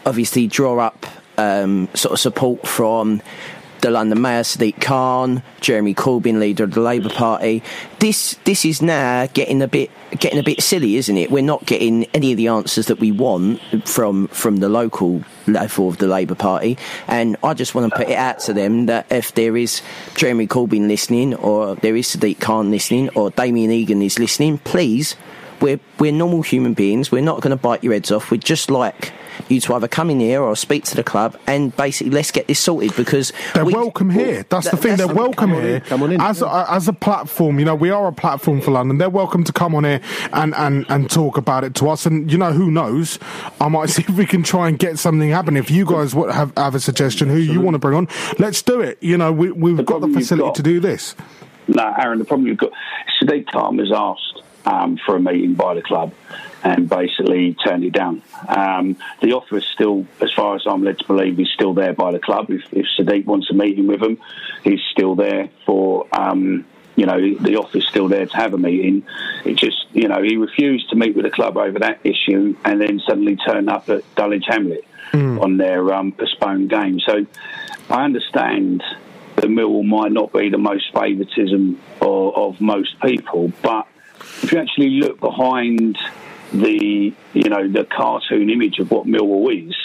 obviously 0.05 0.47
draw 0.47 0.79
up 0.79 1.05
um, 1.37 1.89
sort 1.93 2.13
of 2.13 2.19
support 2.19 2.67
from 2.67 3.21
the 3.81 3.91
London 3.91 4.21
Mayor 4.21 4.41
Sadiq 4.41 4.79
Khan, 4.79 5.41
Jeremy 5.59 5.93
Corbyn, 5.93 6.39
leader 6.39 6.63
of 6.63 6.71
the 6.71 6.81
Labour 6.81 7.09
Party. 7.09 7.63
This 7.99 8.35
this 8.45 8.63
is 8.63 8.81
now 8.81 9.27
getting 9.27 9.61
a 9.61 9.67
bit 9.67 9.89
getting 10.19 10.39
a 10.39 10.43
bit 10.43 10.61
silly, 10.61 10.95
isn't 10.95 11.17
it? 11.17 11.31
We're 11.31 11.41
not 11.43 11.65
getting 11.65 12.05
any 12.13 12.31
of 12.31 12.37
the 12.37 12.47
answers 12.47 12.85
that 12.87 12.99
we 12.99 13.11
want 13.11 13.59
from 13.87 14.27
from 14.27 14.57
the 14.57 14.69
local 14.69 15.23
level 15.47 15.89
of 15.89 15.97
the 15.97 16.07
Labour 16.07 16.35
Party, 16.35 16.77
and 17.07 17.35
I 17.43 17.53
just 17.53 17.75
want 17.75 17.91
to 17.91 17.97
put 17.97 18.09
it 18.09 18.17
out 18.17 18.39
to 18.41 18.53
them 18.53 18.85
that 18.85 19.07
if 19.11 19.33
there 19.33 19.57
is 19.57 19.81
Jeremy 20.15 20.47
Corbyn 20.47 20.87
listening, 20.87 21.33
or 21.33 21.75
there 21.75 21.95
is 21.95 22.07
Sadiq 22.07 22.39
Khan 22.39 22.71
listening, 22.71 23.09
or 23.09 23.31
Damien 23.31 23.71
Egan 23.71 24.01
is 24.01 24.19
listening, 24.19 24.59
please. 24.59 25.15
We're, 25.59 25.79
we're 25.99 26.11
normal 26.11 26.41
human 26.41 26.73
beings. 26.73 27.11
We're 27.11 27.21
not 27.21 27.41
going 27.41 27.55
to 27.55 27.55
bite 27.55 27.83
your 27.83 27.93
heads 27.93 28.11
off. 28.11 28.31
We're 28.31 28.37
just 28.37 28.71
like 28.71 29.13
you 29.47 29.59
to 29.61 29.73
either 29.73 29.87
come 29.87 30.09
in 30.09 30.19
here 30.19 30.41
or 30.41 30.55
speak 30.55 30.83
to 30.85 30.95
the 30.95 31.03
club 31.03 31.37
and 31.47 31.75
basically 31.75 32.11
let's 32.11 32.31
get 32.31 32.47
this 32.47 32.59
sorted 32.59 32.95
because 32.95 33.33
they're 33.53 33.65
we, 33.65 33.73
welcome 33.73 34.09
here. 34.09 34.45
That's 34.49 34.69
the 34.69 34.77
thing. 34.77 34.97
That's 34.97 35.07
they're 35.07 35.15
welcome 35.15 35.51
here 35.51 35.81
come 35.81 36.03
on 36.03 36.11
in. 36.13 36.21
as 36.21 36.41
a, 36.41 36.65
as 36.69 36.87
a 36.87 36.93
platform. 36.93 37.59
You 37.59 37.65
know, 37.65 37.75
we 37.75 37.89
are 37.89 38.07
a 38.07 38.13
platform 38.13 38.61
for 38.61 38.71
London. 38.71 38.97
They're 38.97 39.09
welcome 39.09 39.43
to 39.43 39.53
come 39.53 39.75
on 39.75 39.83
here 39.83 40.01
and, 40.33 40.53
and, 40.55 40.85
and 40.89 41.09
talk 41.09 41.37
about 41.37 41.63
it 41.63 41.75
to 41.75 41.89
us. 41.89 42.05
And 42.05 42.31
you 42.31 42.37
know, 42.37 42.53
who 42.53 42.71
knows? 42.71 43.19
I 43.59 43.67
might 43.67 43.89
see 43.89 44.03
if 44.03 44.11
we 44.11 44.25
can 44.25 44.43
try 44.43 44.67
and 44.67 44.77
get 44.77 44.99
something 44.99 45.29
happen. 45.29 45.57
If 45.57 45.71
you 45.71 45.85
guys 45.85 46.13
have 46.13 46.53
have 46.57 46.75
a 46.75 46.79
suggestion 46.79 47.29
who 47.29 47.37
you 47.37 47.61
want 47.61 47.75
to 47.75 47.79
bring 47.79 47.97
on, 47.97 48.07
let's 48.39 48.61
do 48.61 48.81
it. 48.81 48.97
You 49.01 49.17
know, 49.17 49.31
we, 49.31 49.51
we've 49.51 49.77
the 49.77 49.83
got 49.83 50.01
the 50.01 50.07
facility 50.07 50.47
got, 50.47 50.55
to 50.55 50.63
do 50.63 50.79
this. 50.79 51.15
No, 51.67 51.93
Aaron. 51.97 52.19
The 52.19 52.25
problem 52.25 52.47
you've 52.47 52.57
got, 52.57 52.71
Sadiq 53.21 53.47
Khan 53.51 53.77
has 53.79 53.91
asked 53.93 54.43
um, 54.65 54.99
for 55.05 55.15
a 55.15 55.19
meeting 55.19 55.53
by 55.53 55.73
the 55.73 55.81
club 55.81 56.13
and 56.63 56.89
basically 56.89 57.55
turned 57.55 57.83
it 57.83 57.93
down. 57.93 58.21
Um, 58.47 58.97
the 59.21 59.33
offer 59.33 59.57
is 59.57 59.65
still, 59.65 60.05
as 60.21 60.31
far 60.33 60.55
as 60.55 60.63
I'm 60.65 60.83
led 60.83 60.99
to 60.99 61.05
believe, 61.05 61.39
is 61.39 61.49
still 61.53 61.73
there 61.73 61.93
by 61.93 62.11
the 62.11 62.19
club. 62.19 62.49
If, 62.49 62.63
if 62.71 62.85
Sadiq 62.97 63.25
wants 63.25 63.49
a 63.49 63.53
meeting 63.53 63.87
with 63.87 64.01
him, 64.01 64.19
he's 64.63 64.81
still 64.91 65.15
there 65.15 65.49
for. 65.65 66.07
Um, 66.11 66.65
you 66.97 67.05
know, 67.05 67.35
the 67.35 67.55
offer 67.55 67.77
is 67.77 67.87
still 67.87 68.09
there 68.09 68.25
to 68.25 68.35
have 68.35 68.53
a 68.53 68.57
meeting. 68.57 69.03
It 69.45 69.55
just, 69.55 69.87
you 69.93 70.09
know, 70.09 70.21
he 70.21 70.35
refused 70.35 70.89
to 70.89 70.97
meet 70.97 71.15
with 71.15 71.23
the 71.23 71.31
club 71.31 71.55
over 71.57 71.79
that 71.79 72.01
issue 72.03 72.55
and 72.65 72.81
then 72.81 72.99
suddenly 73.07 73.37
turned 73.37 73.69
up 73.69 73.89
at 73.89 74.03
Dulwich 74.15 74.43
Hamlet 74.45 74.85
mm. 75.13 75.41
on 75.41 75.55
their 75.57 75.93
um, 75.93 76.11
postponed 76.11 76.69
game. 76.69 76.99
So 76.99 77.25
I 77.89 78.03
understand 78.03 78.83
that 79.35 79.45
Millwall 79.45 79.85
might 79.85 80.11
not 80.11 80.33
be 80.33 80.49
the 80.49 80.57
most 80.57 80.93
favouritism 80.93 81.79
of, 82.01 82.35
of 82.35 82.61
most 82.61 82.99
people, 82.99 83.51
but 83.61 83.87
if 84.43 84.51
you 84.51 84.59
actually 84.59 84.89
look 84.99 85.19
behind 85.19 85.97
the 86.51 87.13
you 87.33 87.49
know 87.49 87.67
the 87.67 87.85
cartoon 87.85 88.49
image 88.49 88.79
of 88.79 88.91
what 88.91 89.05
Millwall 89.05 89.67
is. 89.67 89.75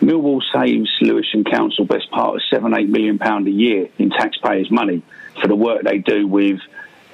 Millwall 0.00 0.42
saves 0.52 0.90
Lewisham 1.00 1.44
Council 1.44 1.84
best 1.84 2.10
part 2.10 2.36
of 2.36 2.42
seven 2.50 2.74
eight 2.74 2.88
million 2.88 3.18
pound 3.18 3.46
a 3.46 3.50
year 3.50 3.88
in 3.98 4.10
taxpayers' 4.10 4.70
money 4.70 5.02
for 5.40 5.48
the 5.48 5.56
work 5.56 5.82
they 5.82 5.98
do 5.98 6.26
with 6.26 6.60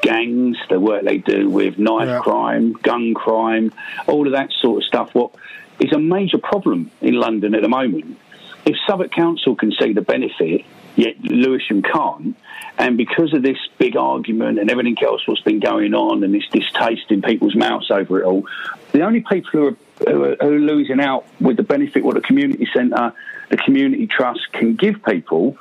gangs, 0.03 0.57
the 0.69 0.81
work 0.81 1.05
they 1.05 1.19
do 1.19 1.49
with 1.49 1.79
knife 1.79 2.09
yeah. 2.09 2.21
crime, 2.21 2.73
gun 2.73 3.15
crime, 3.15 3.73
all 4.07 4.27
of 4.27 4.33
that 4.33 4.51
sort 4.53 4.83
of 4.83 4.87
stuff. 4.87 5.15
What 5.15 5.33
is 5.79 5.93
a 5.93 5.99
major 5.99 6.39
problem 6.39 6.91
in 7.01 7.15
London 7.15 7.55
at 7.55 7.63
the 7.63 7.69
moment? 7.69 8.19
If 8.65 8.77
Southwark 8.87 9.11
Council 9.13 9.57
can 9.57 9.73
see 9.73 9.93
the 9.93 10.03
benefit, 10.03 10.65
yet 10.97 11.21
Lewisham 11.23 11.83
can't, 11.83 12.37
and 12.79 12.97
because 12.97 13.35
of 13.35 13.43
this 13.43 13.59
big 13.79 13.97
argument 13.97 14.59
and 14.59 14.71
everything 14.71 14.97
else 15.03 15.27
what's 15.27 15.41
been 15.43 15.61
going 15.61 15.95
on 15.95 16.23
and 16.25 16.35
this 16.35 16.47
distaste 16.51 17.11
in 17.11 17.23
people's 17.23 17.55
mouths 17.55 17.91
over 17.91 18.21
it 18.21 18.25
all, 18.25 18.47
the 18.93 19.03
only 19.03 19.21
people 19.21 19.51
who 19.51 19.67
are, 19.67 19.77
who 20.09 20.25
are, 20.25 20.37
who 20.41 20.55
are 20.55 20.59
losing 20.59 21.01
out 21.01 21.27
with 21.41 21.57
the 21.57 21.63
benefit 21.63 22.05
what 22.05 22.15
the 22.15 22.21
community 22.21 22.69
centre, 22.75 23.13
the 23.49 23.57
community 23.57 24.07
trust 24.07 24.41
can 24.53 24.75
give 24.75 25.03
people, 25.05 25.59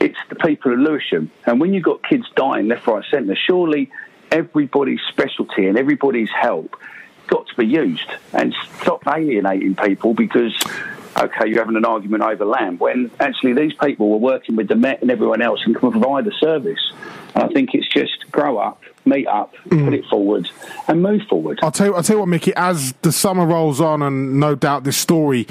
it's 0.00 0.18
the 0.28 0.36
people 0.36 0.72
of 0.72 0.78
Lewisham. 0.78 1.30
And 1.46 1.60
when 1.60 1.74
you've 1.74 1.84
got 1.84 2.02
kids 2.02 2.26
dying 2.34 2.68
left, 2.68 2.86
right, 2.86 3.04
centre, 3.10 3.36
surely 3.36 3.90
everybody's 4.30 5.00
specialty 5.08 5.66
and 5.66 5.78
everybody's 5.78 6.30
help 6.30 6.76
got 7.26 7.46
to 7.46 7.54
be 7.56 7.66
used 7.66 8.10
and 8.32 8.54
stop 8.80 9.06
alienating 9.06 9.74
people 9.74 10.14
because 10.14 10.54
okay, 11.16 11.48
you're 11.48 11.58
having 11.58 11.76
an 11.76 11.84
argument 11.84 12.22
over 12.22 12.44
land, 12.44 12.80
when 12.80 13.10
actually 13.20 13.52
these 13.52 13.72
people 13.74 14.10
were 14.10 14.18
working 14.18 14.56
with 14.56 14.68
the 14.68 14.76
Met 14.76 15.02
and 15.02 15.10
everyone 15.10 15.42
else 15.42 15.60
and 15.64 15.76
can 15.76 15.90
provide 15.90 16.26
a 16.26 16.32
service. 16.32 16.92
And 17.34 17.44
I 17.44 17.48
think 17.48 17.70
it's 17.72 17.88
just 17.88 18.30
grow 18.30 18.58
up, 18.58 18.82
meet 19.04 19.26
up, 19.26 19.54
mm. 19.66 19.84
put 19.84 19.94
it 19.94 20.04
forward, 20.06 20.48
and 20.86 21.02
move 21.02 21.22
forward. 21.28 21.60
I'll 21.62 21.70
tell 21.70 21.86
you, 21.86 21.94
I'll 21.94 22.02
tell 22.02 22.16
you 22.16 22.20
what, 22.20 22.28
Mickey. 22.28 22.52
As 22.54 22.92
the 23.02 23.12
summer 23.12 23.46
rolls 23.46 23.80
on, 23.80 24.02
and 24.02 24.38
no 24.38 24.54
doubt 24.54 24.84
this 24.84 24.98
story 24.98 25.46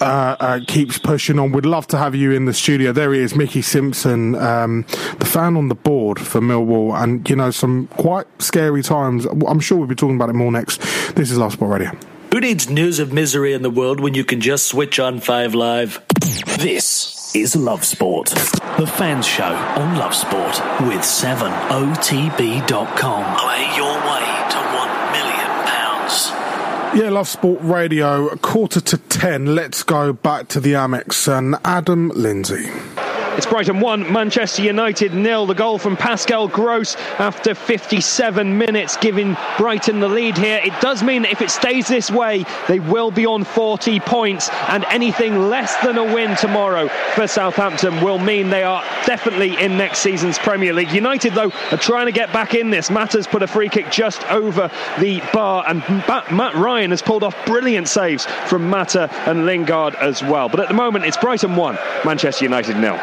uh, 0.00 0.36
uh, 0.40 0.60
keeps 0.66 0.98
pushing 0.98 1.38
on, 1.38 1.52
we'd 1.52 1.66
love 1.66 1.86
to 1.88 1.98
have 1.98 2.14
you 2.14 2.32
in 2.32 2.46
the 2.46 2.54
studio. 2.54 2.92
There 2.92 3.12
he 3.12 3.20
is, 3.20 3.34
Mickey 3.34 3.62
Simpson, 3.62 4.34
um, 4.36 4.82
the 5.18 5.26
fan 5.26 5.56
on 5.56 5.68
the 5.68 5.74
board 5.74 6.18
for 6.18 6.40
Millwall, 6.40 7.00
and 7.00 7.28
you 7.28 7.36
know 7.36 7.50
some 7.50 7.88
quite 7.88 8.26
scary 8.40 8.82
times. 8.82 9.26
I'm 9.26 9.60
sure 9.60 9.78
we'll 9.78 9.86
be 9.86 9.94
talking 9.94 10.16
about 10.16 10.30
it 10.30 10.34
more 10.34 10.50
next. 10.50 10.80
This 11.14 11.30
is 11.30 11.38
Last 11.38 11.54
Sport 11.54 11.80
Radio. 11.80 12.17
Who 12.30 12.40
needs 12.40 12.68
news 12.68 12.98
of 12.98 13.10
misery 13.10 13.54
in 13.54 13.62
the 13.62 13.70
world 13.70 14.00
when 14.00 14.12
you 14.12 14.22
can 14.22 14.42
just 14.42 14.68
switch 14.68 15.00
on 15.00 15.18
5 15.18 15.54
Live? 15.54 16.02
This 16.58 17.34
is 17.34 17.56
Love 17.56 17.86
Sport, 17.86 18.26
the 18.76 18.86
fans 18.86 19.26
show 19.26 19.54
on 19.54 19.96
Love 19.96 20.14
Sport 20.14 20.60
with 20.86 21.00
7otb.com. 21.00 21.86
Play 23.38 23.76
your 23.76 23.94
way 23.94 24.26
to 24.50 24.58
1 24.58 25.12
million 25.12 25.50
pounds. 25.64 26.30
Yeah, 27.00 27.08
Love 27.08 27.28
Sport 27.28 27.60
Radio, 27.62 28.36
quarter 28.36 28.82
to 28.82 28.98
10. 28.98 29.54
Let's 29.54 29.82
go 29.82 30.12
back 30.12 30.48
to 30.48 30.60
the 30.60 30.74
Amex 30.74 31.26
and 31.34 31.56
Adam 31.64 32.10
Lindsay. 32.10 32.68
It's 33.38 33.46
Brighton 33.46 33.78
1, 33.78 34.12
Manchester 34.12 34.62
United 34.62 35.14
nil. 35.14 35.46
The 35.46 35.54
goal 35.54 35.78
from 35.78 35.96
Pascal 35.96 36.48
Gross 36.48 36.96
after 37.20 37.54
57 37.54 38.58
minutes, 38.58 38.96
giving 38.96 39.36
Brighton 39.56 40.00
the 40.00 40.08
lead 40.08 40.36
here. 40.36 40.60
It 40.64 40.72
does 40.80 41.04
mean 41.04 41.22
that 41.22 41.30
if 41.30 41.40
it 41.40 41.50
stays 41.50 41.86
this 41.86 42.10
way, 42.10 42.44
they 42.66 42.80
will 42.80 43.12
be 43.12 43.26
on 43.26 43.44
40 43.44 44.00
points, 44.00 44.50
and 44.66 44.84
anything 44.86 45.50
less 45.50 45.76
than 45.84 45.98
a 45.98 46.02
win 46.02 46.34
tomorrow 46.34 46.88
for 47.14 47.28
Southampton 47.28 48.02
will 48.02 48.18
mean 48.18 48.50
they 48.50 48.64
are 48.64 48.82
definitely 49.06 49.56
in 49.62 49.78
next 49.78 50.00
season's 50.00 50.36
Premier 50.36 50.72
League. 50.72 50.90
United, 50.90 51.32
though, 51.34 51.52
are 51.70 51.78
trying 51.78 52.06
to 52.06 52.12
get 52.12 52.32
back 52.32 52.54
in 52.54 52.70
this. 52.70 52.90
Mata's 52.90 53.28
put 53.28 53.44
a 53.44 53.46
free 53.46 53.68
kick 53.68 53.88
just 53.92 54.28
over 54.32 54.68
the 54.98 55.22
bar, 55.32 55.62
and 55.68 55.78
Matt 56.36 56.56
Ryan 56.56 56.90
has 56.90 57.02
pulled 57.02 57.22
off 57.22 57.36
brilliant 57.46 57.86
saves 57.86 58.26
from 58.48 58.68
Mata 58.68 59.08
and 59.30 59.46
Lingard 59.46 59.94
as 59.94 60.24
well. 60.24 60.48
But 60.48 60.58
at 60.58 60.66
the 60.66 60.74
moment, 60.74 61.04
it's 61.04 61.16
Brighton 61.16 61.54
1, 61.54 61.78
Manchester 62.04 62.44
United 62.44 62.76
nil. 62.78 62.98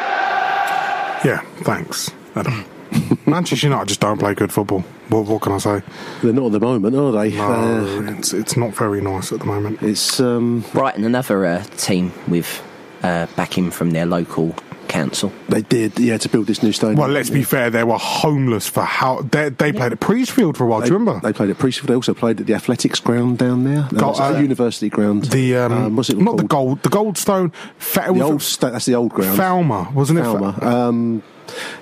Yeah, 1.26 1.42
thanks, 1.64 2.12
Adam. 2.36 2.64
Manchester 3.26 3.66
United 3.66 3.88
just 3.88 4.00
don't 4.00 4.20
play 4.20 4.36
good 4.36 4.54
football. 4.54 4.82
What, 5.10 5.26
what 5.26 5.42
can 5.42 5.54
I 5.54 5.58
say? 5.58 5.82
They're 6.22 6.32
not 6.34 6.46
at 6.46 6.52
the 6.52 6.60
moment, 6.60 6.96
are 6.96 7.12
they? 7.12 7.36
No, 7.36 7.44
Uh, 7.48 8.12
it's 8.12 8.32
it's 8.32 8.56
not 8.56 8.76
very 8.76 9.02
nice 9.02 9.32
at 9.32 9.40
the 9.40 9.46
moment. 9.46 9.82
It's 9.82 10.20
um, 10.20 10.64
Brighton, 10.72 11.04
another 11.04 11.44
uh, 11.48 11.64
team 11.78 12.14
with 12.28 12.62
uh, 13.02 13.26
backing 13.36 13.72
from 13.72 13.90
their 13.90 14.06
local 14.06 14.56
council. 14.88 15.32
they 15.50 15.62
did, 15.62 15.98
yeah, 16.00 16.18
to 16.18 16.30
build 16.30 16.48
this 16.48 16.62
new 16.64 16.72
stadium. 16.72 16.98
Well, 17.00 17.10
let's 17.10 17.30
be 17.30 17.44
fair. 17.44 17.70
They 17.70 17.84
were 17.84 17.98
homeless 17.98 18.68
for 18.68 18.84
how 18.84 19.22
they, 19.22 19.50
they 19.50 19.72
played 19.74 19.92
at 19.94 20.00
Priestfield 20.00 20.58
for 20.58 20.64
a 20.66 20.68
while. 20.68 20.80
They, 20.82 20.88
Do 20.88 20.94
you 20.94 21.00
remember? 21.00 21.20
They 21.26 21.34
played 21.34 21.50
at 21.50 21.58
Priestfield. 21.58 21.88
They 21.88 21.96
also 21.96 22.14
played 22.14 22.40
at 22.42 22.48
the 22.48 22.54
athletics 22.54 23.00
ground 23.00 23.38
down 23.38 23.64
there. 23.64 23.88
Go- 23.94 24.08
That's 24.08 24.20
a 24.20 24.38
uh, 24.38 24.40
university 24.40 24.90
ground. 24.90 25.26
The 25.26 25.56
um, 25.58 25.96
what's 25.96 26.10
it 26.10 26.18
not 26.18 26.26
called? 26.26 26.40
the 26.40 26.48
gold, 26.48 26.84
the 26.84 26.90
Goldstone. 26.90 27.54
Fa- 27.78 28.12
The 28.14 28.22
old 28.22 28.42
sta- 28.42 28.70
that's 28.72 28.86
the 28.86 28.96
old 28.96 29.12
ground. 29.12 29.38
Falmer, 29.38 29.92
wasn't 29.94 30.20
it? 30.20 30.24
Falmer. 30.24 30.62
Um, 30.64 31.24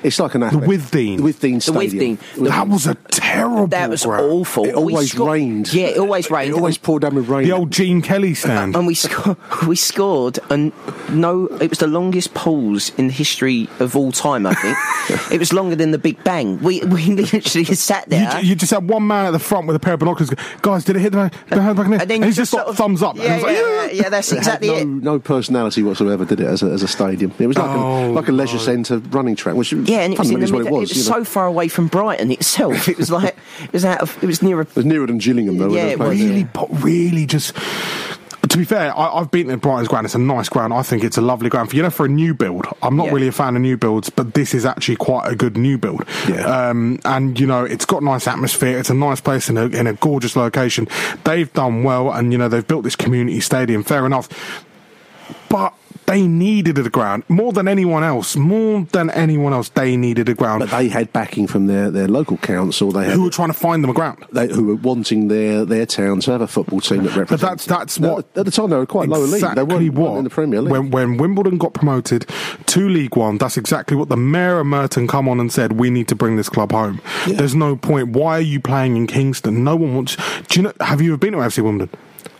it's 0.03 0.19
like 0.19 0.35
an 0.35 0.41
The 0.41 0.47
athletic. 0.47 0.69
Withdean. 0.69 1.17
The 1.17 1.23
Withdean 1.23 1.55
The 1.55 1.59
Stadium. 1.89 2.17
Withdean. 2.17 2.47
That 2.49 2.67
was 2.67 2.87
a 2.87 2.95
terrible. 3.09 3.67
That 3.67 3.89
was 3.89 4.05
ground. 4.05 4.31
awful. 4.31 4.65
It 4.65 4.75
always 4.75 5.11
sco- 5.11 5.27
rained. 5.29 5.73
Yeah, 5.73 5.87
it 5.87 5.97
always 5.97 6.29
rained. 6.29 6.51
It 6.51 6.55
always 6.57 6.77
poured 6.77 7.01
down 7.03 7.15
with 7.15 7.27
rain. 7.29 7.43
The 7.45 7.51
old 7.53 7.71
Gene 7.71 8.01
Kelly 8.01 8.33
stand. 8.33 8.75
and 8.75 8.85
we 8.87 8.95
sco- 8.95 9.37
we 9.67 9.75
scored, 9.75 10.39
and 10.49 10.71
no, 11.09 11.45
it 11.61 11.69
was 11.69 11.79
the 11.79 11.87
longest 11.87 12.33
pause 12.33 12.91
in 12.97 13.07
the 13.07 13.13
history 13.13 13.69
of 13.79 13.95
all 13.95 14.11
time. 14.11 14.45
I 14.45 14.53
think 14.53 14.77
it 15.31 15.39
was 15.39 15.53
longer 15.53 15.75
than 15.75 15.91
the 15.91 15.97
Big 15.97 16.23
Bang. 16.23 16.59
We 16.61 16.81
we 16.83 17.05
literally 17.07 17.65
sat 17.75 18.09
there. 18.09 18.29
ju- 18.39 18.45
you 18.47 18.55
just 18.55 18.71
had 18.71 18.87
one 18.89 19.05
man 19.07 19.25
at 19.25 19.31
the 19.31 19.39
front 19.39 19.67
with 19.67 19.75
a 19.75 19.79
pair 19.79 19.93
of 19.93 19.99
binoculars. 19.99 20.29
go, 20.29 20.35
Guys, 20.61 20.85
did 20.85 20.95
it 20.95 20.99
hit 20.99 21.11
the 21.11 21.17
back, 21.17 21.49
behind 21.49 21.77
the 21.77 21.83
back 21.83 21.85
of? 21.93 22.01
And 22.01 22.09
then 22.09 22.15
And 22.15 22.23
you 22.23 22.25
he's 22.27 22.35
just 22.35 22.51
just 22.51 22.51
got 22.53 22.59
sort 22.65 22.69
of- 22.69 22.77
thumbs 22.77 23.01
up. 23.03 23.15
Yeah, 23.15 23.23
And 23.23 23.33
he 23.39 23.43
was 23.45 23.53
yeah, 23.55 23.61
like, 23.83 23.93
yeah, 23.93 24.01
yeah, 24.03 24.09
that's 24.09 24.31
It 24.31 24.37
exactly 24.37 24.67
no, 24.69 24.75
it. 24.75 24.85
no 24.85 25.19
personality 25.19 25.83
whatsoever, 25.83 26.25
did 26.25 26.39
it, 26.41 26.47
as 26.47 26.61
a, 26.63 26.67
as 26.67 26.83
a 26.83 26.87
stadium? 26.87 27.31
It 27.39 27.47
was 27.47 27.57
like, 27.57 27.69
Oh, 27.69 28.09
a, 28.09 28.11
like 28.11 28.27
a 28.27 28.31
leisure 28.31 28.59
centre 28.59 28.97
running 28.97 29.35
track, 29.35 29.52
which 29.55 29.73
Yeah, 29.73 29.99
and 30.01 30.13
it 30.13 30.19
was 30.19 30.29
in 30.31 30.39
the 30.39 30.43
is 30.45 30.51
what 30.51 30.65
it 30.65 30.71
was. 30.71 30.89
It 30.91 30.95
was 30.97 31.05
you 31.07 31.11
know. 31.11 31.17
so 31.19 31.23
far 31.23 31.47
away 31.47 31.67
from 31.67 31.87
Brighton 31.87 32.31
itself. 32.31 32.87
It 32.87 32.97
was 32.97 33.11
like 33.11 33.35
it 33.63 33.73
was 33.73 33.85
out 33.85 34.01
of. 34.01 34.21
It 34.23 34.27
was 34.27 34.41
near. 34.41 34.61
It 34.61 34.75
was 34.75 34.85
nearer 34.85 35.07
than 35.07 35.17
Gillingham, 35.17 35.57
though. 35.57 35.69
Yeah, 35.73 35.85
it 35.85 35.99
was, 35.99 36.17
there. 36.17 36.27
really, 36.27 36.45
po- 36.45 36.67
really 36.71 37.25
just. 37.25 37.55
To 38.49 38.57
be 38.59 38.65
fair, 38.65 38.95
I, 38.95 39.07
I've 39.19 39.31
been 39.31 39.49
at 39.49 39.61
Brighton's 39.61 39.87
ground. 39.87 40.05
It's 40.05 40.13
a 40.13 40.19
nice 40.19 40.47
ground. 40.47 40.73
I 40.73 40.83
think 40.83 41.03
it's 41.03 41.17
a 41.17 41.21
lovely 41.21 41.49
ground 41.49 41.69
for 41.71 41.75
you 41.75 41.81
know 41.81 41.89
for 41.89 42.05
a 42.05 42.09
new 42.09 42.33
build. 42.35 42.67
I'm 42.83 42.95
not 42.95 43.07
Yeah. 43.07 43.13
really 43.13 43.27
a 43.29 43.31
fan 43.31 43.55
of 43.55 43.61
new 43.63 43.77
builds, 43.77 44.09
but 44.11 44.35
this 44.35 44.53
is 44.53 44.63
actually 44.63 44.97
quite 44.97 45.31
a 45.31 45.35
good 45.35 45.57
new 45.57 45.77
build. 45.79 46.03
Yeah. 46.29 46.69
Um, 46.69 46.99
and 47.05 47.39
you 47.39 47.47
know, 47.47 47.63
it's 47.63 47.85
got 47.85 48.03
nice 48.03 48.27
atmosphere. 48.27 48.77
It's 48.77 48.91
a 48.91 48.93
nice 48.93 49.21
place 49.21 49.49
in 49.49 49.57
a 49.57 49.65
in 49.67 49.87
a 49.87 49.93
gorgeous 49.93 50.35
location. 50.35 50.87
They've 51.23 51.51
done 51.53 51.83
well, 51.83 52.11
and 52.11 52.31
you 52.31 52.37
know 52.37 52.47
they've 52.47 52.67
built 52.67 52.83
this 52.83 52.95
community 52.95 53.39
stadium. 53.39 53.83
Fair 53.83 54.05
enough, 54.05 54.29
but. 55.49 55.73
They 56.05 56.27
needed 56.27 56.77
a 56.77 56.89
ground 56.89 57.23
more 57.29 57.53
than 57.53 57.67
anyone 57.67 58.03
else. 58.03 58.35
More 58.35 58.85
than 58.91 59.09
anyone 59.11 59.53
else, 59.53 59.69
they 59.69 59.95
needed 59.97 60.29
a 60.29 60.33
ground. 60.33 60.59
But 60.59 60.69
they 60.71 60.89
had 60.89 61.11
backing 61.13 61.47
from 61.47 61.67
their, 61.67 61.89
their 61.89 62.07
local 62.07 62.37
council. 62.37 62.91
They 62.91 63.05
had 63.05 63.13
Who 63.13 63.23
were 63.23 63.29
trying 63.29 63.47
to 63.49 63.53
find 63.53 63.83
them 63.83 63.89
a 63.89 63.93
ground? 63.93 64.25
they, 64.31 64.47
who 64.47 64.65
were 64.65 64.75
wanting 64.75 65.27
their, 65.29 65.65
their 65.65 65.85
town 65.85 66.19
to 66.21 66.31
have 66.31 66.41
a 66.41 66.47
football 66.47 66.81
team 66.81 67.03
that 67.03 67.09
But 67.11 67.17
represents. 67.31 67.65
that's 67.65 67.97
that's 67.97 67.97
At 67.97 68.03
what 68.15 68.33
the- 68.33 68.39
at 68.41 68.45
the 68.45 68.51
time 68.51 68.69
they 68.69 68.75
were 68.77 68.85
quite 68.85 69.09
lower 69.09 69.21
league. 69.21 69.41
They 69.41 69.47
Exactly 69.47 69.89
weren't, 69.89 69.93
what 70.11 70.17
in 70.17 70.23
the 70.25 70.29
Premier 70.29 70.61
League. 70.61 70.71
When, 70.71 70.91
when 70.91 71.17
Wimbledon 71.17 71.57
got 71.57 71.73
promoted 71.73 72.25
to 72.67 72.89
League 72.89 73.15
One, 73.15 73.37
that's 73.37 73.57
exactly 73.57 73.95
what 73.97 74.09
the 74.09 74.17
mayor 74.17 74.59
of 74.59 74.65
Merton 74.67 75.07
come 75.07 75.27
on 75.29 75.39
and 75.39 75.51
said. 75.51 75.73
We 75.79 75.89
need 75.89 76.07
to 76.09 76.15
bring 76.15 76.35
this 76.35 76.49
club 76.49 76.71
home. 76.71 77.01
There's 77.27 77.55
no 77.55 77.75
point. 77.75 78.09
Why 78.09 78.37
are 78.37 78.41
you 78.41 78.59
playing 78.59 78.97
in 78.97 79.07
Kingston? 79.07 79.63
No 79.63 79.75
one 79.75 79.95
wants. 79.95 80.15
Do 80.49 80.59
you 80.59 80.63
know? 80.63 80.73
Have 80.81 81.01
you 81.01 81.11
ever 81.11 81.17
been 81.17 81.33
to 81.33 81.39
FC 81.39 81.63
Wimbledon? 81.63 81.97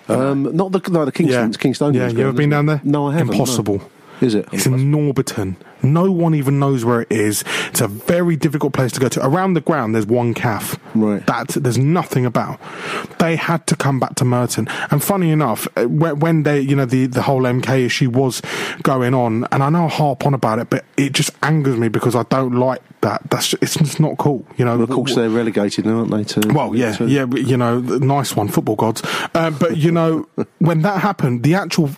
Um, 0.10 0.56
not 0.56 0.72
the 0.72 0.82
no, 0.92 1.06
the 1.06 1.12
Kingston, 1.12 1.52
Kingstonians. 1.54 1.96
Yeah, 1.96 2.08
you 2.10 2.28
ever 2.28 2.34
been 2.34 2.50
down 2.50 2.66
there? 2.66 2.82
No, 2.84 3.08
I 3.08 3.14
haven't. 3.14 3.38
no. 3.38 3.82
Is 4.22 4.36
it? 4.36 4.48
It's 4.52 4.66
in 4.66 4.92
Norbiton. 4.92 5.56
No 5.86 6.10
one 6.14 6.34
even 6.34 6.60
knows 6.60 6.86
where 6.86 7.02
it 7.02 7.12
is. 7.12 7.44
It's 7.68 7.82
a 7.82 7.90
very 7.90 8.38
difficult 8.38 8.72
place 8.72 8.94
to 8.94 9.02
go 9.02 9.10
to. 9.10 9.26
Around 9.26 9.56
the 9.56 9.60
ground, 9.62 9.94
there's 9.94 10.06
one 10.06 10.34
calf. 10.34 10.80
Right. 10.96 11.26
That 11.28 11.50
there's 11.50 11.78
nothing 11.78 12.26
about. 12.26 12.62
They 13.20 13.36
had 13.36 13.68
to 13.68 13.76
come 13.76 14.00
back 14.00 14.16
to 14.16 14.26
Merton. 14.26 14.70
And 14.92 15.04
funny 15.04 15.30
enough, 15.30 15.68
uh, 15.76 15.84
when 15.84 16.44
they, 16.44 16.62
you 16.62 16.76
know, 16.78 16.86
the 16.86 17.08
the 17.08 17.24
whole 17.24 17.42
MK 17.42 17.86
issue 17.86 18.10
was 18.10 18.42
going 18.82 19.14
on, 19.14 19.46
and 19.52 19.62
I 19.62 19.70
know 19.70 19.86
I 19.86 19.90
harp 19.90 20.26
on 20.26 20.34
about 20.34 20.60
it, 20.60 20.70
but 20.70 20.86
it 20.96 21.12
just 21.12 21.32
angers 21.44 21.76
me 21.78 21.90
because 21.90 22.16
I 22.16 22.24
don't 22.24 22.54
like 22.56 22.82
that. 23.02 23.30
That's 23.30 23.50
just, 23.50 23.62
it's 23.64 23.76
just 23.76 24.00
not 24.00 24.18
cool. 24.18 24.46
You 24.56 24.64
know. 24.64 24.76
Well, 24.76 24.84
of 24.84 24.90
course, 24.90 25.16
they're 25.16 25.30
relegated, 25.30 25.86
now, 25.86 25.98
aren't 26.00 26.12
they? 26.12 26.24
To, 26.24 26.54
Well, 26.54 26.74
yeah, 26.76 26.94
to- 26.94 27.08
yeah, 27.10 27.26
you 27.26 27.58
know, 27.58 27.82
nice 27.82 28.38
one, 28.38 28.48
football 28.48 28.78
gods. 28.78 29.02
Uh, 29.34 29.50
but 29.52 29.76
you 29.76 29.92
know, 29.92 30.30
when 30.60 30.82
that 30.84 31.02
happened, 31.02 31.44
the 31.44 31.56
actual, 31.56 31.90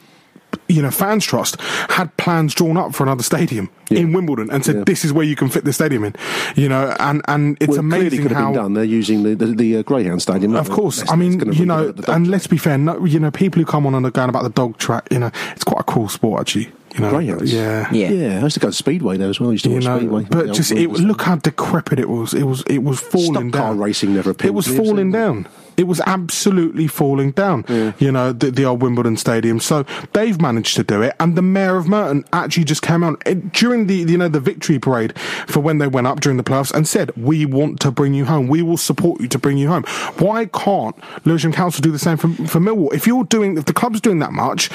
you 0.68 0.82
know, 0.82 0.92
fans 0.92 1.26
trust 1.26 1.60
had 1.90 2.16
plans 2.18 2.54
drawn 2.56 2.78
up 2.78 2.94
for 2.96 3.04
another 3.04 3.24
stadium 3.24 3.70
in 3.92 4.14
Wimbledon, 4.14 4.50
and 4.52 4.66
said 4.66 4.76
Yeah. 4.78 4.84
this 4.86 5.06
is 5.06 5.14
where 5.14 5.26
you 5.26 5.36
can 5.36 5.50
fit 5.50 5.64
the 5.64 5.72
stadium 5.74 6.04
in. 6.04 6.16
You 6.56 6.70
know, 6.70 6.96
and 7.00 7.22
and 7.28 7.56
it's 7.60 7.70
well, 7.70 7.78
it 7.78 7.80
amazing 7.82 8.22
could 8.24 8.32
have 8.32 8.40
how. 8.40 8.52
been 8.52 8.62
done. 8.62 8.74
They're 8.74 8.84
using 8.84 9.24
the 9.24 9.36
the, 9.36 9.46
the 9.48 9.78
uh, 9.78 9.82
Greyhound 9.84 10.22
Stadium. 10.22 10.56
Of 10.56 10.70
course, 10.70 11.04
I 11.10 11.16
mean, 11.16 11.52
you 11.54 11.66
know, 11.66 11.92
the 11.92 12.02
dog 12.02 12.16
and 12.16 12.28
let's 12.28 12.48
be 12.48 12.58
fair, 12.58 12.78
no, 12.78 13.06
you 13.06 13.20
know, 13.20 13.32
people 13.32 13.60
who 13.60 13.66
come 13.66 13.86
on 13.86 13.94
and 13.96 14.06
are 14.06 14.12
going 14.12 14.30
about 14.30 14.44
the 14.44 14.50
dog 14.50 14.78
track, 14.78 15.08
you 15.12 15.20
know, 15.20 15.32
it's 15.52 15.64
quite 15.64 15.82
a 15.82 15.84
cool 15.84 16.10
sport 16.10 16.42
actually. 16.42 16.72
You 16.96 17.02
know, 17.02 17.10
Greyhounds. 17.10 17.54
yeah, 17.54 17.92
Yeah. 17.92 18.10
Yeah, 18.10 18.40
I 18.40 18.44
used 18.44 18.54
to 18.54 18.62
go 18.62 18.68
to 18.70 18.74
Speedway 18.74 19.18
there 19.18 19.30
as 19.30 19.38
well. 19.38 19.50
I 19.50 19.52
used 19.52 19.66
to 19.66 19.70
you 19.70 19.76
watch 19.76 19.84
know, 19.84 19.98
Speedway. 19.98 20.28
but 20.32 20.54
just 20.54 20.72
it, 20.72 20.78
Wimbledon 20.88 21.08
look 21.08 21.22
how 21.24 21.36
decrepit 21.36 22.00
it 22.00 22.08
was. 22.08 22.34
It 22.34 22.44
was 22.44 22.64
it 22.68 22.84
was 22.84 23.02
falling 23.02 23.50
Stock 23.50 23.62
car 23.62 23.74
racing 23.76 24.14
never 24.16 24.32
appealed 24.32 24.48
It 24.48 24.54
was 24.56 24.66
to 24.66 24.72
me, 24.72 24.78
I've 24.78 24.84
falling 24.86 24.98
seen 24.98 25.12
that. 25.12 25.18
down. 25.20 25.48
It 25.78 25.88
was 25.88 26.02
absolutely 26.06 26.88
falling 26.88 27.32
down. 27.32 27.66
You 28.00 28.12
know 28.12 28.32
the, 28.32 28.52
the 28.52 28.66
old 28.66 28.82
Wimbledon 28.82 29.18
Stadium. 29.18 29.60
So 29.60 29.86
they've 30.14 30.40
managed 30.40 30.76
to 30.78 30.84
do 30.84 31.02
it, 31.02 31.16
and 31.20 31.36
the 31.36 31.42
mayor 31.42 31.78
of 31.78 31.88
Merton 31.88 32.26
actually 32.34 32.64
just 32.64 32.82
came 32.82 33.04
out 33.04 33.22
eh, 33.26 33.36
during 33.54 33.88
the 33.88 33.96
you 33.96 34.18
know 34.18 34.28
the 34.28 34.40
victory 34.40 34.80
parade 34.80 35.18
for 35.48 35.60
when 35.60 35.78
they 35.78 35.88
went 35.88 36.08
up 36.08 36.20
during 36.20 36.38
the 36.38 36.44
playoffs 36.44 36.74
and 36.74 36.88
said, 36.88 37.12
"We 37.16 37.46
want 37.46 37.80
to 37.82 37.92
bring 37.92 38.14
you 38.14 38.26
home. 38.26 38.48
We 38.48 38.62
will 38.62 38.78
support 38.78 39.22
you 39.22 39.28
to 39.30 39.40
bring 39.40 39.58
you 39.58 39.68
home." 39.68 39.84
Why 40.18 40.46
can't 40.46 40.96
Lewisham 41.26 41.52
Council 41.52 41.82
do 41.82 41.92
the 41.92 42.00
same 42.00 42.18
for, 42.18 42.30
for 42.48 42.60
Millwall? 42.60 42.94
If 42.94 43.08
you're 43.08 43.24
doing, 43.26 43.58
if 43.58 43.66
the 43.66 43.74
club's 43.74 44.02
doing 44.02 44.20
that 44.20 44.34
much, 44.34 44.70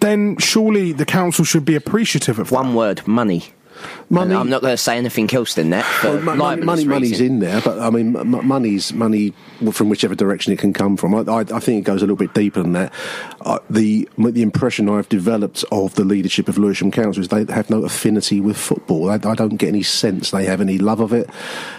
then 0.00 0.36
surely 0.38 0.92
the 0.92 1.04
council 1.04 1.44
should 1.44 1.64
be 1.64 1.74
appreciative 1.74 2.38
of 2.38 2.50
that. 2.50 2.54
One 2.54 2.74
word: 2.74 3.06
money. 3.06 3.52
Money. 4.08 4.30
And 4.30 4.38
I'm 4.38 4.50
not 4.50 4.60
going 4.62 4.72
to 4.72 4.76
say 4.76 4.96
anything 4.96 5.32
else 5.34 5.54
than 5.54 5.70
that. 5.70 5.84
Well, 6.04 6.20
mo- 6.20 6.36
money, 6.36 6.62
money, 6.62 6.84
money's 6.84 7.20
in 7.20 7.40
there, 7.40 7.60
but 7.60 7.78
I 7.80 7.90
mean, 7.90 8.16
m- 8.16 8.46
money's 8.46 8.92
money 8.92 9.32
from 9.72 9.88
whichever 9.88 10.14
direction 10.14 10.52
it 10.52 10.58
can 10.58 10.72
come 10.72 10.96
from. 10.96 11.14
I, 11.14 11.20
I, 11.32 11.40
I 11.40 11.60
think 11.60 11.80
it 11.80 11.84
goes 11.84 12.02
a 12.02 12.04
little 12.04 12.16
bit 12.16 12.34
deeper 12.34 12.62
than 12.62 12.72
that. 12.72 12.92
Uh, 13.40 13.58
the 13.68 14.08
the 14.18 14.42
impression 14.42 14.88
I've 14.88 15.08
developed 15.08 15.64
of 15.72 15.94
the 15.94 16.04
leadership 16.04 16.48
of 16.48 16.58
Lewisham 16.58 16.90
Council 16.90 17.20
is 17.22 17.28
they 17.28 17.44
have 17.52 17.70
no 17.70 17.84
affinity 17.84 18.40
with 18.40 18.56
football. 18.56 19.10
I, 19.10 19.14
I 19.14 19.34
don't 19.34 19.56
get 19.56 19.68
any 19.68 19.82
sense 19.82 20.30
they 20.30 20.44
have 20.44 20.60
any 20.60 20.78
love 20.78 21.00
of 21.00 21.12
it. 21.12 21.28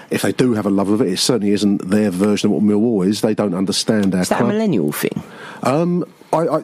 If 0.10 0.22
they 0.22 0.32
do 0.32 0.54
have 0.54 0.66
a 0.66 0.70
love 0.70 0.90
of 0.90 1.02
it, 1.02 1.08
it 1.08 1.18
certainly 1.18 1.52
isn't 1.54 1.90
their 1.90 2.12
version 2.12 2.48
of 2.48 2.54
what 2.54 2.64
Millwall 2.64 3.06
is. 3.06 3.22
They 3.22 3.34
don't 3.36 3.54
understand 3.54 4.16
our 4.16 4.22
Is 4.22 4.30
that 4.30 4.42
a 4.42 4.46
millennial 4.46 4.92
thing? 4.92 5.22
Um, 5.64 6.06
I, 6.34 6.48
I, 6.48 6.64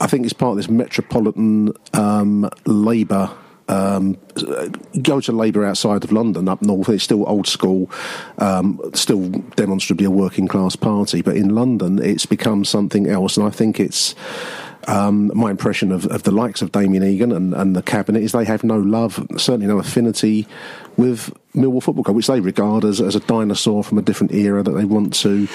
I 0.00 0.06
think 0.06 0.24
it's 0.24 0.32
part 0.32 0.50
of 0.52 0.56
this 0.56 0.68
metropolitan 0.68 1.72
um, 1.94 2.48
Labour. 2.66 3.30
Um, 3.68 4.16
go 5.02 5.20
to 5.20 5.32
Labour 5.32 5.64
outside 5.64 6.02
of 6.02 6.10
London, 6.10 6.48
up 6.48 6.62
north, 6.62 6.88
it's 6.88 7.04
still 7.04 7.28
old 7.28 7.46
school, 7.46 7.90
um, 8.38 8.80
still 8.94 9.28
demonstrably 9.56 10.06
a 10.06 10.10
working 10.10 10.48
class 10.48 10.74
party. 10.74 11.20
But 11.22 11.36
in 11.36 11.54
London, 11.54 12.02
it's 12.02 12.26
become 12.26 12.64
something 12.64 13.06
else, 13.06 13.36
and 13.36 13.46
I 13.46 13.50
think 13.50 13.80
it's. 13.80 14.14
Um, 14.86 15.30
my 15.34 15.50
impression 15.50 15.92
of, 15.92 16.06
of 16.06 16.22
the 16.22 16.30
likes 16.30 16.62
of 16.62 16.72
Damien 16.72 17.02
Egan 17.02 17.30
and, 17.30 17.52
and 17.52 17.76
the 17.76 17.82
cabinet 17.82 18.22
is 18.22 18.32
they 18.32 18.46
have 18.46 18.64
no 18.64 18.78
love, 18.78 19.22
certainly 19.36 19.66
no 19.66 19.78
affinity 19.78 20.46
with 20.96 21.30
Millwall 21.54 21.82
Football 21.82 22.04
Club, 22.04 22.16
which 22.16 22.28
they 22.28 22.40
regard 22.40 22.86
as, 22.86 22.98
as 22.98 23.14
a 23.14 23.20
dinosaur 23.20 23.84
from 23.84 23.98
a 23.98 24.02
different 24.02 24.32
era 24.32 24.62
that 24.62 24.70
they 24.70 24.86
want 24.86 25.12
to 25.16 25.46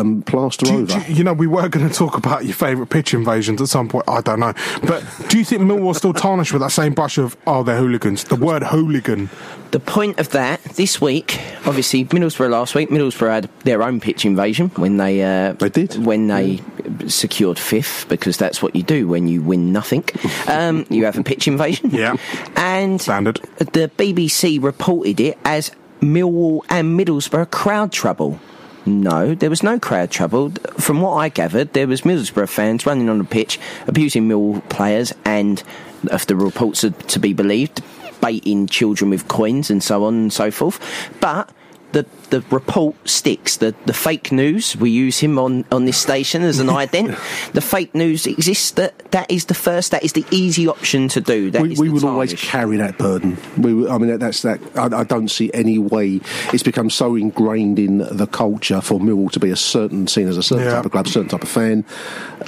um, 0.00 0.22
plaster 0.22 0.66
Do 0.66 0.72
you, 0.72 0.78
over. 0.80 0.86
do 0.86 0.98
you- 1.12 1.14
you 1.22 1.24
know, 1.24 1.32
we 1.32 1.46
were 1.46 1.68
going 1.68 1.88
to 1.88 1.94
talk 1.94 2.16
about 2.16 2.44
your 2.44 2.54
favourite 2.54 2.90
pitch 2.90 3.14
invasions 3.14 3.60
at 3.60 3.68
some 3.68 3.88
point. 3.88 4.04
I 4.08 4.20
don't 4.20 4.40
know. 4.40 4.52
But 4.86 5.04
do 5.28 5.38
you 5.38 5.44
think 5.44 5.62
Millwall 5.62 5.94
still 5.94 6.12
tarnished 6.12 6.52
with 6.52 6.62
that 6.62 6.72
same 6.72 6.94
brush 6.94 7.18
of, 7.18 7.36
oh, 7.46 7.62
they're 7.62 7.76
hooligans? 7.78 8.24
The 8.24 8.36
word 8.36 8.62
hooligan. 8.64 9.28
The 9.70 9.80
point 9.80 10.18
of 10.18 10.30
that 10.30 10.62
this 10.76 11.00
week, 11.00 11.40
obviously 11.64 12.04
Middlesbrough 12.04 12.50
last 12.50 12.74
week. 12.74 12.90
Middlesbrough 12.90 13.30
had 13.30 13.50
their 13.64 13.82
own 13.82 14.00
pitch 14.00 14.24
invasion 14.26 14.68
when 14.76 14.96
they 14.98 15.22
uh, 15.22 15.52
They 15.54 15.68
did. 15.70 16.04
when 16.04 16.26
they 16.26 16.60
secured 17.06 17.58
fifth 17.58 18.06
because 18.08 18.36
that's 18.36 18.60
what 18.62 18.76
you 18.76 18.82
do 18.82 19.08
when 19.08 19.28
you 19.28 19.42
win 19.42 19.72
nothing. 19.72 20.04
Um, 20.48 20.84
you 20.90 21.04
have 21.06 21.16
a 21.18 21.22
pitch 21.22 21.46
invasion. 21.48 21.90
Yeah. 21.90 22.16
And 22.56 23.00
Standard. 23.00 23.36
the 23.58 23.90
BBC 23.96 24.62
reported 24.62 25.20
it 25.20 25.38
as 25.44 25.70
Millwall 26.00 26.62
and 26.68 26.98
Middlesbrough 26.98 27.50
crowd 27.50 27.92
trouble. 27.92 28.38
No, 28.84 29.34
there 29.34 29.50
was 29.50 29.62
no 29.62 29.78
crowd 29.78 30.10
trouble. 30.10 30.50
From 30.78 31.00
what 31.00 31.12
I 31.12 31.28
gathered, 31.28 31.72
there 31.72 31.86
was 31.86 32.02
Middlesbrough 32.02 32.48
fans 32.48 32.84
running 32.84 33.08
on 33.08 33.18
the 33.18 33.24
pitch, 33.24 33.60
abusing 33.86 34.26
Mill 34.26 34.62
players, 34.68 35.12
and 35.24 35.62
if 36.04 36.26
the 36.26 36.34
reports 36.34 36.82
are 36.82 36.90
to 36.90 37.18
be 37.18 37.32
believed, 37.32 37.80
baiting 38.20 38.66
children 38.66 39.10
with 39.10 39.28
coins 39.28 39.70
and 39.70 39.82
so 39.82 40.04
on 40.04 40.14
and 40.14 40.32
so 40.32 40.50
forth. 40.50 40.80
But 41.20 41.50
the 41.92 42.06
the 42.30 42.40
report 42.50 42.96
sticks. 43.08 43.58
The 43.58 43.74
the 43.86 43.92
fake 43.92 44.32
news 44.32 44.74
we 44.76 44.90
use 44.90 45.18
him 45.18 45.38
on, 45.38 45.64
on 45.70 45.84
this 45.84 45.98
station 45.98 46.42
as 46.42 46.58
an 46.58 46.66
ident. 46.82 47.16
the 47.52 47.60
fake 47.60 47.94
news 47.94 48.26
exists. 48.26 48.72
That 48.72 48.98
that 49.12 49.30
is 49.30 49.46
the 49.46 49.54
first. 49.54 49.90
That 49.92 50.02
is 50.02 50.12
the 50.14 50.24
easy 50.30 50.66
option 50.66 51.08
to 51.08 51.20
do. 51.20 51.50
That 51.50 51.62
we 51.62 51.72
is 51.72 51.78
we 51.80 51.88
the 51.88 51.94
will 51.94 52.06
always 52.08 52.32
carry 52.34 52.76
that 52.78 52.98
burden. 52.98 53.36
We, 53.58 53.88
I 53.88 53.98
mean, 53.98 54.08
that- 54.10 54.20
that's 54.20 54.42
that. 54.42 54.60
I, 54.76 55.00
I 55.00 55.04
don't 55.04 55.28
see 55.28 55.50
any 55.52 55.78
way. 55.78 56.20
It's 56.52 56.62
become 56.62 56.88
so 56.90 57.14
ingrained 57.16 57.78
in 57.78 57.98
the 57.98 58.26
culture 58.26 58.80
for 58.80 58.98
Millwall 59.00 59.30
to 59.32 59.40
be 59.40 59.50
a 59.50 59.56
certain 59.56 60.06
seen 60.06 60.28
as 60.28 60.36
a 60.36 60.42
certain 60.42 60.64
Yeah. 60.66 60.72
type 60.76 60.86
of 60.86 60.92
club, 60.92 61.08
certain 61.08 61.28
type 61.28 61.42
of 61.42 61.48
fan. 61.48 61.84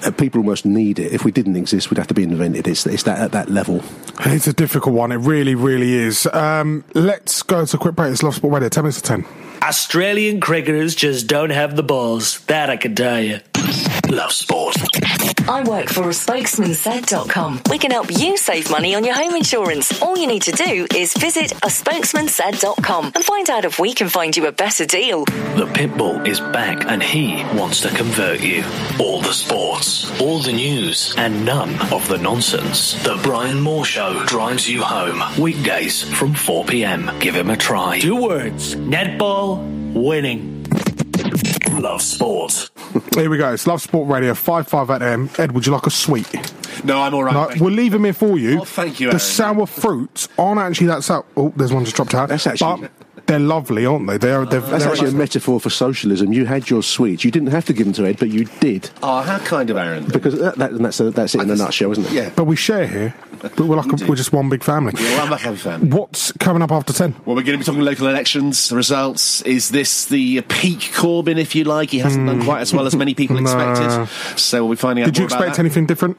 Uh, 0.04 0.10
people 0.12 0.40
almost 0.40 0.64
need 0.64 0.98
it. 0.98 1.12
If 1.12 1.24
we 1.24 1.32
didn't 1.32 1.56
exist, 1.56 1.90
we'd 1.90 1.98
have 1.98 2.06
to 2.08 2.14
be 2.14 2.22
invented. 2.22 2.66
It's, 2.66 2.86
it's 2.86 3.02
that 3.04 3.18
at 3.18 3.32
that 3.32 3.50
level. 3.50 3.82
It's 4.20 4.46
a 4.46 4.52
difficult 4.52 4.94
one. 4.94 5.12
It 5.12 5.16
really, 5.16 5.54
really 5.54 5.92
is. 5.94 6.26
Um, 6.32 6.84
let's 6.94 7.42
go 7.42 7.64
to 7.64 7.76
a 7.76 7.80
quick 7.80 7.94
break. 7.96 8.12
It's 8.12 8.22
Love 8.22 8.34
Sport 8.36 8.54
Radio. 8.54 8.68
Ten 8.68 8.84
minutes 8.84 9.00
to 9.00 9.06
ten. 9.08 9.24
Australian 9.66 10.40
cricketers 10.40 10.94
just 10.94 11.26
don't 11.26 11.48
have 11.48 11.74
the 11.74 11.82
balls. 11.82 12.40
That 12.48 12.68
I 12.68 12.76
can 12.76 12.94
tell 12.94 13.18
you. 13.18 13.40
Love 14.08 14.32
sport. 14.32 14.76
I 15.48 15.62
work 15.64 15.88
for 15.88 16.04
a 16.04 16.12
spokesmansaid.com. 16.12 17.62
We 17.70 17.78
can 17.78 17.90
help 17.90 18.10
you 18.10 18.36
save 18.36 18.70
money 18.70 18.94
on 18.94 19.04
your 19.04 19.14
home 19.14 19.34
insurance. 19.34 20.00
All 20.02 20.16
you 20.16 20.26
need 20.26 20.42
to 20.42 20.52
do 20.52 20.86
is 20.94 21.14
visit 21.14 21.52
a 21.52 21.66
spokesmansaid.com 21.68 23.12
and 23.14 23.24
find 23.24 23.50
out 23.50 23.64
if 23.64 23.78
we 23.78 23.92
can 23.92 24.08
find 24.08 24.36
you 24.36 24.46
a 24.46 24.52
better 24.52 24.84
deal. 24.86 25.24
The 25.24 25.70
Pitbull 25.72 26.26
is 26.26 26.40
back 26.40 26.84
and 26.86 27.02
he 27.02 27.44
wants 27.56 27.80
to 27.82 27.88
convert 27.88 28.40
you. 28.40 28.64
All 28.98 29.20
the 29.20 29.32
sports, 29.32 30.10
all 30.20 30.40
the 30.40 30.52
news, 30.52 31.14
and 31.16 31.44
none 31.44 31.74
of 31.92 32.06
the 32.08 32.18
nonsense. 32.18 32.94
The 33.04 33.18
Brian 33.22 33.60
Moore 33.60 33.84
Show 33.84 34.24
drives 34.26 34.68
you 34.68 34.82
home. 34.82 35.22
Weekdays 35.40 36.02
from 36.02 36.34
4 36.34 36.64
p.m. 36.64 37.10
Give 37.20 37.34
him 37.34 37.50
a 37.50 37.56
try. 37.56 38.00
Two 38.00 38.20
words 38.20 38.74
netball, 38.76 39.94
winning. 39.94 40.64
Love 41.80 42.02
sport. 42.02 42.70
Here 43.14 43.28
we 43.30 43.38
go. 43.38 43.52
It's 43.52 43.66
Love 43.66 43.82
Sport 43.82 44.08
Radio. 44.08 44.34
Five 44.34 44.68
five 44.68 44.90
at 44.90 45.02
M. 45.02 45.28
Ed, 45.38 45.52
would 45.52 45.66
you 45.66 45.72
like 45.72 45.86
a 45.86 45.90
sweet? 45.90 46.26
No, 46.84 47.00
I'm 47.00 47.14
all 47.14 47.24
right. 47.24 47.60
We'll 47.60 47.72
leave 47.72 47.92
them 47.92 48.04
here 48.04 48.12
for 48.12 48.36
you. 48.38 48.60
Oh, 48.60 48.64
thank 48.64 49.00
you, 49.00 49.06
The 49.08 49.12
Aaron. 49.12 49.20
sour 49.20 49.66
fruits 49.66 50.28
aren't 50.38 50.60
actually 50.60 50.88
that 50.88 51.02
sour. 51.04 51.24
Oh, 51.36 51.52
there's 51.56 51.72
one 51.72 51.84
just 51.84 51.96
dropped 51.96 52.14
out. 52.14 52.28
That's 52.28 52.46
actually- 52.46 52.82
But 52.82 52.90
they're 53.26 53.38
lovely, 53.38 53.86
aren't 53.86 54.06
they? 54.06 54.18
They're. 54.18 54.44
they're 54.44 54.60
That's 54.60 54.84
they're 54.84 54.92
actually 54.92 55.10
a 55.10 55.12
metaphor 55.12 55.58
for 55.60 55.70
socialism. 55.70 56.32
You 56.32 56.46
had 56.46 56.68
your 56.70 56.82
sweets. 56.82 57.24
You 57.24 57.30
didn't 57.30 57.48
have 57.48 57.64
to 57.66 57.72
give 57.72 57.86
them 57.86 57.94
to 57.94 58.06
Ed, 58.06 58.18
but 58.18 58.30
you 58.30 58.44
did. 58.60 58.90
Oh, 59.02 59.20
how 59.22 59.38
kind 59.38 59.70
of 59.70 59.76
Aaron. 59.76 60.04
Because 60.06 60.38
that, 60.38 60.56
that, 60.56 60.78
that's, 60.78 61.00
a, 61.00 61.10
that's 61.10 61.34
it 61.34 61.40
in 61.42 61.50
a 61.50 61.56
nutshell, 61.56 61.92
isn't 61.92 62.04
it? 62.06 62.12
Yeah. 62.12 62.30
But 62.36 62.44
we 62.44 62.56
share 62.56 62.86
here. 62.86 63.14
But 63.40 63.58
we're 63.60 63.76
like 63.76 63.86
a, 64.00 64.06
we're 64.06 64.16
just 64.16 64.32
one 64.32 64.48
big 64.48 64.62
family. 64.62 64.92
Yeah, 64.96 65.02
well, 65.16 65.26
I'm 65.26 65.32
a 65.32 65.36
happy 65.36 65.56
fan. 65.56 65.90
What's 65.90 66.32
coming 66.32 66.62
up 66.62 66.72
after 66.72 66.92
ten? 66.92 67.14
Well, 67.26 67.36
we're 67.36 67.42
going 67.42 67.58
to 67.58 67.58
be 67.58 67.64
talking 67.64 67.80
local 67.82 68.06
elections, 68.08 68.68
the 68.68 68.76
results. 68.76 69.42
Is 69.42 69.68
this 69.70 70.06
the 70.06 70.40
peak 70.42 70.78
Corbyn, 70.80 71.38
if 71.38 71.54
you 71.54 71.64
like? 71.64 71.90
He 71.90 71.98
hasn't 71.98 72.26
done 72.26 72.42
quite 72.44 72.60
as 72.60 72.72
well 72.72 72.86
as 72.86 72.94
many 72.96 73.14
people 73.14 73.36
Hmm. 73.36 73.44
Nah. 73.54 73.70
expected. 73.72 74.38
So 74.38 74.64
we'll 74.64 74.70
be 74.72 74.76
finding 74.76 75.02
out 75.04 75.06
Did 75.06 75.18
you 75.18 75.22
more 75.22 75.28
about 75.28 75.38
expect 75.40 75.56
that. 75.56 75.60
anything 75.60 75.86
different? 75.86 76.16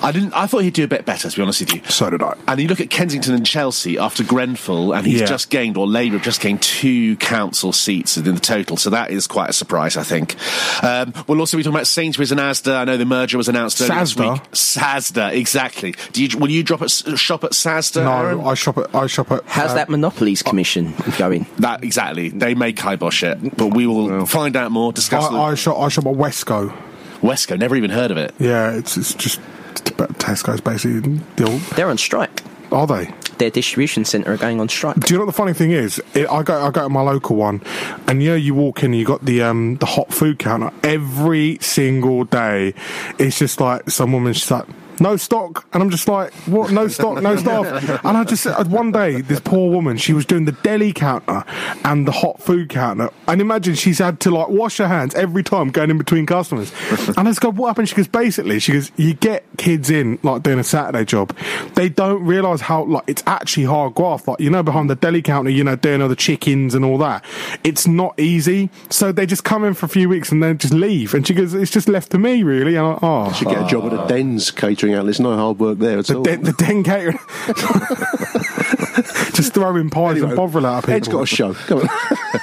I 0.00 0.12
didn't. 0.12 0.32
I 0.32 0.46
thought 0.46 0.58
he'd 0.62 0.74
do 0.74 0.84
a 0.84 0.88
bit 0.88 1.04
better, 1.04 1.28
to 1.28 1.36
be 1.36 1.42
honest 1.42 1.60
with 1.60 1.74
you. 1.74 1.80
So 1.88 2.08
did 2.10 2.22
I. 2.22 2.34
And 2.46 2.60
you 2.60 2.68
look 2.68 2.80
at 2.80 2.88
Kensington 2.90 3.34
and 3.34 3.44
Chelsea 3.44 3.98
after 3.98 4.22
Grenfell, 4.22 4.92
and 4.94 5.06
he's 5.06 5.20
Yeah. 5.20 5.26
just 5.26 5.50
gained, 5.50 5.76
or 5.76 5.86
Labour 5.86 6.16
have 6.16 6.24
just 6.24 6.40
gained 6.40 6.62
two 6.62 7.16
council 7.16 7.72
seats 7.72 8.16
in 8.16 8.24
the 8.24 8.40
total. 8.40 8.76
So 8.76 8.90
that 8.90 9.10
is 9.10 9.26
quite 9.26 9.50
a 9.50 9.52
surprise, 9.52 9.96
I 9.96 10.02
think. 10.04 10.36
Um, 10.82 11.12
we'll 11.26 11.40
also 11.40 11.56
be 11.56 11.62
talking 11.62 11.74
about 11.74 11.86
Sainsbury's 11.88 12.30
and 12.30 12.40
Asda. 12.40 12.76
I 12.76 12.84
know 12.84 12.96
the 12.96 13.04
merger 13.04 13.36
was 13.38 13.48
announced 13.48 13.80
earlier 13.80 14.00
this 14.00 14.14
Sasda? 14.14 14.32
week. 14.34 14.42
Sasda, 14.52 15.32
exactly. 15.34 15.94
Do 16.12 16.24
you, 16.24 16.38
will 16.38 16.50
you 16.50 16.62
drop 16.62 16.82
at, 16.82 16.90
shop 16.90 17.42
at 17.44 17.52
Sasda? 17.52 18.04
No, 18.04 18.12
Aaron? 18.12 18.40
I 18.46 18.54
shop 18.54 18.78
at. 18.78 18.94
I 18.94 19.06
shop 19.06 19.32
at. 19.32 19.42
How's 19.46 19.72
uh, 19.72 19.74
that 19.74 19.88
Monopolies 19.88 20.42
Commission 20.42 20.94
going? 21.18 21.46
That 21.58 21.82
exactly. 21.82 22.28
They 22.28 22.54
may 22.54 22.72
kibosh 22.72 23.22
it, 23.24 23.56
but 23.56 23.68
we 23.74 23.86
will 23.86 24.26
find 24.26 24.54
out 24.56 24.70
more. 24.70 24.92
Discuss. 24.92 25.24
I, 25.24 25.36
I 25.36 25.54
shop. 25.54 25.78
I 25.78 25.88
shop 25.88 26.06
at 26.06 26.14
Wesco. 26.14 26.72
Wesco. 27.20 27.58
Never 27.58 27.74
even 27.76 27.90
heard 27.90 28.10
of 28.10 28.16
it. 28.16 28.34
Yeah, 28.38 28.70
it's 28.72 28.96
it's 28.96 29.12
just 29.14 29.40
it's 29.40 29.40
about 29.40 29.57
Tesco's 29.84 30.60
basically. 30.60 31.00
The 31.36 31.44
old, 31.50 31.60
They're 31.76 31.88
on 31.90 31.98
strike. 31.98 32.42
are 32.72 32.86
they? 32.86 33.12
Their 33.38 33.50
distribution 33.50 34.04
centre 34.04 34.32
are 34.32 34.36
going 34.36 34.60
on 34.60 34.68
strike. 34.68 34.98
Do 34.98 35.14
you 35.14 35.18
know 35.18 35.24
what 35.24 35.32
the 35.32 35.36
funny 35.36 35.52
thing 35.52 35.70
is? 35.70 36.02
It, 36.14 36.28
I 36.28 36.42
go 36.42 36.60
I 36.60 36.70
go 36.72 36.82
to 36.82 36.88
my 36.88 37.02
local 37.02 37.36
one, 37.36 37.62
and 38.08 38.20
you 38.22 38.30
know 38.30 38.34
you 38.34 38.52
walk 38.54 38.80
in, 38.82 38.86
and 38.86 38.96
you 38.96 39.04
got 39.06 39.24
the 39.24 39.42
um 39.42 39.76
the 39.76 39.86
hot 39.86 40.12
food 40.12 40.38
counter 40.40 40.72
every 40.82 41.58
single 41.60 42.24
day. 42.24 42.74
It's 43.18 43.38
just 43.38 43.60
like 43.60 43.88
some 43.90 44.12
woman. 44.12 44.32
She's 44.32 44.50
like. 44.50 44.66
No 45.00 45.16
stock, 45.16 45.66
and 45.72 45.82
I'm 45.82 45.90
just 45.90 46.08
like, 46.08 46.32
what? 46.46 46.70
No 46.72 46.88
stock, 46.88 47.22
no 47.22 47.36
staff. 47.44 48.04
And 48.04 48.16
I 48.16 48.24
just 48.24 48.46
uh, 48.46 48.64
one 48.64 48.92
day, 48.92 49.20
this 49.20 49.40
poor 49.40 49.70
woman, 49.70 49.96
she 49.96 50.12
was 50.12 50.26
doing 50.26 50.44
the 50.44 50.52
deli 50.52 50.92
counter 50.92 51.44
and 51.84 52.06
the 52.06 52.12
hot 52.12 52.40
food 52.40 52.68
counter, 52.68 53.10
and 53.26 53.40
imagine 53.40 53.74
she's 53.74 53.98
had 53.98 54.20
to 54.20 54.30
like 54.30 54.48
wash 54.48 54.78
her 54.78 54.88
hands 54.88 55.14
every 55.14 55.42
time 55.42 55.70
going 55.70 55.90
in 55.90 55.98
between 55.98 56.26
customers. 56.26 56.72
And 57.16 57.20
I 57.20 57.30
just 57.30 57.40
go, 57.40 57.50
what 57.50 57.68
happened? 57.68 57.88
She 57.88 57.94
goes, 57.94 58.08
basically, 58.08 58.58
she 58.58 58.72
goes, 58.72 58.92
you 58.96 59.14
get 59.14 59.44
kids 59.56 59.90
in 59.90 60.18
like 60.22 60.42
doing 60.42 60.58
a 60.58 60.64
Saturday 60.64 61.04
job, 61.04 61.36
they 61.74 61.88
don't 61.88 62.24
realise 62.24 62.60
how 62.60 62.84
like 62.84 63.04
it's 63.06 63.22
actually 63.26 63.64
hard 63.64 63.94
graft. 63.94 64.28
Like 64.28 64.40
you 64.40 64.50
know, 64.50 64.62
behind 64.62 64.90
the 64.90 64.96
deli 64.96 65.22
counter, 65.22 65.50
you 65.50 65.64
know, 65.64 65.76
doing 65.76 66.02
all 66.02 66.08
the 66.08 66.16
chickens 66.16 66.74
and 66.74 66.84
all 66.84 66.98
that. 66.98 67.24
It's 67.64 67.86
not 67.86 68.18
easy. 68.18 68.70
So 68.90 69.12
they 69.12 69.26
just 69.26 69.44
come 69.44 69.64
in 69.64 69.74
for 69.74 69.86
a 69.86 69.88
few 69.88 70.08
weeks 70.08 70.32
and 70.32 70.42
then 70.42 70.58
just 70.58 70.74
leave. 70.74 71.14
And 71.14 71.26
she 71.26 71.34
goes, 71.34 71.54
it's 71.54 71.70
just 71.70 71.88
left 71.88 72.10
to 72.12 72.18
me, 72.18 72.42
really. 72.42 72.76
And 72.76 72.86
I'm 72.86 72.92
like, 72.94 73.02
oh, 73.02 73.32
Should 73.32 73.48
get 73.48 73.64
a 73.64 73.66
job 73.66 73.92
at 73.92 74.04
a 74.04 74.08
Dens 74.08 74.50
catering 74.50 74.87
outlet. 74.94 75.06
There's 75.06 75.20
no 75.20 75.36
hard 75.36 75.58
work 75.58 75.78
there 75.78 75.98
at 75.98 76.06
the, 76.06 76.16
all. 76.16 76.22
den, 76.22 76.42
the 76.42 76.52
den 76.52 76.82
catering. 76.84 77.18
just 79.34 79.54
throwing 79.54 79.90
pies 79.90 80.20
and 80.22 80.34
bovril 80.34 80.66
out 80.66 80.78
of 80.78 80.84
people. 80.84 80.94
Ed's 80.94 81.08
got 81.08 81.22
a 81.22 81.26
show. 81.26 81.54
Come 81.54 81.80
on. 81.80 81.88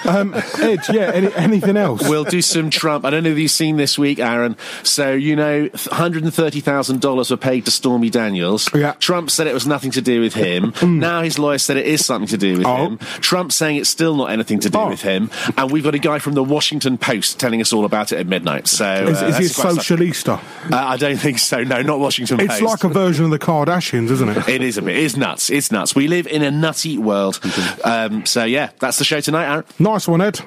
Um, 0.05 0.33
Ed, 0.33 0.79
yeah. 0.91 1.11
Any, 1.13 1.33
anything 1.35 1.77
else? 1.77 2.07
We'll 2.07 2.23
do 2.23 2.41
some 2.41 2.69
Trump. 2.71 3.05
I 3.05 3.09
don't 3.11 3.23
know 3.23 3.29
if 3.31 3.37
you've 3.37 3.49
seen 3.51 3.77
this 3.77 3.97
week, 3.99 4.19
Aaron. 4.19 4.55
So, 4.83 5.13
you 5.13 5.35
know, 5.35 5.67
$130,000 5.69 7.31
were 7.31 7.37
paid 7.37 7.65
to 7.65 7.71
Stormy 7.71 8.09
Daniels. 8.09 8.69
Yeah. 8.73 8.93
Trump 8.93 9.29
said 9.31 9.47
it 9.47 9.53
was 9.53 9.65
nothing 9.67 9.91
to 9.91 10.01
do 10.01 10.21
with 10.21 10.33
him. 10.33 10.73
now 10.99 11.21
his 11.21 11.37
lawyer 11.39 11.57
said 11.59 11.77
it 11.77 11.85
is 11.85 12.03
something 12.05 12.27
to 12.29 12.37
do 12.37 12.57
with 12.57 12.65
Oh. 12.67 12.75
him. 12.87 12.97
Trump 12.97 13.51
saying 13.51 13.77
it's 13.77 13.89
still 13.89 14.15
not 14.15 14.31
anything 14.31 14.59
to 14.61 14.69
do 14.69 14.77
Oh. 14.77 14.89
with 14.89 15.01
him. 15.01 15.29
And 15.57 15.71
we've 15.71 15.83
got 15.83 15.95
a 15.95 15.99
guy 15.99 16.19
from 16.19 16.33
the 16.33 16.43
Washington 16.43 16.97
Post 16.97 17.39
telling 17.39 17.61
us 17.61 17.71
all 17.73 17.85
about 17.85 18.11
it 18.11 18.17
at 18.19 18.27
midnight. 18.27 18.67
So, 18.67 18.85
is, 19.07 19.21
uh, 19.21 19.25
is 19.27 19.37
he 19.37 19.43
a 19.45 19.47
that's 19.47 19.59
quite 19.59 19.75
something. 19.75 20.07
socialista? 20.07 20.39
Uh, 20.71 20.75
I 20.75 20.97
don't 20.97 21.17
think 21.17 21.39
so. 21.39 21.63
No, 21.63 21.81
not 21.81 21.99
Washington 21.99 22.34
It's 22.39 22.59
Post. 22.59 22.63
like 22.63 22.83
a 22.83 22.89
version 22.89 23.25
of 23.25 23.31
the 23.31 23.39
Kardashians, 23.39 24.09
isn't 24.11 24.29
it? 24.29 24.47
It 24.49 24.61
is 24.61 24.77
a 24.77 24.81
bit. 24.81 24.97
It's 24.97 25.17
nuts. 25.17 25.49
It's 25.49 25.71
nuts. 25.71 25.95
We 25.95 26.07
live 26.07 26.27
in 26.27 26.41
a 26.41 26.51
nutty 26.51 26.97
world. 26.97 27.39
Um, 27.83 28.25
so 28.25 28.43
yeah, 28.43 28.71
that's 28.79 28.97
the 28.99 29.03
show 29.05 29.19
tonight, 29.21 29.45
Aaron. 29.51 29.65
Nice 29.79 30.07
one, 30.07 30.21
Ed. 30.21 30.39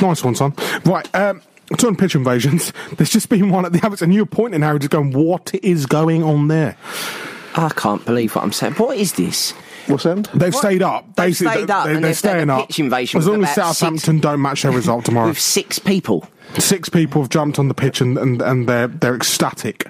Nice 0.00 0.22
one, 0.24 0.34
son. 0.34 0.52
Right, 0.84 1.08
um, 1.14 1.42
turn 1.78 1.96
pitch 1.96 2.14
invasions. 2.14 2.72
There's 2.96 3.10
just 3.10 3.28
been 3.28 3.50
one 3.50 3.64
at 3.64 3.72
the 3.72 3.80
Abbots, 3.84 4.02
and 4.02 4.12
you 4.12 4.20
were 4.22 4.26
pointing, 4.26 4.62
Harry, 4.62 4.78
just 4.78 4.90
going, 4.90 5.12
what 5.12 5.54
is 5.62 5.86
going 5.86 6.22
on 6.22 6.48
there? 6.48 6.76
I 7.54 7.70
can't 7.70 8.04
believe 8.04 8.34
what 8.34 8.44
I'm 8.44 8.52
saying. 8.52 8.74
What 8.74 8.96
is 8.98 9.14
this? 9.14 9.52
What's 9.86 10.04
happened? 10.04 10.28
They've 10.34 10.54
stayed 10.54 10.82
up. 10.82 11.06
They've 11.16 11.26
Basically, 11.28 11.52
stayed 11.52 11.70
up 11.70 11.86
they, 11.86 11.94
and 11.94 12.04
are 12.04 12.08
they've 12.08 12.16
staying 12.18 12.50
a 12.50 12.58
up. 12.58 12.66
pitch 12.66 12.78
invasion 12.80 13.18
As 13.18 13.26
long 13.26 13.42
as 13.44 13.56
about 13.56 13.76
Southampton 13.76 14.18
don't 14.18 14.42
match 14.42 14.62
their 14.62 14.72
result 14.72 15.04
tomorrow. 15.04 15.28
With 15.28 15.38
six 15.38 15.78
people. 15.78 16.28
Six 16.58 16.88
people 16.88 17.22
have 17.22 17.30
jumped 17.30 17.58
on 17.58 17.68
the 17.68 17.74
pitch 17.74 18.00
and, 18.00 18.18
and, 18.18 18.42
and 18.42 18.68
they're, 18.68 18.88
they're 18.88 19.14
ecstatic. 19.14 19.86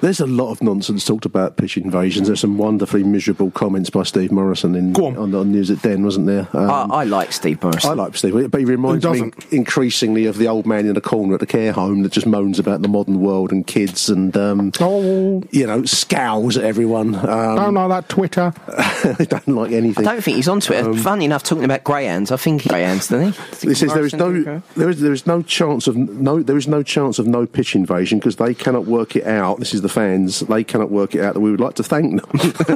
There's 0.00 0.20
a 0.20 0.26
lot 0.26 0.50
of 0.50 0.62
nonsense 0.62 1.04
talked 1.04 1.24
about 1.24 1.56
pitch 1.56 1.76
invasions. 1.76 2.28
There's 2.28 2.40
some 2.40 2.56
wonderfully 2.56 3.02
miserable 3.02 3.50
comments 3.50 3.90
by 3.90 4.04
Steve 4.04 4.30
Morrison 4.30 4.74
in, 4.74 4.94
on. 4.96 5.16
on, 5.16 5.34
on 5.34 5.50
News 5.52 5.70
at 5.70 5.82
Den, 5.82 6.04
wasn't 6.04 6.26
there? 6.26 6.48
Um, 6.52 6.92
I, 6.92 7.00
I 7.00 7.04
like 7.04 7.32
Steve 7.32 7.62
Morrison. 7.62 7.90
I 7.90 7.94
like 7.94 8.16
Steve, 8.16 8.50
but 8.50 8.58
he 8.58 8.64
reminds 8.64 9.04
me 9.04 9.32
increasingly 9.50 10.26
of 10.26 10.38
the 10.38 10.46
old 10.48 10.66
man 10.66 10.86
in 10.86 10.94
the 10.94 11.00
corner 11.00 11.34
at 11.34 11.40
the 11.40 11.46
care 11.46 11.72
home 11.72 12.02
that 12.02 12.12
just 12.12 12.26
moans 12.26 12.58
about 12.58 12.82
the 12.82 12.88
modern 12.88 13.20
world 13.20 13.50
and 13.52 13.66
kids 13.66 14.08
and, 14.08 14.36
um, 14.36 14.72
Oh, 14.80 15.42
you 15.50 15.66
know, 15.66 15.84
scowls 15.84 16.56
at 16.56 16.64
everyone. 16.64 17.14
Um, 17.14 17.56
don't 17.56 17.74
like 17.74 17.88
that 17.88 18.08
Twitter. 18.08 18.52
they 19.18 19.26
don't 19.26 19.48
like 19.48 19.72
anything. 19.72 20.06
I 20.06 20.12
don't 20.12 20.22
think 20.22 20.36
he's 20.36 20.48
onto 20.48 20.72
it. 20.72 20.96
Funny 20.98 21.24
enough, 21.24 21.42
talking 21.42 21.64
about 21.64 21.84
greyhounds, 21.84 22.30
I 22.30 22.36
think 22.36 22.62
he's 22.62 22.70
greyhounds, 22.70 23.08
doesn't 23.08 23.20
he? 23.20 23.28
I 23.28 23.32
think 23.32 23.68
This 23.70 23.82
is 23.82 23.92
there 23.92 24.06
is 24.06 24.14
no 24.14 24.62
there 24.76 24.88
is 24.88 25.00
there 25.00 25.12
is 25.12 25.26
no 25.26 25.42
chance 25.42 25.86
of 25.86 25.96
no 25.96 26.42
there 26.42 26.56
is 26.56 26.68
no 26.68 26.82
chance 26.82 27.18
of 27.18 27.26
no 27.26 27.46
pitch 27.46 27.74
invasion 27.74 28.18
because 28.18 28.36
they 28.36 28.54
cannot 28.54 28.86
work 28.86 29.16
it 29.16 29.26
out. 29.26 29.58
This 29.58 29.74
is 29.74 29.82
the 29.82 29.87
the 29.88 29.94
fans, 29.94 30.40
they 30.40 30.64
cannot 30.64 30.90
work 30.90 31.14
it 31.14 31.22
out 31.22 31.34
that 31.34 31.40
we 31.40 31.50
would 31.50 31.60
like 31.60 31.74
to 31.74 31.82
thank 31.82 32.20
them. 32.20 32.40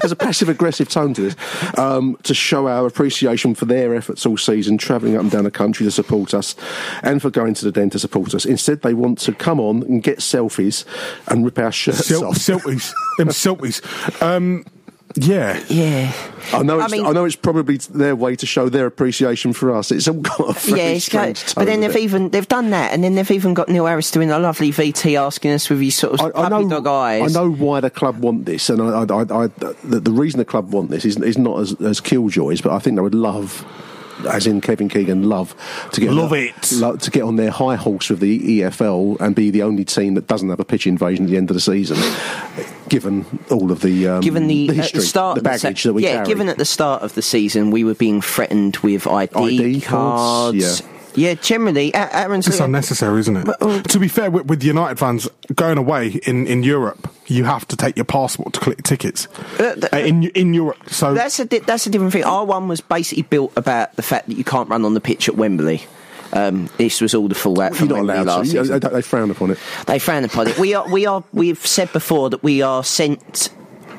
There's 0.00 0.12
a 0.12 0.16
passive 0.16 0.48
aggressive 0.48 0.88
tone 0.88 1.14
to 1.14 1.22
this 1.22 1.36
um, 1.78 2.16
to 2.22 2.34
show 2.34 2.68
our 2.68 2.86
appreciation 2.86 3.54
for 3.54 3.64
their 3.64 3.94
efforts 3.94 4.24
all 4.26 4.36
season, 4.36 4.78
travelling 4.78 5.16
up 5.16 5.22
and 5.22 5.30
down 5.30 5.44
the 5.44 5.50
country 5.50 5.84
to 5.84 5.90
support 5.90 6.34
us, 6.34 6.54
and 7.02 7.20
for 7.20 7.30
going 7.30 7.54
to 7.54 7.64
the 7.64 7.72
den 7.72 7.90
to 7.90 7.98
support 7.98 8.34
us. 8.34 8.44
Instead, 8.44 8.82
they 8.82 8.94
want 8.94 9.18
to 9.20 9.32
come 9.32 9.58
on 9.58 9.82
and 9.84 10.02
get 10.02 10.18
selfies 10.18 10.84
and 11.28 11.44
rip 11.44 11.58
our 11.58 11.72
shirts 11.72 12.06
Sil- 12.06 12.24
off. 12.26 12.36
Silties. 12.36 12.92
Them 13.18 13.28
silties. 13.28 13.82
Um, 14.22 14.64
yeah. 15.16 15.62
Yeah. 15.68 16.12
I 16.52 16.62
know. 16.62 16.78
I 16.80 16.84
It's, 16.84 16.92
I, 16.94 16.96
mean- 16.96 17.12
know 17.14 17.24
it's 17.24 17.34
probably 17.36 17.76
their 17.78 18.14
way 18.14 18.36
to 18.36 18.46
show 18.46 18.68
their 18.68 18.86
appreciation 18.86 19.52
for 19.52 19.74
us. 19.74 19.90
It's 19.90 20.06
all 20.06 20.14
got 20.14 20.40
a 20.40 20.52
very 20.52 20.80
yeah, 20.80 20.86
it's 20.90 21.06
strange 21.06 21.40
tone 21.42 21.52
But 21.56 21.64
then 21.66 21.80
they've 21.80 21.96
it. 21.96 22.02
even 22.02 22.30
they've 22.30 22.46
done 22.46 22.70
that, 22.70 22.92
and 22.92 23.02
then 23.02 23.14
they've 23.16 23.30
even 23.30 23.54
got 23.54 23.68
Neil 23.68 23.86
Harris 23.86 24.10
doing 24.10 24.30
a 24.30 24.38
lovely 24.38 24.70
VT 24.70 25.18
asking 25.18 25.52
us 25.52 25.68
with 25.68 25.80
his 25.80 25.96
sort 25.96 26.20
of 26.20 26.32
I, 26.36 26.42
I 26.44 26.48
know, 26.48 26.68
dog 26.68 26.86
eyes. 26.86 27.34
I 27.36 27.40
know 27.42 27.50
why 27.50 27.80
the 27.80 27.90
club 27.90 28.18
want 28.20 28.44
this, 28.44 28.68
and 28.70 28.80
I, 28.80 29.02
I, 29.02 29.02
I, 29.02 29.44
I, 29.44 29.46
the, 29.82 30.00
the 30.00 30.12
reason 30.12 30.38
the 30.38 30.44
club 30.44 30.72
want 30.72 30.90
this 30.90 31.04
is, 31.04 31.16
is 31.16 31.36
not 31.38 31.60
as, 31.60 31.72
as 31.80 32.00
killjoys, 32.00 32.60
but 32.62 32.72
I 32.72 32.78
think 32.78 32.96
they 32.96 33.02
would 33.02 33.14
love, 33.14 33.64
as 34.28 34.46
in 34.46 34.60
Kevin 34.60 34.88
Keegan, 34.88 35.28
love 35.28 35.54
to 35.92 36.00
get 36.00 36.12
Love 36.12 36.32
on, 36.32 36.38
it. 36.38 36.72
lo- 36.72 36.96
to 36.96 37.10
get 37.10 37.22
on 37.22 37.36
their 37.36 37.50
high 37.50 37.76
horse 37.76 38.08
with 38.10 38.20
the 38.20 38.60
EFL 38.60 39.20
and 39.20 39.34
be 39.34 39.50
the 39.50 39.62
only 39.62 39.84
team 39.84 40.14
that 40.14 40.26
doesn't 40.26 40.48
have 40.48 40.60
a 40.60 40.64
pitch 40.64 40.86
invasion 40.86 41.24
at 41.26 41.30
the 41.30 41.36
end 41.36 41.50
of 41.50 41.54
the 41.54 41.60
season, 41.60 41.96
given 42.88 43.24
all 43.50 43.70
of 43.70 43.80
the 43.80 44.08
um, 44.08 44.20
Given 44.20 44.46
the, 44.46 44.68
history, 44.68 45.00
the 45.00 45.06
start, 45.06 45.34
the 45.34 45.40
of 45.40 45.44
the 45.44 45.50
baggage 45.50 45.82
se- 45.82 45.88
that 45.88 45.92
we 45.94 46.02
yeah, 46.04 46.14
carry. 46.16 46.26
given 46.26 46.48
at 46.48 46.58
the 46.58 46.64
start 46.64 47.02
of 47.02 47.14
the 47.14 47.22
season 47.22 47.70
we 47.70 47.84
were 47.84 47.94
being 47.94 48.20
threatened 48.20 48.76
with 48.78 49.06
ID, 49.06 49.32
ID 49.36 49.80
cards. 49.82 49.86
cards, 49.86 50.80
yeah. 50.80 50.95
Generally, 51.16 51.92
A- 51.94 52.14
Aaron's 52.16 52.46
It's 52.46 52.60
unnecessary, 52.60 53.20
isn't 53.20 53.36
it? 53.36 53.48
uh, 53.60 53.82
to 53.82 53.98
be 53.98 54.08
fair, 54.08 54.30
with, 54.30 54.46
with 54.46 54.62
United 54.62 54.98
fans 54.98 55.28
going 55.54 55.78
away 55.78 56.20
in, 56.26 56.46
in 56.46 56.62
Europe, 56.62 57.10
you 57.26 57.44
have 57.44 57.66
to 57.68 57.76
take 57.76 57.96
your 57.96 58.04
passport 58.04 58.52
to 58.54 58.60
collect 58.60 58.84
tickets 58.84 59.26
Uh, 59.58 59.74
th- 59.74 59.92
Uh, 59.92 59.96
in 59.98 60.24
in 60.34 60.54
Europe. 60.54 60.78
So 60.90 61.14
That's 61.14 61.38
a 61.40 61.44
di- 61.44 61.60
that's 61.66 61.86
a 61.86 61.90
different 61.90 62.12
thing. 62.12 62.24
Our 62.24 62.44
one 62.44 62.68
was 62.68 62.80
basically 62.80 63.22
built 63.24 63.52
about 63.56 63.94
the 63.96 64.02
fact 64.02 64.28
that 64.28 64.36
you 64.36 64.44
can't 64.44 64.68
run 64.68 64.84
on 64.84 64.94
the 64.94 65.00
pitch 65.00 65.28
at 65.28 65.36
Wembley. 65.36 65.82
Um, 66.32 66.68
this 66.76 67.00
was 67.00 67.14
all 67.14 67.28
the 67.28 67.34
fallout 67.34 67.74
from 67.76 67.88
You're 67.88 68.02
not 68.04 68.04
allowed 68.24 68.26
last 68.26 68.50
to. 68.50 68.62
They, 68.64 68.78
they 68.78 69.02
frown 69.02 69.30
upon 69.30 69.50
it. 69.52 69.58
They 69.86 69.98
frown 69.98 70.24
upon 70.24 70.48
it. 70.48 70.58
We 70.58 70.74
are 70.74 70.86
we 70.88 71.06
are 71.06 71.22
we've 71.32 71.64
said 71.66 71.92
before 71.92 72.30
that 72.30 72.42
we 72.42 72.62
are 72.62 72.82
sent 72.84 73.48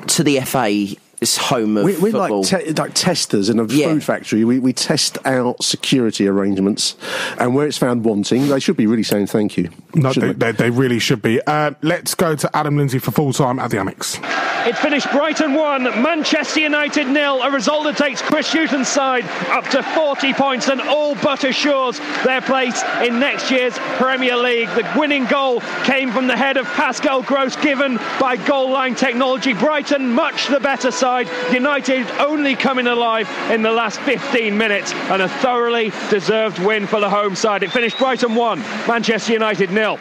to 0.08 0.22
the 0.22 0.40
FA 0.40 0.94
as 1.20 1.36
home 1.36 1.76
of 1.76 1.84
We, 1.84 1.96
we're 1.96 2.12
football. 2.12 2.42
like, 2.42 2.64
te- 2.64 2.72
like 2.72 2.92
testers 2.94 3.48
in 3.48 3.58
a 3.58 3.64
Yeah. 3.64 3.88
food 3.88 4.04
factory. 4.04 4.44
We, 4.44 4.58
we 4.58 4.72
test 4.72 5.18
out 5.24 5.62
security 5.62 6.28
arrangements, 6.28 6.94
and 7.38 7.54
where 7.54 7.66
it's 7.66 7.78
found 7.78 8.04
wanting, 8.04 8.48
they 8.48 8.60
should 8.60 8.76
be 8.76 8.86
really 8.86 9.02
saying 9.02 9.26
thank 9.26 9.56
you. 9.56 9.70
no, 9.94 10.12
they, 10.12 10.32
they, 10.32 10.52
they 10.52 10.70
really 10.70 10.98
should 10.98 11.20
be. 11.22 11.40
Uh, 11.46 11.72
let's 11.82 12.14
go 12.14 12.36
to 12.36 12.56
Adam 12.56 12.76
Lindsay 12.76 12.98
for 13.00 13.10
full 13.10 13.32
time 13.32 13.58
at 13.58 13.70
the 13.70 13.78
Amex. 13.78 14.18
It 14.66 14.76
finished 14.76 15.10
Brighton 15.10 15.54
1, 15.54 15.82
Manchester 16.02 16.60
United 16.60 17.06
nil. 17.08 17.42
A 17.42 17.50
result 17.50 17.84
that 17.84 17.96
takes 17.96 18.20
Chris 18.20 18.52
Hughton's 18.52 18.88
side 18.88 19.24
up 19.50 19.64
to 19.70 19.82
40 19.82 20.34
points 20.34 20.68
and 20.68 20.80
all 20.82 21.14
but 21.16 21.42
assures 21.44 21.98
their 22.24 22.42
place 22.42 22.82
in 23.02 23.18
next 23.18 23.50
year's 23.50 23.72
Premier 23.96 24.36
League. 24.36 24.68
The 24.70 24.86
winning 24.96 25.24
goal 25.26 25.60
came 25.84 26.12
from 26.12 26.26
the 26.26 26.36
head 26.36 26.56
of 26.58 26.66
Pascal 26.66 27.22
Gross, 27.22 27.56
given 27.56 27.96
by 28.20 28.36
goal 28.36 28.70
line 28.70 28.94
technology. 28.94 29.54
Brighton, 29.54 30.12
much 30.12 30.48
the 30.48 30.60
better 30.60 30.90
side. 30.90 31.07
United 31.52 32.06
only 32.20 32.54
coming 32.54 32.86
alive 32.86 33.28
in 33.50 33.62
the 33.62 33.70
last 33.72 33.98
15 34.00 34.56
minutes 34.56 34.92
and 34.92 35.22
a 35.22 35.28
thoroughly 35.28 35.90
deserved 36.10 36.58
win 36.60 36.86
for 36.86 37.00
the 37.00 37.08
home 37.10 37.34
side. 37.34 37.62
It 37.62 37.70
finished 37.70 37.98
Brighton 37.98 38.34
1, 38.34 38.58
Manchester 38.86 39.32
United 39.32 39.70
nil. 39.70 39.98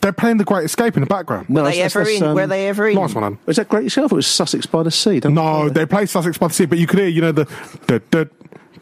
They're 0.00 0.12
playing 0.12 0.38
the 0.38 0.44
Great 0.44 0.64
Escape 0.64 0.96
in 0.96 1.00
the 1.00 1.06
background. 1.06 1.48
No, 1.50 1.62
Were 1.62 1.70
they 1.70 1.82
ever 1.82 2.02
in? 2.08 2.22
um, 2.22 2.34
Were 2.34 2.46
they 2.46 2.68
ever 2.68 2.88
in? 2.88 2.94
Nice 2.96 3.14
one, 3.14 3.24
Adam. 3.24 3.38
Was 3.46 3.56
that 3.56 3.68
great 3.68 3.84
yourself? 3.84 4.12
It 4.12 4.16
was 4.16 4.26
Sussex 4.26 4.66
by 4.66 4.82
the 4.82 4.90
Sea. 4.90 5.20
Don't 5.20 5.34
No, 5.34 5.68
they 5.68 5.86
play 5.86 6.06
Sussex 6.06 6.38
by 6.38 6.48
the 6.48 6.54
Sea, 6.54 6.66
but 6.66 6.78
you 6.78 6.86
could 6.86 6.98
hear, 6.98 7.08
you 7.08 7.20
know, 7.20 7.32
the. 7.32 7.44
the, 7.86 8.02
the 8.10 8.28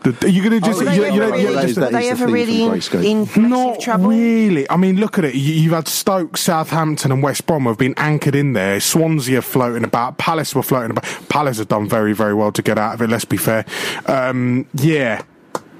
the, 0.04 0.30
you 0.30 0.42
could 0.42 0.62
just, 0.62 0.78
Were 0.78 0.84
they 0.84 0.96
you, 0.96 1.04
you 1.04 1.20
know, 1.20 1.34
you 1.34 1.48
really, 1.48 1.66
just, 1.66 1.78
were 1.80 1.90
they 1.90 2.08
is 2.08 2.18
the 2.18 2.24
ever 2.24 2.32
really 2.32 2.62
in, 2.62 2.70
Grayscape. 2.70 3.36
in 3.36 3.48
Not 3.48 3.80
trouble? 3.80 4.08
really. 4.08 4.68
I 4.70 4.76
mean, 4.76 5.00
look 5.00 5.18
at 5.18 5.24
it. 5.24 5.34
You, 5.34 5.54
you've 5.54 5.72
had 5.72 5.88
Stoke, 5.88 6.36
Southampton, 6.36 7.10
and 7.10 7.22
West 7.22 7.46
Brom 7.46 7.64
have 7.64 7.78
been 7.78 7.94
anchored 7.96 8.34
in 8.34 8.52
there. 8.52 8.80
Swansea 8.80 9.38
are 9.38 9.42
floating 9.42 9.82
about. 9.84 10.18
Palace 10.18 10.54
were 10.54 10.62
floating 10.62 10.90
about. 10.90 11.04
Palace 11.28 11.58
have 11.58 11.68
done 11.68 11.88
very, 11.88 12.12
very 12.12 12.34
well 12.34 12.52
to 12.52 12.62
get 12.62 12.78
out 12.78 12.94
of 12.94 13.02
it. 13.02 13.08
Let's 13.08 13.24
be 13.24 13.36
fair. 13.38 13.64
Um, 14.06 14.66
yeah, 14.74 15.22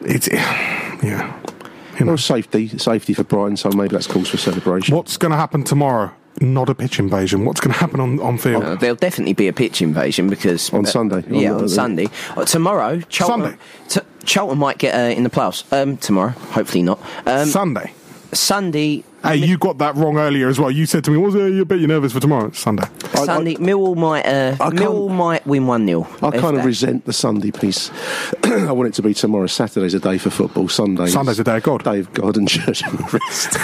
it's 0.01 0.29
yeah. 0.33 1.41
Well, 2.01 2.19
safety, 2.19 2.69
safety 2.77 3.15
for 3.15 3.23
Brighton, 3.25 3.57
so 3.57 3.71
maybe 3.71 3.89
that's 3.89 4.07
cause 4.09 4.29
for 4.29 4.37
celebration. 4.37 4.97
What's 4.97 5.17
going 5.17 5.31
to 5.31 5.37
happen 5.39 5.63
tomorrow? 5.63 6.13
Not 6.41 6.69
a 6.69 6.75
pitch 6.75 6.99
invasion. 6.99 7.45
What's 7.45 7.61
going 7.61 7.73
to 7.73 7.79
happen 7.79 8.01
on 8.01 8.19
on 8.19 8.39
field? 8.39 8.65
Uh, 8.65 8.75
there'll 8.75 8.97
definitely 8.97 9.35
be 9.35 9.47
a 9.47 9.53
pitch 9.53 9.81
invasion 9.81 10.29
because 10.29 10.73
On 10.73 10.85
Sunday. 10.85 11.23
Yeah, 11.29 11.53
On 11.53 11.63
on, 11.63 11.69
Sunday. 11.69 12.09
Uh, 12.37 12.45
tomorrow, 12.45 13.01
Charlton, 13.03 13.43
Sunday. 13.43 13.59
T- 13.89 14.01
Charlton 14.25 14.59
might 14.59 14.79
get 14.79 14.95
uh, 14.95 15.15
in 15.17 15.23
the 15.23 15.31
playoffs. 15.31 15.71
Um, 15.73 15.97
tomorrow, 15.97 16.31
hopefully 16.31 16.83
not. 16.83 17.01
Um, 17.27 17.47
Sunday. 17.47 17.93
Sunday. 18.33 19.05
Hey, 19.25 19.37
you 19.37 19.57
got 19.57 19.79
that 19.79 19.97
wrong 19.97 20.19
earlier 20.19 20.49
as 20.49 20.61
well. 20.61 20.71
You 20.71 20.85
said 20.87 21.03
to 21.05 21.11
me, 21.11 21.17
"Was 21.17 21.35
it? 21.35 21.53
You 21.53 21.65
bet 21.65 21.79
you're 21.79 21.89
nervous 21.89 22.13
for 22.13 22.21
tomorrow." 22.21 22.47
It's 22.49 22.59
Sunday. 22.59 22.85
I- 23.15 23.25
Sunday, 23.25 23.55
Millwall 23.57 23.97
might 23.97 24.27
uh, 24.27 24.55
I 24.61 24.69
Millwall 24.71 25.11
might 25.11 25.47
win 25.47 25.67
one 25.67 25.87
0 25.87 26.07
I 26.23 26.31
kind 26.31 26.59
of 26.59 26.65
resent 26.65 27.07
the 27.07 27.13
Sunday 27.13 27.51
piece. 27.51 27.91
I 28.45 28.71
want 28.73 28.89
it 28.89 28.95
to 28.95 29.03
be 29.03 29.15
tomorrow. 29.15 29.47
Saturday's 29.47 29.95
a 29.95 30.01
day 30.01 30.19
for 30.19 30.29
football. 30.31 30.69
Sunday. 30.69 31.07
Sunday's 31.07 31.39
a 31.39 31.45
day 31.45 31.57
of 31.57 31.63
God. 31.63 31.85
Day 31.85 32.01
of 32.01 32.13
God 32.13 32.37
and 32.37 32.47
church 32.57 32.83
and 32.83 33.13
rest. 33.15 33.57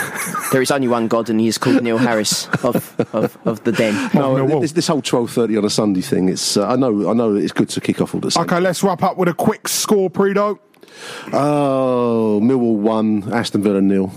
There 0.51 0.63
is 0.63 0.71
only 0.71 0.89
one 0.89 1.09
God, 1.09 1.29
and 1.29 1.39
he 1.39 1.47
is 1.49 1.59
called 1.59 1.83
Neil 1.83 1.99
Harris 1.99 2.49
of, 2.65 2.99
of, 3.15 3.37
of 3.47 3.63
the 3.65 3.73
Den. 3.73 3.95
no, 4.15 4.35
Millwall. 4.37 4.63
this, 4.63 4.73
this 4.73 4.87
whole 4.89 5.03
twelve 5.03 5.31
thirty 5.31 5.57
on 5.59 5.65
a 5.67 5.71
Sunday 5.71 6.01
thing. 6.01 6.31
It's 6.31 6.57
uh, 6.57 6.67
I 6.67 6.77
know 6.77 7.11
I 7.11 7.13
know 7.13 7.35
it's 7.35 7.53
good 7.53 7.69
to 7.71 7.81
kick 7.83 8.01
off 8.01 8.15
all 8.15 8.21
the 8.21 8.31
same. 8.31 8.45
Okay, 8.45 8.61
let's 8.61 8.83
wrap 8.83 9.03
up 9.03 9.19
with 9.19 9.29
a 9.29 9.35
quick 9.35 9.69
score, 9.69 10.09
Predo. 10.09 10.59
Oh, 11.33 12.41
Millwall 12.43 12.77
one, 12.77 13.33
Aston 13.33 13.63
Villa 13.63 13.81
nil. 13.81 14.13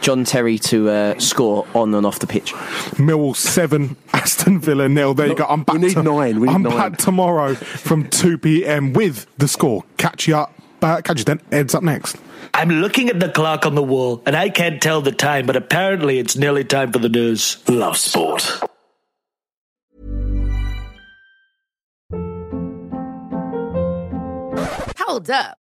John 0.00 0.24
Terry 0.24 0.58
to 0.60 0.88
uh, 0.88 1.18
score 1.18 1.66
on 1.74 1.94
and 1.94 2.04
off 2.06 2.18
the 2.18 2.26
pitch. 2.26 2.52
Millwall 2.94 3.34
seven, 3.36 3.96
Aston 4.12 4.60
Villa 4.60 4.88
nil. 4.88 5.14
There 5.14 5.28
you 5.28 5.34
go. 5.34 5.44
I'm 5.46 5.62
back. 5.64 5.74
we 5.76 5.82
need 5.82 5.94
to- 5.94 6.02
nine, 6.02 6.40
we 6.40 6.48
need 6.48 6.54
I'm 6.54 6.62
nine. 6.62 6.76
back 6.76 6.98
tomorrow 6.98 7.54
from 7.54 8.08
two 8.08 8.38
p.m. 8.38 8.92
with 8.92 9.26
the 9.38 9.48
score. 9.48 9.84
Catch 9.96 10.28
you 10.28 10.36
up. 10.36 10.54
Uh, 10.82 11.00
catch 11.02 11.18
you 11.18 11.24
then. 11.24 11.40
Ed's 11.50 11.74
up 11.74 11.82
next. 11.82 12.16
I'm 12.54 12.70
looking 12.70 13.08
at 13.08 13.20
the 13.20 13.28
clock 13.28 13.66
on 13.66 13.74
the 13.74 13.82
wall, 13.82 14.22
and 14.26 14.34
I 14.36 14.48
can't 14.48 14.80
tell 14.80 15.00
the 15.00 15.12
time, 15.12 15.46
but 15.46 15.56
apparently 15.56 16.18
it's 16.18 16.36
nearly 16.36 16.64
time 16.64 16.92
for 16.92 16.98
the 16.98 17.08
news. 17.08 17.58
Love 17.68 17.96
sport. 17.96 18.60
Hold 24.98 25.30
up. 25.30 25.56